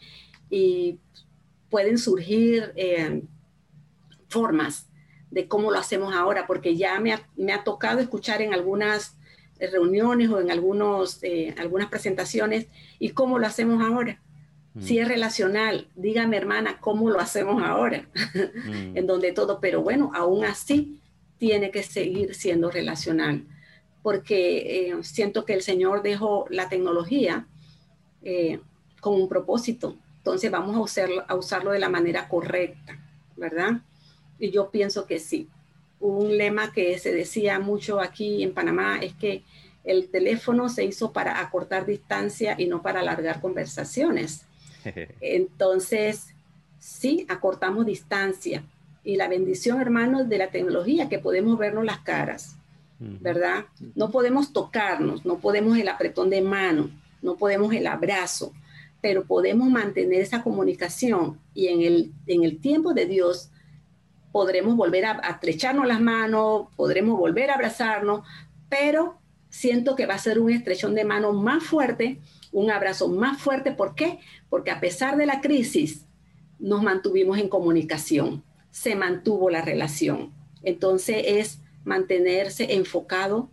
pueden 1.70 1.98
surgir 1.98 2.74
eh, 2.76 3.24
formas 4.28 4.90
de 5.30 5.48
cómo 5.48 5.72
lo 5.72 5.80
hacemos 5.80 6.14
ahora, 6.14 6.46
porque 6.46 6.76
ya 6.76 7.00
me 7.00 7.14
ha, 7.14 7.64
tocado 7.64 8.02
escuchar 8.02 8.42
en 8.42 8.54
algunas 8.54 9.16
reuniones 9.68 10.30
o 10.30 10.40
en 10.40 10.52
algunos, 10.52 11.20
eh, 11.24 11.54
algunas 11.58 11.90
presentaciones 11.90 12.68
y 13.00 13.10
cómo 13.10 13.38
lo 13.38 13.48
hacemos 13.48 13.84
ahora. 13.84 14.20
Mm. 14.74 14.82
Si 14.82 15.00
es 15.00 15.08
relacional, 15.08 15.88
dígame 15.96 16.38
hermana, 16.38 16.80
¿cómo 16.80 17.10
lo 17.10 17.20
hacemos 17.20 17.62
ahora? 17.62 18.08
Mm. 18.34 18.96
en 18.98 19.08
donde 19.08 19.34
todo, 19.34 19.60
pero 19.60 19.82
bueno, 19.82 20.12
aún 20.16 20.46
así 20.46 21.00
tiene 21.38 21.72
que 21.72 21.84
seguir 21.84 22.36
siendo 22.36 22.70
relacional, 22.70 23.44
porque 24.04 24.90
eh, 24.90 24.96
siento 25.04 25.46
que 25.46 25.54
el 25.54 25.62
Señor 25.62 26.04
dejó 26.04 26.46
la 26.50 26.70
tecnología 26.70 27.48
eh, 28.24 28.60
con 29.00 29.16
un 29.16 29.28
propósito, 29.28 29.98
entonces 30.18 30.52
vamos 30.52 30.76
a 30.76 30.80
usarlo, 30.80 31.24
a 31.28 31.36
usarlo 31.36 31.72
de 31.72 31.80
la 31.80 31.90
manera 31.90 32.30
correcta, 32.30 33.00
¿verdad? 33.36 33.82
Y 34.38 34.52
yo 34.52 34.70
pienso 34.70 35.08
que 35.08 35.20
sí. 35.20 35.50
Un 36.02 36.38
lema 36.38 36.74
que 36.74 37.00
se 37.00 37.14
decía 37.14 37.60
mucho 37.60 38.02
aquí 38.02 38.44
en 38.44 38.54
Panamá 38.54 39.00
es 39.02 39.14
que 39.14 39.44
el 39.84 40.10
teléfono 40.10 40.68
se 40.68 40.84
hizo 40.84 41.14
para 41.14 41.40
acortar 41.40 41.86
distancia 41.86 42.56
y 42.58 42.68
no 42.68 42.82
para 42.82 43.00
alargar 43.00 43.40
conversaciones. 43.40 44.46
Entonces, 45.22 46.28
sí, 46.80 47.26
acortamos 47.30 47.86
distancia, 47.86 48.64
y 49.04 49.16
la 49.16 49.28
bendición, 49.28 49.82
hermanos, 49.82 50.30
de 50.30 50.38
la 50.38 50.52
tecnología, 50.52 51.10
que 51.10 51.20
podemos 51.20 51.58
vernos 51.58 51.86
las 51.86 52.00
caras, 52.00 52.56
¿verdad? 53.00 53.66
No 53.96 54.12
podemos 54.12 54.54
tocarnos, 54.54 55.26
no 55.26 55.40
podemos 55.40 55.78
el 55.78 55.90
apretón 55.90 56.30
de 56.30 56.42
mano, 56.42 56.92
no 57.24 57.36
podemos 57.36 57.74
el 57.74 57.88
abrazo, 57.88 58.54
pero 59.02 59.26
podemos 59.26 59.70
mantener 59.72 60.22
esa 60.22 60.44
comunicación 60.44 61.40
y 61.56 61.68
en 61.68 61.82
el, 61.82 62.12
en 62.28 62.44
el 62.44 62.60
tiempo 62.60 62.94
de 62.94 63.08
Dios 63.08 63.50
podremos 64.32 64.76
volver 64.76 65.06
a, 65.06 65.20
estrecharnos 65.30 65.88
las 65.88 66.02
manos, 66.02 66.68
podremos 66.76 67.18
volver 67.18 67.50
a 67.50 67.56
abrazarnos, 67.56 68.26
pero 68.70 69.18
siento 69.50 69.96
que 69.96 70.06
va 70.06 70.16
a 70.16 70.20
ser 70.20 70.40
un 70.40 70.50
estrechón 70.50 70.96
de 70.96 71.04
mano 71.04 71.34
más 71.34 71.64
fuerte, 71.64 72.20
un 72.52 72.72
abrazo 72.72 73.08
más 73.08 73.42
fuerte. 73.42 73.72
¿Por 73.72 73.96
qué? 73.96 74.20
Porque 74.50 74.72
a 74.72 74.80
pesar 74.80 75.18
de 75.18 75.26
la 75.26 75.42
crisis, 75.42 76.06
nos 76.60 76.84
mantuvimos 76.84 77.38
en 77.40 77.50
comunicación 77.50 78.44
se 78.72 78.96
mantuvo 78.96 79.50
la 79.50 79.62
relación. 79.62 80.32
Entonces 80.64 81.24
es 81.28 81.60
mantenerse 81.84 82.74
enfocado 82.74 83.50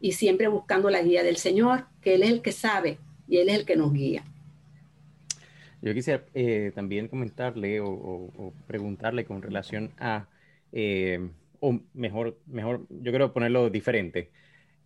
y 0.00 0.12
siempre 0.12 0.48
buscando 0.48 0.88
la 0.90 1.02
guía 1.02 1.22
del 1.22 1.36
Señor, 1.36 1.86
que 2.00 2.14
Él 2.14 2.22
es 2.22 2.30
el 2.30 2.42
que 2.42 2.52
sabe 2.52 2.98
y 3.28 3.38
Él 3.38 3.48
es 3.48 3.56
el 3.56 3.64
que 3.64 3.76
nos 3.76 3.92
guía. 3.92 4.24
Yo 5.82 5.92
quisiera 5.94 6.24
eh, 6.34 6.70
también 6.74 7.08
comentarle 7.08 7.80
o, 7.80 8.54
preguntarle 8.68 9.24
con 9.24 9.42
relación 9.42 9.92
a, 9.98 10.28
eh, 10.72 11.28
o 11.58 11.80
mejor, 11.92 12.38
mejor, 12.46 12.86
yo 12.88 13.10
quiero 13.10 13.32
ponerlo 13.32 13.68
diferente. 13.68 14.30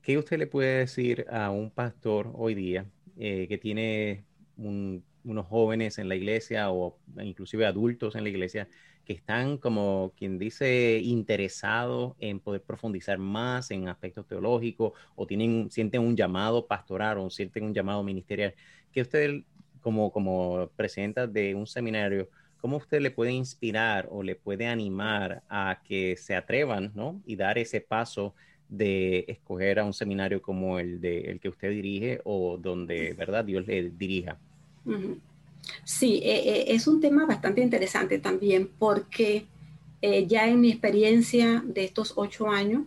¿Qué 0.02 0.16
usted 0.16 0.38
le 0.38 0.46
puede 0.46 0.78
decir 0.78 1.26
a 1.30 1.50
un 1.50 1.70
pastor 1.70 2.30
hoy 2.34 2.54
día 2.54 2.86
eh, 3.18 3.46
que 3.48 3.58
tiene 3.58 4.24
unos 4.56 5.46
jóvenes 5.46 5.98
en 5.98 6.08
la 6.08 6.16
iglesia 6.16 6.70
o 6.70 6.98
inclusive 7.22 7.66
adultos 7.66 8.14
en 8.16 8.22
la 8.24 8.30
iglesia 8.30 8.68
que 9.04 9.12
están, 9.12 9.58
como 9.58 10.12
quien 10.16 10.38
dice, 10.38 11.00
interesados 11.02 12.14
en 12.20 12.40
poder 12.40 12.62
profundizar 12.62 13.18
más 13.18 13.70
en 13.70 13.88
aspectos 13.88 14.26
teológicos 14.26 14.92
o 15.14 15.26
tienen, 15.26 15.70
sienten 15.70 16.00
un 16.00 16.16
llamado 16.16 16.66
pastoral 16.66 17.18
o 17.18 17.30
sienten 17.30 17.64
un 17.64 17.74
llamado 17.74 18.02
ministerial, 18.02 18.54
que 18.92 19.02
usted, 19.02 19.42
como, 19.86 20.10
como 20.10 20.68
presidenta 20.74 21.28
de 21.28 21.54
un 21.54 21.64
seminario, 21.64 22.28
¿cómo 22.60 22.78
usted 22.78 23.00
le 23.00 23.12
puede 23.12 23.30
inspirar 23.30 24.08
o 24.10 24.24
le 24.24 24.34
puede 24.34 24.66
animar 24.66 25.44
a 25.48 25.80
que 25.86 26.16
se 26.16 26.34
atrevan, 26.34 26.90
¿no? 26.96 27.20
Y 27.24 27.36
dar 27.36 27.56
ese 27.56 27.80
paso 27.80 28.34
de 28.68 29.24
escoger 29.28 29.78
a 29.78 29.84
un 29.84 29.92
seminario 29.92 30.42
como 30.42 30.80
el, 30.80 31.00
de, 31.00 31.30
el 31.30 31.38
que 31.38 31.50
usted 31.50 31.70
dirige 31.70 32.20
o 32.24 32.58
donde, 32.60 33.14
¿verdad? 33.14 33.44
Dios 33.44 33.64
le 33.68 33.90
dirija. 33.90 34.36
Sí, 35.84 36.20
eh, 36.24 36.42
eh, 36.48 36.64
es 36.66 36.88
un 36.88 37.00
tema 37.00 37.24
bastante 37.24 37.60
interesante 37.60 38.18
también 38.18 38.68
porque 38.80 39.46
eh, 40.02 40.26
ya 40.26 40.48
en 40.48 40.60
mi 40.60 40.72
experiencia 40.72 41.62
de 41.64 41.84
estos 41.84 42.14
ocho 42.16 42.50
años 42.50 42.82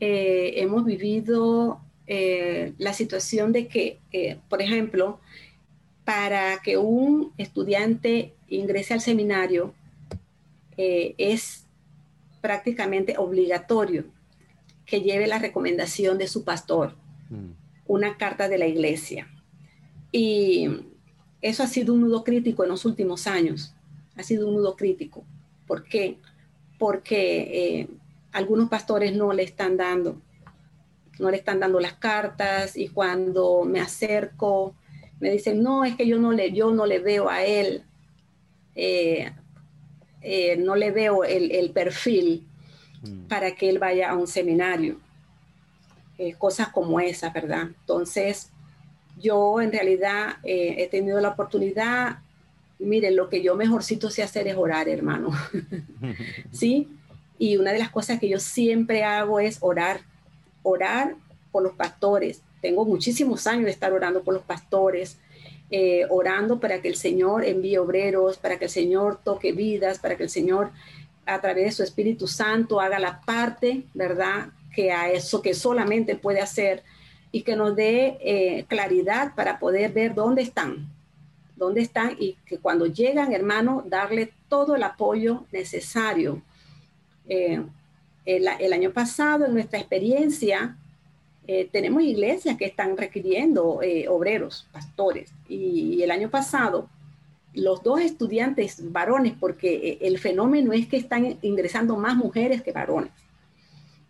hemos 0.00 0.86
vivido 0.86 1.80
la 2.06 2.92
situación 2.92 3.52
de 3.52 3.68
que, 3.68 3.98
por 4.50 4.60
ejemplo, 4.60 5.18
para 6.04 6.60
que 6.62 6.76
un 6.76 7.32
estudiante 7.38 8.34
ingrese 8.48 8.94
al 8.94 9.00
seminario 9.00 9.74
es 10.76 11.64
prácticamente 12.40 13.16
obligatorio 13.16 14.04
que 14.86 15.00
lleve 15.00 15.26
la 15.26 15.38
recomendación 15.38 16.18
de 16.18 16.28
su 16.28 16.44
pastor, 16.44 16.94
mm. 17.30 17.52
una 17.86 18.16
carta 18.18 18.48
de 18.48 18.58
la 18.58 18.66
iglesia. 18.66 19.28
Y 20.12 20.68
eso 21.40 21.62
ha 21.62 21.66
sido 21.66 21.94
un 21.94 22.02
nudo 22.02 22.22
crítico 22.22 22.62
en 22.62 22.70
los 22.70 22.84
últimos 22.84 23.26
años. 23.26 23.74
Ha 24.16 24.22
sido 24.22 24.46
un 24.48 24.54
nudo 24.54 24.76
crítico. 24.76 25.24
¿Por 25.66 25.84
qué? 25.84 26.18
Porque 26.78 27.80
eh, 27.80 27.88
algunos 28.32 28.68
pastores 28.68 29.14
no 29.16 29.32
le 29.32 29.42
están 29.42 29.76
dando, 29.76 30.20
no 31.18 31.30
le 31.30 31.38
están 31.38 31.60
dando 31.60 31.80
las 31.80 31.94
cartas 31.94 32.76
y 32.76 32.88
cuando 32.88 33.64
me 33.64 33.80
acerco 33.80 34.74
me 35.24 35.30
dicen, 35.30 35.62
no, 35.62 35.86
es 35.86 35.96
que 35.96 36.06
yo 36.06 36.18
no 36.18 36.32
le, 36.32 36.52
yo 36.52 36.70
no 36.70 36.84
le 36.84 36.98
veo 36.98 37.30
a 37.30 37.42
él, 37.44 37.82
eh, 38.74 39.32
eh, 40.20 40.58
no 40.58 40.76
le 40.76 40.90
veo 40.90 41.24
el, 41.24 41.70
perfil 41.70 42.46
mm. 43.02 43.22
para 43.28 43.54
que 43.54 43.70
él 43.70 43.78
vaya 43.78 44.10
a 44.10 44.16
un 44.16 44.26
seminario. 44.26 45.00
cosas 46.36 46.68
como 46.68 47.00
esa, 47.00 47.30
¿verdad? 47.30 47.62
Entonces, 47.62 48.50
yo 49.18 49.62
en 49.62 49.72
realidad 49.72 50.36
eh, 50.42 50.74
he 50.76 50.88
tenido 50.88 51.18
la 51.22 51.30
oportunidad, 51.30 52.18
miren, 52.78 53.16
lo 53.16 53.30
que 53.30 53.42
yo 53.42 53.56
mejorcito 53.56 54.10
sé 54.10 54.22
hacer 54.22 54.46
es 54.46 54.56
orar, 54.58 54.90
hermano. 54.90 55.30
¿Sí? 56.52 56.86
Y 57.38 57.56
una 57.56 57.72
de 57.72 57.78
las 57.78 57.88
cosas 57.88 58.20
que 58.20 58.28
yo 58.28 58.38
siempre 58.38 59.04
hago 59.04 59.40
es 59.40 59.56
orar, 59.62 60.02
orar 60.62 61.16
por 61.50 61.62
los 61.62 61.72
pastores. 61.72 62.42
Tengo 62.64 62.86
muchísimos 62.86 63.46
años 63.46 63.66
de 63.66 63.72
estar 63.72 63.92
orando 63.92 64.22
por 64.22 64.32
los 64.32 64.42
pastores, 64.42 65.18
eh, 65.70 66.06
orando 66.08 66.60
para 66.60 66.80
que 66.80 66.88
el 66.88 66.96
Señor 66.96 67.44
envíe 67.44 67.76
obreros, 67.76 68.38
para 68.38 68.58
que 68.58 68.64
el 68.64 68.70
Señor 68.70 69.20
toque 69.22 69.52
vidas, 69.52 69.98
para 69.98 70.16
que 70.16 70.22
el 70.22 70.30
Señor 70.30 70.70
a 71.26 71.42
través 71.42 71.66
de 71.66 71.72
su 71.72 71.82
Espíritu 71.82 72.26
Santo 72.26 72.80
haga 72.80 72.98
la 72.98 73.20
parte, 73.20 73.82
¿verdad? 73.92 74.46
Que 74.74 74.92
a 74.92 75.10
eso 75.10 75.42
que 75.42 75.52
solamente 75.52 76.16
puede 76.16 76.40
hacer 76.40 76.82
y 77.30 77.42
que 77.42 77.54
nos 77.54 77.76
dé 77.76 78.16
eh, 78.22 78.64
claridad 78.66 79.34
para 79.34 79.58
poder 79.58 79.92
ver 79.92 80.14
dónde 80.14 80.40
están, 80.40 80.88
dónde 81.56 81.82
están 81.82 82.16
y 82.18 82.38
que 82.46 82.56
cuando 82.56 82.86
llegan, 82.86 83.34
hermano, 83.34 83.84
darle 83.86 84.32
todo 84.48 84.74
el 84.74 84.84
apoyo 84.84 85.44
necesario. 85.52 86.40
Eh, 87.28 87.62
el, 88.24 88.72
año 88.72 88.90
pasado, 88.90 89.44
en 89.44 89.52
nuestra 89.52 89.78
experiencia, 89.78 90.78
eh, 91.46 91.68
tenemos 91.70 92.02
iglesias 92.02 92.56
que 92.56 92.64
están 92.64 92.96
requiriendo 92.96 93.80
obreros, 94.08 94.66
pastores, 94.72 95.32
y, 95.48 96.02
el 96.02 96.10
año 96.10 96.30
pasado, 96.30 96.88
los 97.52 97.82
dos 97.82 98.00
estudiantes 98.00 98.92
varones, 98.92 99.34
porque 99.38 99.98
el 100.00 100.18
fenómeno 100.18 100.72
es 100.72 100.88
que 100.88 100.96
están 100.96 101.38
ingresando 101.42 101.96
más 101.96 102.16
mujeres 102.16 102.62
que 102.62 102.72
varones 102.72 103.12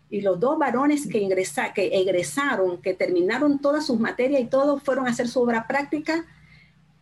y 0.09 0.21
los 0.21 0.39
dos 0.39 0.57
varones 0.57 1.07
que, 1.07 1.19
ingresa, 1.19 1.73
que 1.73 1.87
egresaron, 1.87 2.81
que 2.81 2.93
terminaron 2.93 3.59
todas 3.59 3.85
sus 3.85 3.99
materias 3.99 4.41
y 4.41 4.45
todo, 4.45 4.79
fueron 4.79 5.07
a 5.07 5.09
hacer 5.09 5.27
su 5.27 5.41
obra 5.41 5.67
práctica 5.67 6.25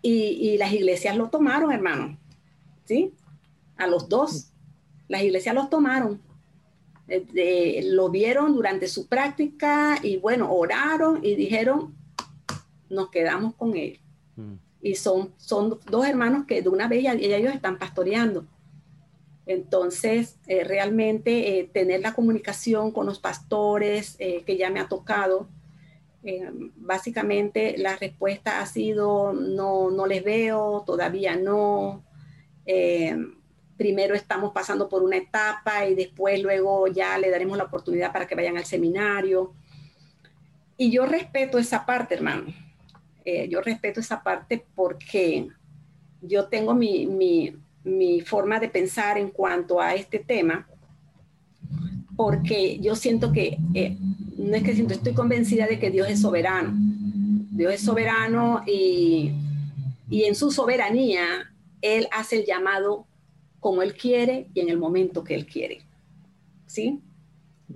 y, 0.01 0.57
las 0.57 0.73
iglesias 0.73 1.15
lo 1.15 1.29
tomaron, 1.29 1.71
hermano. 1.71 2.17
¿Sí? 2.85 3.13
A 3.77 3.87
los 3.87 4.09
dos. 4.09 4.47
Las 5.07 5.23
iglesias 5.23 5.55
los 5.55 5.69
tomaron. 5.69 6.21
Eh, 7.07 7.81
lo 7.85 8.09
vieron 8.09 8.53
durante 8.53 8.87
su 8.87 9.07
práctica 9.07 9.99
y 10.01 10.17
bueno, 10.17 10.51
oraron 10.51 11.19
y 11.23 11.35
dijeron, 11.35 11.93
nos 12.89 13.09
quedamos 13.09 13.55
con 13.55 13.75
él. 13.75 13.99
Mm. 14.35 14.53
Y 14.81 14.95
son, 14.95 15.33
son 15.37 15.79
dos 15.89 16.05
hermanos 16.05 16.45
que 16.45 16.61
de 16.61 16.69
una 16.69 16.87
vez 16.87 17.05
ellos 17.05 17.53
están 17.53 17.77
pastoreando. 17.77 18.45
Entonces, 19.45 20.37
eh, 20.47 20.63
realmente 20.63 21.59
eh, 21.59 21.69
tener 21.71 21.99
la 22.01 22.13
comunicación 22.13 22.91
con 22.91 23.05
los 23.05 23.19
pastores, 23.19 24.15
eh, 24.19 24.43
que 24.45 24.57
ya 24.57 24.69
me 24.69 24.79
ha 24.79 24.87
tocado, 24.87 25.47
Eh, 26.25 26.49
básicamente 26.77 27.75
la 27.77 27.97
respuesta 27.97 28.61
ha 28.61 28.65
sido 28.65 29.33
no, 29.33 29.91
no 29.91 30.05
les 30.05 30.23
veo, 30.23 30.83
todavía 30.85 31.35
no. 31.35 32.01
Primero 33.83 34.15
estamos 34.15 34.53
pasando 34.53 34.87
por 34.87 35.03
una 35.03 35.17
etapa 35.17 35.85
y 35.85 35.93
después 35.93 36.41
luego 36.41 36.87
ya 36.87 37.17
le 37.17 37.29
daremos 37.29 37.57
la 37.57 37.65
oportunidad 37.65 38.13
para 38.13 38.25
que 38.25 38.33
vayan 38.33 38.55
al 38.55 38.63
seminario. 38.63 39.51
Y 40.77 40.89
yo 40.89 41.05
respeto 41.05 41.57
esa 41.57 41.85
parte, 41.85 42.15
hermano. 42.15 42.45
Eh, 43.25 43.49
yo 43.49 43.59
respeto 43.59 43.99
esa 43.99 44.23
parte 44.23 44.65
porque 44.73 45.49
yo 46.21 46.47
tengo 46.47 46.73
mi, 46.73 47.07
mi, 47.07 47.57
mi 47.83 48.21
forma 48.21 48.57
de 48.61 48.69
pensar 48.69 49.17
en 49.17 49.31
cuanto 49.31 49.81
a 49.81 49.93
este 49.95 50.19
tema 50.19 50.65
porque 52.15 52.79
yo 52.79 52.95
siento 52.95 53.33
que, 53.33 53.57
eh, 53.73 53.97
no 54.37 54.55
es 54.55 54.63
que 54.63 54.75
siento, 54.75 54.93
estoy 54.93 55.13
convencida 55.13 55.67
de 55.67 55.77
que 55.77 55.91
Dios 55.91 56.07
es 56.09 56.21
soberano. 56.21 56.71
Dios 57.51 57.73
es 57.73 57.81
soberano 57.81 58.63
y, 58.65 59.33
y 60.09 60.23
en 60.23 60.35
su 60.35 60.51
soberanía 60.51 61.51
Él 61.81 62.07
hace 62.13 62.37
el 62.39 62.45
llamado 62.45 63.07
como 63.63 63.81
Él 63.81 63.95
quiere 63.95 64.49
y 64.53 64.59
en 64.59 64.69
el 64.69 64.77
momento 64.77 65.23
que 65.23 65.33
Él 65.33 65.47
quiere. 65.47 65.81
¿Sí? 66.67 67.01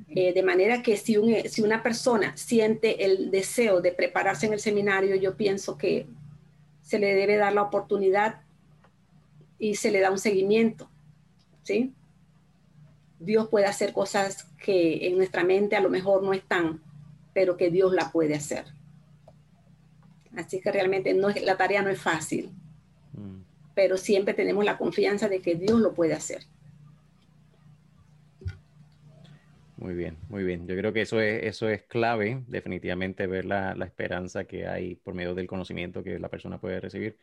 Eh, 0.09 0.33
de 0.33 0.43
manera 0.43 0.83
que 0.83 0.97
si, 0.97 1.15
un, 1.15 1.33
si 1.49 1.61
una 1.61 1.81
persona 1.81 2.35
siente 2.35 3.05
el 3.05 3.31
deseo 3.31 3.79
de 3.79 3.93
prepararse 3.93 4.45
en 4.45 4.53
el 4.53 4.59
seminario, 4.59 5.15
yo 5.15 5.37
pienso 5.37 5.77
que 5.77 6.05
se 6.81 6.99
le 6.99 7.15
debe 7.15 7.37
dar 7.37 7.53
la 7.53 7.63
oportunidad 7.63 8.41
y 9.57 9.75
se 9.75 9.89
le 9.89 10.01
da 10.01 10.11
un 10.11 10.19
seguimiento. 10.19 10.89
¿Sí? 11.63 11.93
Dios 13.19 13.47
puede 13.47 13.65
hacer 13.65 13.93
cosas 13.93 14.43
que 14.61 15.07
en 15.07 15.17
nuestra 15.17 15.45
mente 15.45 15.77
a 15.77 15.81
lo 15.81 15.89
mejor 15.89 16.21
no 16.21 16.33
están, 16.33 16.81
pero 17.33 17.55
que 17.55 17.71
Dios 17.71 17.93
la 17.93 18.11
puede 18.11 18.35
hacer. 18.35 18.65
Así 20.35 20.59
que 20.59 20.69
realmente 20.69 21.13
no 21.13 21.29
es, 21.29 21.41
la 21.41 21.55
tarea 21.55 21.81
no 21.81 21.89
es 21.89 21.99
fácil, 21.99 22.51
mm. 23.13 23.46
Pero 23.77 23.95
siempre 23.95 24.33
tenemos 24.33 24.65
la 24.65 24.75
confianza 24.75 25.29
de 25.29 25.39
que 25.39 25.53
Dios 25.53 25.79
lo 25.79 25.93
puede 25.93 26.13
hacer. 26.13 26.41
Muy 29.75 29.93
bien, 29.93 30.17
muy 30.29 30.43
bien. 30.43 30.67
Yo 30.67 30.75
creo 30.75 30.91
que 30.93 31.01
eso 31.01 31.21
es, 31.21 31.43
eso 31.43 31.69
es 31.69 31.83
clave, 31.83 32.43
definitivamente 32.47 33.27
ver 33.27 33.45
la, 33.45 33.75
la 33.75 33.85
esperanza 33.85 34.45
que 34.45 34.65
hay 34.65 34.95
por 34.95 35.13
medio 35.13 35.35
del 35.35 35.45
conocimiento 35.45 36.03
que 36.03 36.17
la 36.17 36.27
persona 36.27 36.59
puede 36.59 36.79
recibir. 36.79 37.19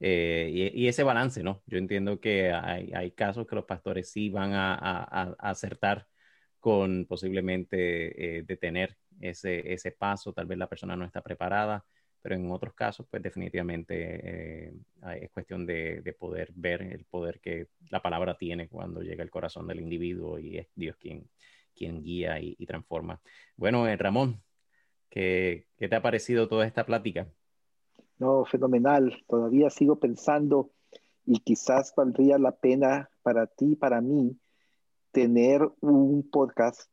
Eh, 0.00 0.72
y, 0.74 0.88
ese 0.88 1.04
balance, 1.04 1.44
¿no? 1.44 1.62
Yo 1.66 1.78
entiendo 1.78 2.18
que 2.18 2.50
hay, 2.50 3.12
casos 3.12 3.46
que 3.46 3.54
los 3.54 3.64
pastores 3.64 4.10
sí 4.10 4.28
van 4.28 4.54
a, 4.54 5.36
acertar 5.38 6.08
con 6.58 7.06
posiblemente 7.06 8.38
eh, 8.38 8.42
detener 8.42 8.96
ese, 9.20 9.72
ese 9.72 9.92
paso, 9.92 10.32
tal 10.32 10.46
vez 10.46 10.58
la 10.58 10.68
persona 10.68 10.96
no 10.96 11.04
está 11.04 11.22
preparada, 11.22 11.84
pero 12.22 12.36
en 12.36 12.50
otros 12.50 12.72
casos, 12.74 13.06
pues 13.10 13.22
definitivamente 13.22 14.68
eh, 14.68 14.74
es 15.20 15.30
cuestión 15.30 15.66
de, 15.66 16.16
poder 16.18 16.52
ver 16.54 16.82
el 16.82 17.04
poder 17.04 17.40
que 17.40 17.66
la 17.90 18.00
palabra 18.00 18.38
tiene 18.38 18.68
cuando 18.68 19.02
llega 19.02 19.22
al 19.22 19.30
corazón 19.30 19.66
del 19.66 19.80
individuo 19.80 20.38
y 20.38 20.58
es 20.58 20.68
Dios 20.74 20.96
quien, 20.96 21.28
quien 21.74 22.02
guía 22.02 22.40
y, 22.40 22.64
transforma. 22.64 23.20
Bueno, 23.56 23.84
Ramón, 23.96 24.40
¿qué, 25.10 25.66
¿qué 25.76 25.88
te 25.88 25.96
ha 25.96 26.02
parecido 26.02 26.48
toda 26.48 26.66
esta 26.66 26.86
plática? 26.86 27.26
No, 28.18 28.44
fenomenal. 28.44 29.24
Todavía 29.28 29.68
sigo 29.68 29.98
pensando 29.98 30.70
y 31.26 31.40
quizás 31.40 31.92
valdría 31.96 32.38
la 32.38 32.52
pena 32.52 33.10
para 33.22 33.48
ti, 33.48 33.74
para 33.74 34.00
mí, 34.00 34.38
tener 35.10 35.68
un 35.80 36.28
podcast 36.30 36.88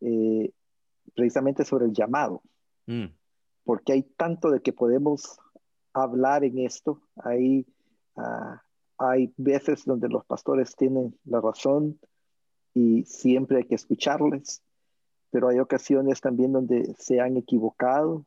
eh, 0.00 0.50
precisamente 1.14 1.64
sobre 1.64 1.86
el 1.86 1.92
llamado. 1.92 2.42
Mm. 2.86 3.06
Porque 3.64 3.92
hay 3.92 4.02
tanto 4.02 4.50
de 4.50 4.60
que 4.60 4.72
podemos 4.72 5.38
hablar 5.92 6.44
en 6.44 6.58
esto. 6.58 7.00
Hay, 7.16 7.66
ah, 8.16 8.62
hay 8.98 9.32
veces 9.36 9.84
donde 9.84 10.08
los 10.08 10.24
pastores 10.24 10.76
tienen 10.76 11.18
la 11.24 11.40
razón 11.40 11.98
y 12.74 13.04
siempre 13.04 13.58
hay 13.58 13.64
que 13.64 13.76
escucharles, 13.76 14.62
pero 15.30 15.48
hay 15.48 15.58
ocasiones 15.60 16.20
también 16.20 16.52
donde 16.52 16.94
se 16.98 17.20
han 17.20 17.36
equivocado 17.36 18.26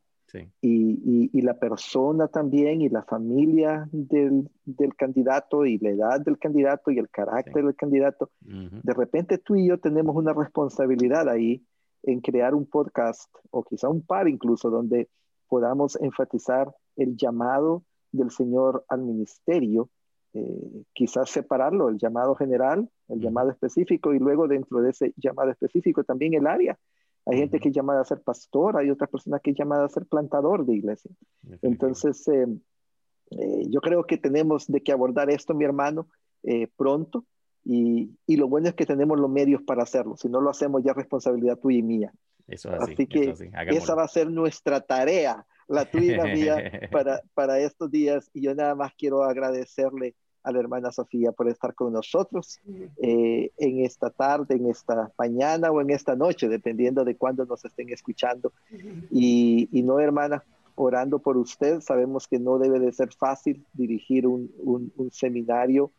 y, 0.60 1.40
la 1.42 1.54
persona 1.54 2.28
también 2.28 2.82
y 2.82 2.88
la 2.88 3.02
familia 3.02 3.88
del, 3.92 4.50
candidato 4.96 5.64
y 5.64 5.78
la 5.78 5.90
edad 5.90 6.20
del 6.20 6.38
candidato 6.38 6.90
y 6.90 6.98
el 6.98 7.08
carácter 7.08 7.64
del 7.64 7.74
candidato. 7.74 8.30
De 8.40 8.92
repente 8.92 9.38
tú 9.38 9.56
y 9.56 9.68
yo 9.68 9.78
tenemos 9.78 10.14
una 10.16 10.32
responsabilidad 10.32 11.28
ahí 11.28 11.64
en 12.02 12.20
crear 12.20 12.54
un 12.54 12.66
podcast 12.66 13.34
o 13.50 13.62
quizá 13.64 13.88
un 13.88 14.02
par 14.02 14.28
incluso 14.28 14.70
donde 14.70 15.08
podamos 15.48 15.96
enfatizar 16.00 16.74
el 16.96 17.16
llamado 17.16 17.84
del 18.12 18.30
Señor 18.30 18.84
al 18.88 19.02
ministerio, 19.02 19.90
eh, 20.34 20.84
quizás 20.92 21.30
separarlo, 21.30 21.88
el 21.88 21.98
llamado 21.98 22.34
general, 22.34 22.88
el 23.08 23.20
llamado 23.20 23.50
específico 23.50 24.14
y 24.14 24.18
luego 24.18 24.48
dentro 24.48 24.80
de 24.80 24.90
ese 24.90 25.14
llamado 25.16 25.50
específico 25.50 26.04
también 26.04 26.34
el 26.34 26.46
área 26.46 26.78
hay 27.28 27.36
gente 27.36 27.60
que 27.60 27.68
es 27.68 27.74
llamada 27.74 28.00
a 28.00 28.06
ser 28.06 28.22
pastor, 28.22 28.78
hay 28.78 28.90
otras 28.90 29.10
personas 29.10 29.42
que 29.42 29.50
es 29.50 29.56
llamada 29.56 29.84
a 29.84 29.88
ser 29.90 30.06
plantador 30.06 30.64
de 30.64 30.76
iglesia. 30.76 31.10
Entonces, 31.60 32.26
eh, 32.28 32.46
eh, 33.32 33.62
yo 33.68 33.82
creo 33.82 34.04
que 34.04 34.16
tenemos 34.16 34.66
de 34.66 34.82
que 34.82 34.92
abordar 34.92 35.28
esto, 35.30 35.52
mi 35.52 35.66
hermano, 35.66 36.08
eh, 36.42 36.68
pronto. 36.74 37.26
Y, 37.64 38.16
y, 38.26 38.36
lo 38.36 38.48
bueno 38.48 38.68
es 38.68 38.74
que 38.74 38.86
tenemos 38.86 39.20
los 39.20 39.28
medios 39.28 39.60
para 39.62 39.82
hacerlo. 39.82 40.16
Si 40.16 40.30
no 40.30 40.40
lo 40.40 40.48
hacemos, 40.48 40.82
ya 40.82 40.92
es 40.92 40.96
responsabilidad 40.96 41.58
tuya 41.58 41.78
y 41.78 41.82
mía. 41.82 42.12
Eso 42.48 42.70
así, 42.70 42.92
así 42.92 43.06
que 43.06 43.34
esa 43.68 43.94
va 43.94 44.04
a 44.04 44.08
ser 44.08 44.30
nuestra 44.30 44.80
tarea, 44.80 45.46
la 45.68 45.84
tuya 45.84 46.14
y 46.14 46.16
la 46.16 46.24
mía, 46.24 46.56
para, 46.92 47.22
para 47.34 47.58
estos 47.60 47.90
días. 47.90 48.30
Y 48.34 48.42
yo 48.42 48.54
nada 48.54 48.74
más 48.74 48.92
quiero 48.96 49.22
agradecerle 49.22 50.14
a 50.42 50.52
la 50.52 50.60
hermana 50.60 50.92
Sofía 50.92 51.32
por 51.32 51.48
estar 51.48 51.74
con 51.74 51.92
nosotros 51.92 52.58
eh, 53.02 53.50
en 53.58 53.84
esta 53.84 54.10
tarde, 54.10 54.54
en 54.54 54.70
esta 54.70 55.12
mañana 55.18 55.70
o 55.70 55.80
en 55.80 55.90
esta 55.90 56.16
noche, 56.16 56.48
dependiendo 56.48 57.04
de 57.04 57.16
cuándo 57.16 57.44
nos 57.44 57.64
estén 57.64 57.90
escuchando. 57.90 58.52
Y, 59.10 59.68
no, 59.84 60.00
hermana, 60.00 60.42
orando 60.74 61.18
por 61.18 61.36
usted, 61.36 61.80
sabemos 61.80 62.26
que 62.26 62.38
no 62.38 62.58
debe 62.58 62.78
de 62.78 62.92
ser 62.92 63.12
fácil 63.12 63.64
dirigir 63.74 64.26
un, 64.26 64.50
seminario, 65.12 65.90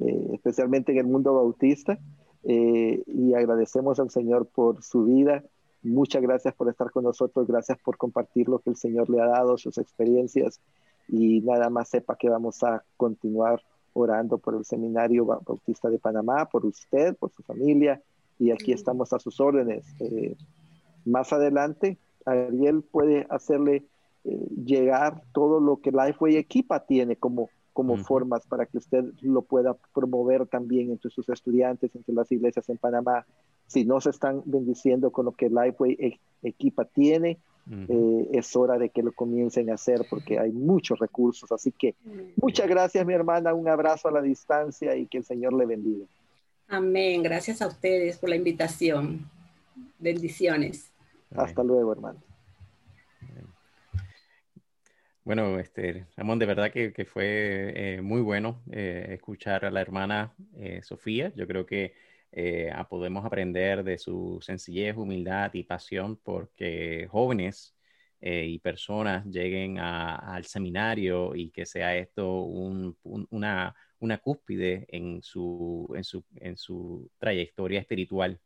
eh, 0.00 0.30
especialmente 0.32 0.92
en 0.92 0.98
el 0.98 1.06
mundo 1.06 1.34
bautista. 1.34 1.98
Eh, 2.44 3.02
y 3.06 3.34
agradecemos 3.34 4.00
al 4.00 4.10
Señor 4.10 4.46
por 4.46 4.82
su 4.82 5.04
vida. 5.04 5.44
Muchas 5.82 6.22
gracias 6.22 6.54
por 6.54 6.68
estar 6.68 6.90
con 6.90 7.04
nosotros, 7.04 7.46
gracias 7.46 7.78
por 7.84 7.96
compartir 7.96 8.48
lo 8.48 8.60
que 8.60 8.70
el 8.70 8.76
Señor 8.76 9.10
le 9.10 9.20
ha 9.20 9.26
dado, 9.26 9.58
sus 9.58 9.78
experiencias 9.78 10.60
y 11.08 11.40
nada 11.40 11.70
más 11.70 11.88
sepa 11.88 12.16
que 12.16 12.28
vamos 12.28 12.62
a 12.62 12.84
continuar 12.96 13.60
orando 13.92 14.38
por 14.38 14.54
el 14.54 14.64
Seminario 14.64 15.26
Bautista 15.26 15.90
de 15.90 15.98
Panamá, 15.98 16.46
por 16.46 16.64
usted, 16.64 17.16
por 17.16 17.30
su 17.30 17.42
familia, 17.42 18.00
y 18.38 18.50
aquí 18.50 18.72
estamos 18.72 19.12
a 19.12 19.18
sus 19.18 19.40
órdenes. 19.40 19.84
Eh, 20.00 20.36
más 21.04 21.32
adelante, 21.32 21.98
Ariel 22.24 22.82
puede 22.82 23.26
hacerle 23.28 23.84
eh, 24.24 24.48
llegar 24.64 25.22
todo 25.32 25.60
lo 25.60 25.80
que 25.80 25.90
Lifeway 25.90 26.36
Equipa 26.36 26.80
tiene 26.86 27.16
como, 27.16 27.50
como 27.72 27.96
formas 27.98 28.46
para 28.46 28.66
que 28.66 28.78
usted 28.78 29.04
lo 29.20 29.42
pueda 29.42 29.76
promover 29.94 30.46
también 30.46 30.90
entre 30.90 31.10
sus 31.10 31.28
estudiantes, 31.28 31.94
entre 31.94 32.14
las 32.14 32.30
iglesias 32.32 32.68
en 32.68 32.78
Panamá. 32.78 33.26
Si 33.66 33.84
no 33.84 34.00
se 34.00 34.10
están 34.10 34.42
bendiciendo 34.44 35.10
con 35.10 35.26
lo 35.26 35.32
que 35.32 35.48
Lifeway 35.48 35.92
e-, 35.98 36.20
Equipa 36.42 36.84
tiene, 36.84 37.38
eh, 37.70 38.28
es 38.32 38.56
hora 38.56 38.76
de 38.76 38.88
que 38.88 39.04
lo 39.04 39.12
comiencen 39.12 39.70
a 39.70 39.74
hacer 39.74 40.04
porque 40.10 40.38
hay 40.38 40.50
muchos 40.50 40.98
recursos. 40.98 41.50
Así 41.52 41.70
que 41.70 41.94
muchas 42.36 42.68
gracias, 42.68 43.06
mi 43.06 43.14
hermana. 43.14 43.54
Un 43.54 43.68
abrazo 43.68 44.08
a 44.08 44.12
la 44.12 44.20
distancia 44.20 44.96
y 44.96 45.06
que 45.06 45.18
el 45.18 45.24
Señor 45.24 45.52
le 45.52 45.66
bendiga. 45.66 46.06
Amén. 46.68 47.22
Gracias 47.22 47.62
a 47.62 47.68
ustedes 47.68 48.18
por 48.18 48.30
la 48.30 48.36
invitación. 48.36 49.30
Bendiciones. 49.98 50.90
Hasta 51.34 51.62
luego, 51.62 51.92
hermano. 51.92 52.20
Bueno, 55.24 55.60
este, 55.60 56.06
Ramón, 56.16 56.40
de 56.40 56.46
verdad 56.46 56.72
que, 56.72 57.04
fue 57.04 57.72
eh, 57.76 58.02
muy 58.02 58.20
bueno 58.22 58.60
eh, 58.72 59.10
escuchar 59.10 59.64
a 59.64 59.70
la 59.70 59.80
hermana 59.80 60.32
Sofía. 60.82 61.32
Yo 61.36 61.46
creo 61.46 61.64
que 61.64 61.94
eh, 62.32 62.72
podemos 62.88 63.24
aprender 63.24 63.84
de 63.84 63.98
su 63.98 64.38
sencillez, 64.42 64.96
humildad 64.96 65.52
y 65.54 65.64
pasión 65.64 66.16
porque 66.16 67.06
jóvenes 67.10 67.76
eh, 68.20 68.46
y 68.46 68.58
personas 68.58 69.26
lleguen 69.26 69.78
al 69.78 70.44
seminario 70.44 71.34
y 71.34 71.50
que 71.50 71.66
sea 71.66 71.96
esto 71.96 72.42
una, 72.42 73.74
una 73.98 74.18
cúspide 74.18 74.86
en 74.88 75.22
su, 75.22 75.92
en, 75.94 76.04
su, 76.04 76.24
en 76.36 76.56
su 76.56 77.10
trayectoria 77.18 77.80
espiritual 77.80 78.40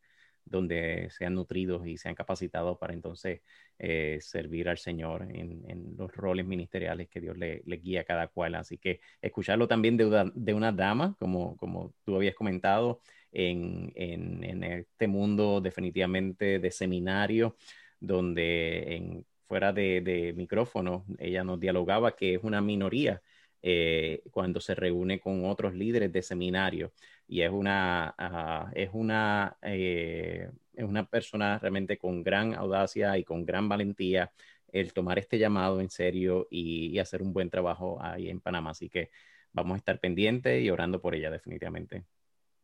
donde 0.47 1.09
sean 1.11 1.35
nutridos 1.35 1.87
y 1.87 1.99
sean 1.99 2.15
capacitados 2.15 2.79
para 2.79 2.95
entonces 2.95 3.43
eh, 3.79 4.19
servir 4.21 4.69
al 4.69 4.79
Señor 4.79 5.27
en, 5.31 5.97
los 5.99 6.15
roles 6.15 6.47
ministeriales 6.47 7.09
que 7.09 7.21
Dios 7.21 7.37
le, 7.37 7.63
guía 7.65 8.03
a 8.03 8.05
cada 8.05 8.29
cual. 8.29 8.55
Así 8.55 8.79
que 8.79 9.01
escucharlo 9.21 9.67
también 9.67 9.97
de, 9.97 10.31
de 10.35 10.55
una 10.55 10.73
dama, 10.73 11.17
como, 11.19 11.57
como 11.57 11.95
tú 12.05 12.17
habías 12.17 12.35
comentado, 12.35 13.01
en, 13.37 14.63
este 14.63 15.09
mundo 15.09 15.61
definitivamente 15.61 16.59
de 16.59 16.71
seminario, 16.71 17.57
donde 18.01 19.25
fuera 19.47 19.73
de, 19.73 20.33
micrófono, 20.37 21.05
ella 21.19 21.45
nos 21.45 21.61
dialogaba 21.61 22.17
que 22.17 22.35
es 22.35 22.45
una 22.45 22.61
minoría 22.61 23.23
eh, 23.63 24.23
cuando 24.31 24.61
se 24.61 24.75
reúne 24.75 25.21
con 25.21 25.45
otros 25.47 25.75
líderes 25.75 26.13
de 26.13 26.23
seminario 26.23 26.93
y 27.29 27.43
es 27.43 27.51
una, 27.51 28.15
ah, 28.19 28.71
es 28.75 28.91
una, 28.93 29.57
es 29.63 30.51
una 30.85 31.07
persona 31.09 31.59
realmente 31.59 31.99
con 31.99 32.23
gran 32.23 32.55
audacia 32.55 33.17
y 33.19 33.25
con 33.25 33.45
gran 33.45 33.69
valentía 33.69 34.33
el 34.73 34.93
tomar 34.93 35.19
este 35.19 35.39
llamado 35.39 35.81
en 35.81 35.91
serio 35.91 36.47
y, 36.51 36.99
hacer 36.99 37.23
un 37.23 37.33
buen 37.33 37.51
trabajo 37.51 37.99
ahí 38.01 38.29
en 38.31 38.41
Panamá. 38.41 38.71
Así 38.71 38.89
que 38.89 39.11
vamos 39.53 39.75
a 39.75 39.79
estar 39.79 40.01
pendientes 40.01 40.63
y 40.63 40.71
orando 40.71 41.01
por 41.01 41.15
ella 41.15 41.31
definitivamente. 41.31 42.05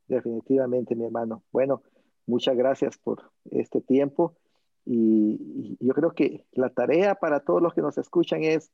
Definitivamente, 0.09 0.95
mi 0.95 1.05
hermano. 1.05 1.43
Bueno, 1.53 1.83
muchas 2.27 2.57
gracias 2.57 2.99
por 2.99 3.31
este 3.51 3.81
tiempo 3.81 4.37
y, 4.85 5.77
yo 5.81 5.95
creo 5.95 6.13
que 6.13 6.45
la 6.53 6.71
tarea 6.71 7.15
para 7.15 7.41
todos 7.41 7.63
los 7.63 7.75
que 7.75 7.83
nos 7.83 7.99
escuchan 7.99 8.43
es, 8.43 8.71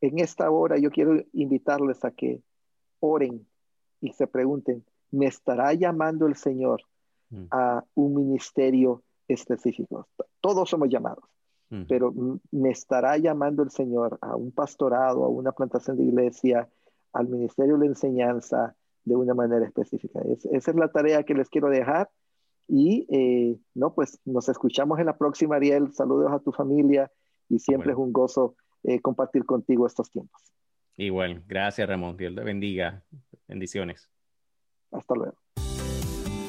en 0.00 0.18
esta 0.18 0.50
hora 0.50 0.78
yo 0.78 0.90
quiero 0.90 1.22
invitarles 1.32 2.04
a 2.04 2.10
que 2.10 2.42
oren 3.00 3.46
y 4.00 4.12
se 4.12 4.26
pregunten, 4.26 4.84
¿me 5.10 5.26
estará 5.26 5.74
llamando 5.74 6.26
el 6.26 6.36
Señor 6.36 6.82
mm. 7.30 7.44
a 7.50 7.84
un 7.94 8.14
ministerio 8.14 9.02
específico? 9.28 10.08
Todos 10.40 10.70
somos 10.70 10.88
llamados 10.88 11.24
pero 11.88 12.12
me 12.50 12.70
estará 12.70 13.16
llamando 13.16 13.62
el 13.62 13.70
Señor 13.70 14.18
a 14.20 14.34
un 14.34 14.50
pastorado, 14.50 15.24
a 15.24 15.28
una 15.28 15.52
plantación 15.52 15.96
de 15.96 16.02
iglesia, 16.02 16.68
al 17.12 17.28
ministerio 17.28 17.74
de 17.74 17.80
la 17.80 17.86
enseñanza 17.86 18.74
de 19.04 19.16
una 19.16 19.34
manera 19.34 19.64
específica. 19.66 20.20
esa 20.52 20.70
es 20.70 20.76
la 20.76 20.90
tarea 20.90 21.22
que 21.22 21.34
les 21.34 21.48
quiero 21.48 21.68
dejar. 21.68 22.08
Y 22.68 23.06
eh, 23.10 23.58
no, 23.74 23.94
pues 23.94 24.20
nos 24.24 24.48
escuchamos 24.48 25.00
en 25.00 25.06
la 25.06 25.16
próxima, 25.16 25.56
Ariel. 25.56 25.92
Saludos 25.92 26.30
a 26.32 26.38
tu 26.38 26.52
familia 26.52 27.10
y 27.48 27.58
siempre 27.58 27.92
es 27.92 27.98
un 27.98 28.12
gozo 28.12 28.54
eh, 28.84 29.00
compartir 29.00 29.44
contigo 29.44 29.86
estos 29.86 30.08
tiempos. 30.10 30.40
Igual, 30.96 31.42
gracias 31.48 31.88
Ramón. 31.88 32.16
Dios 32.16 32.34
te 32.34 32.42
bendiga. 32.42 33.02
Bendiciones. 33.48 34.08
Hasta 34.92 35.14
luego. 35.14 35.39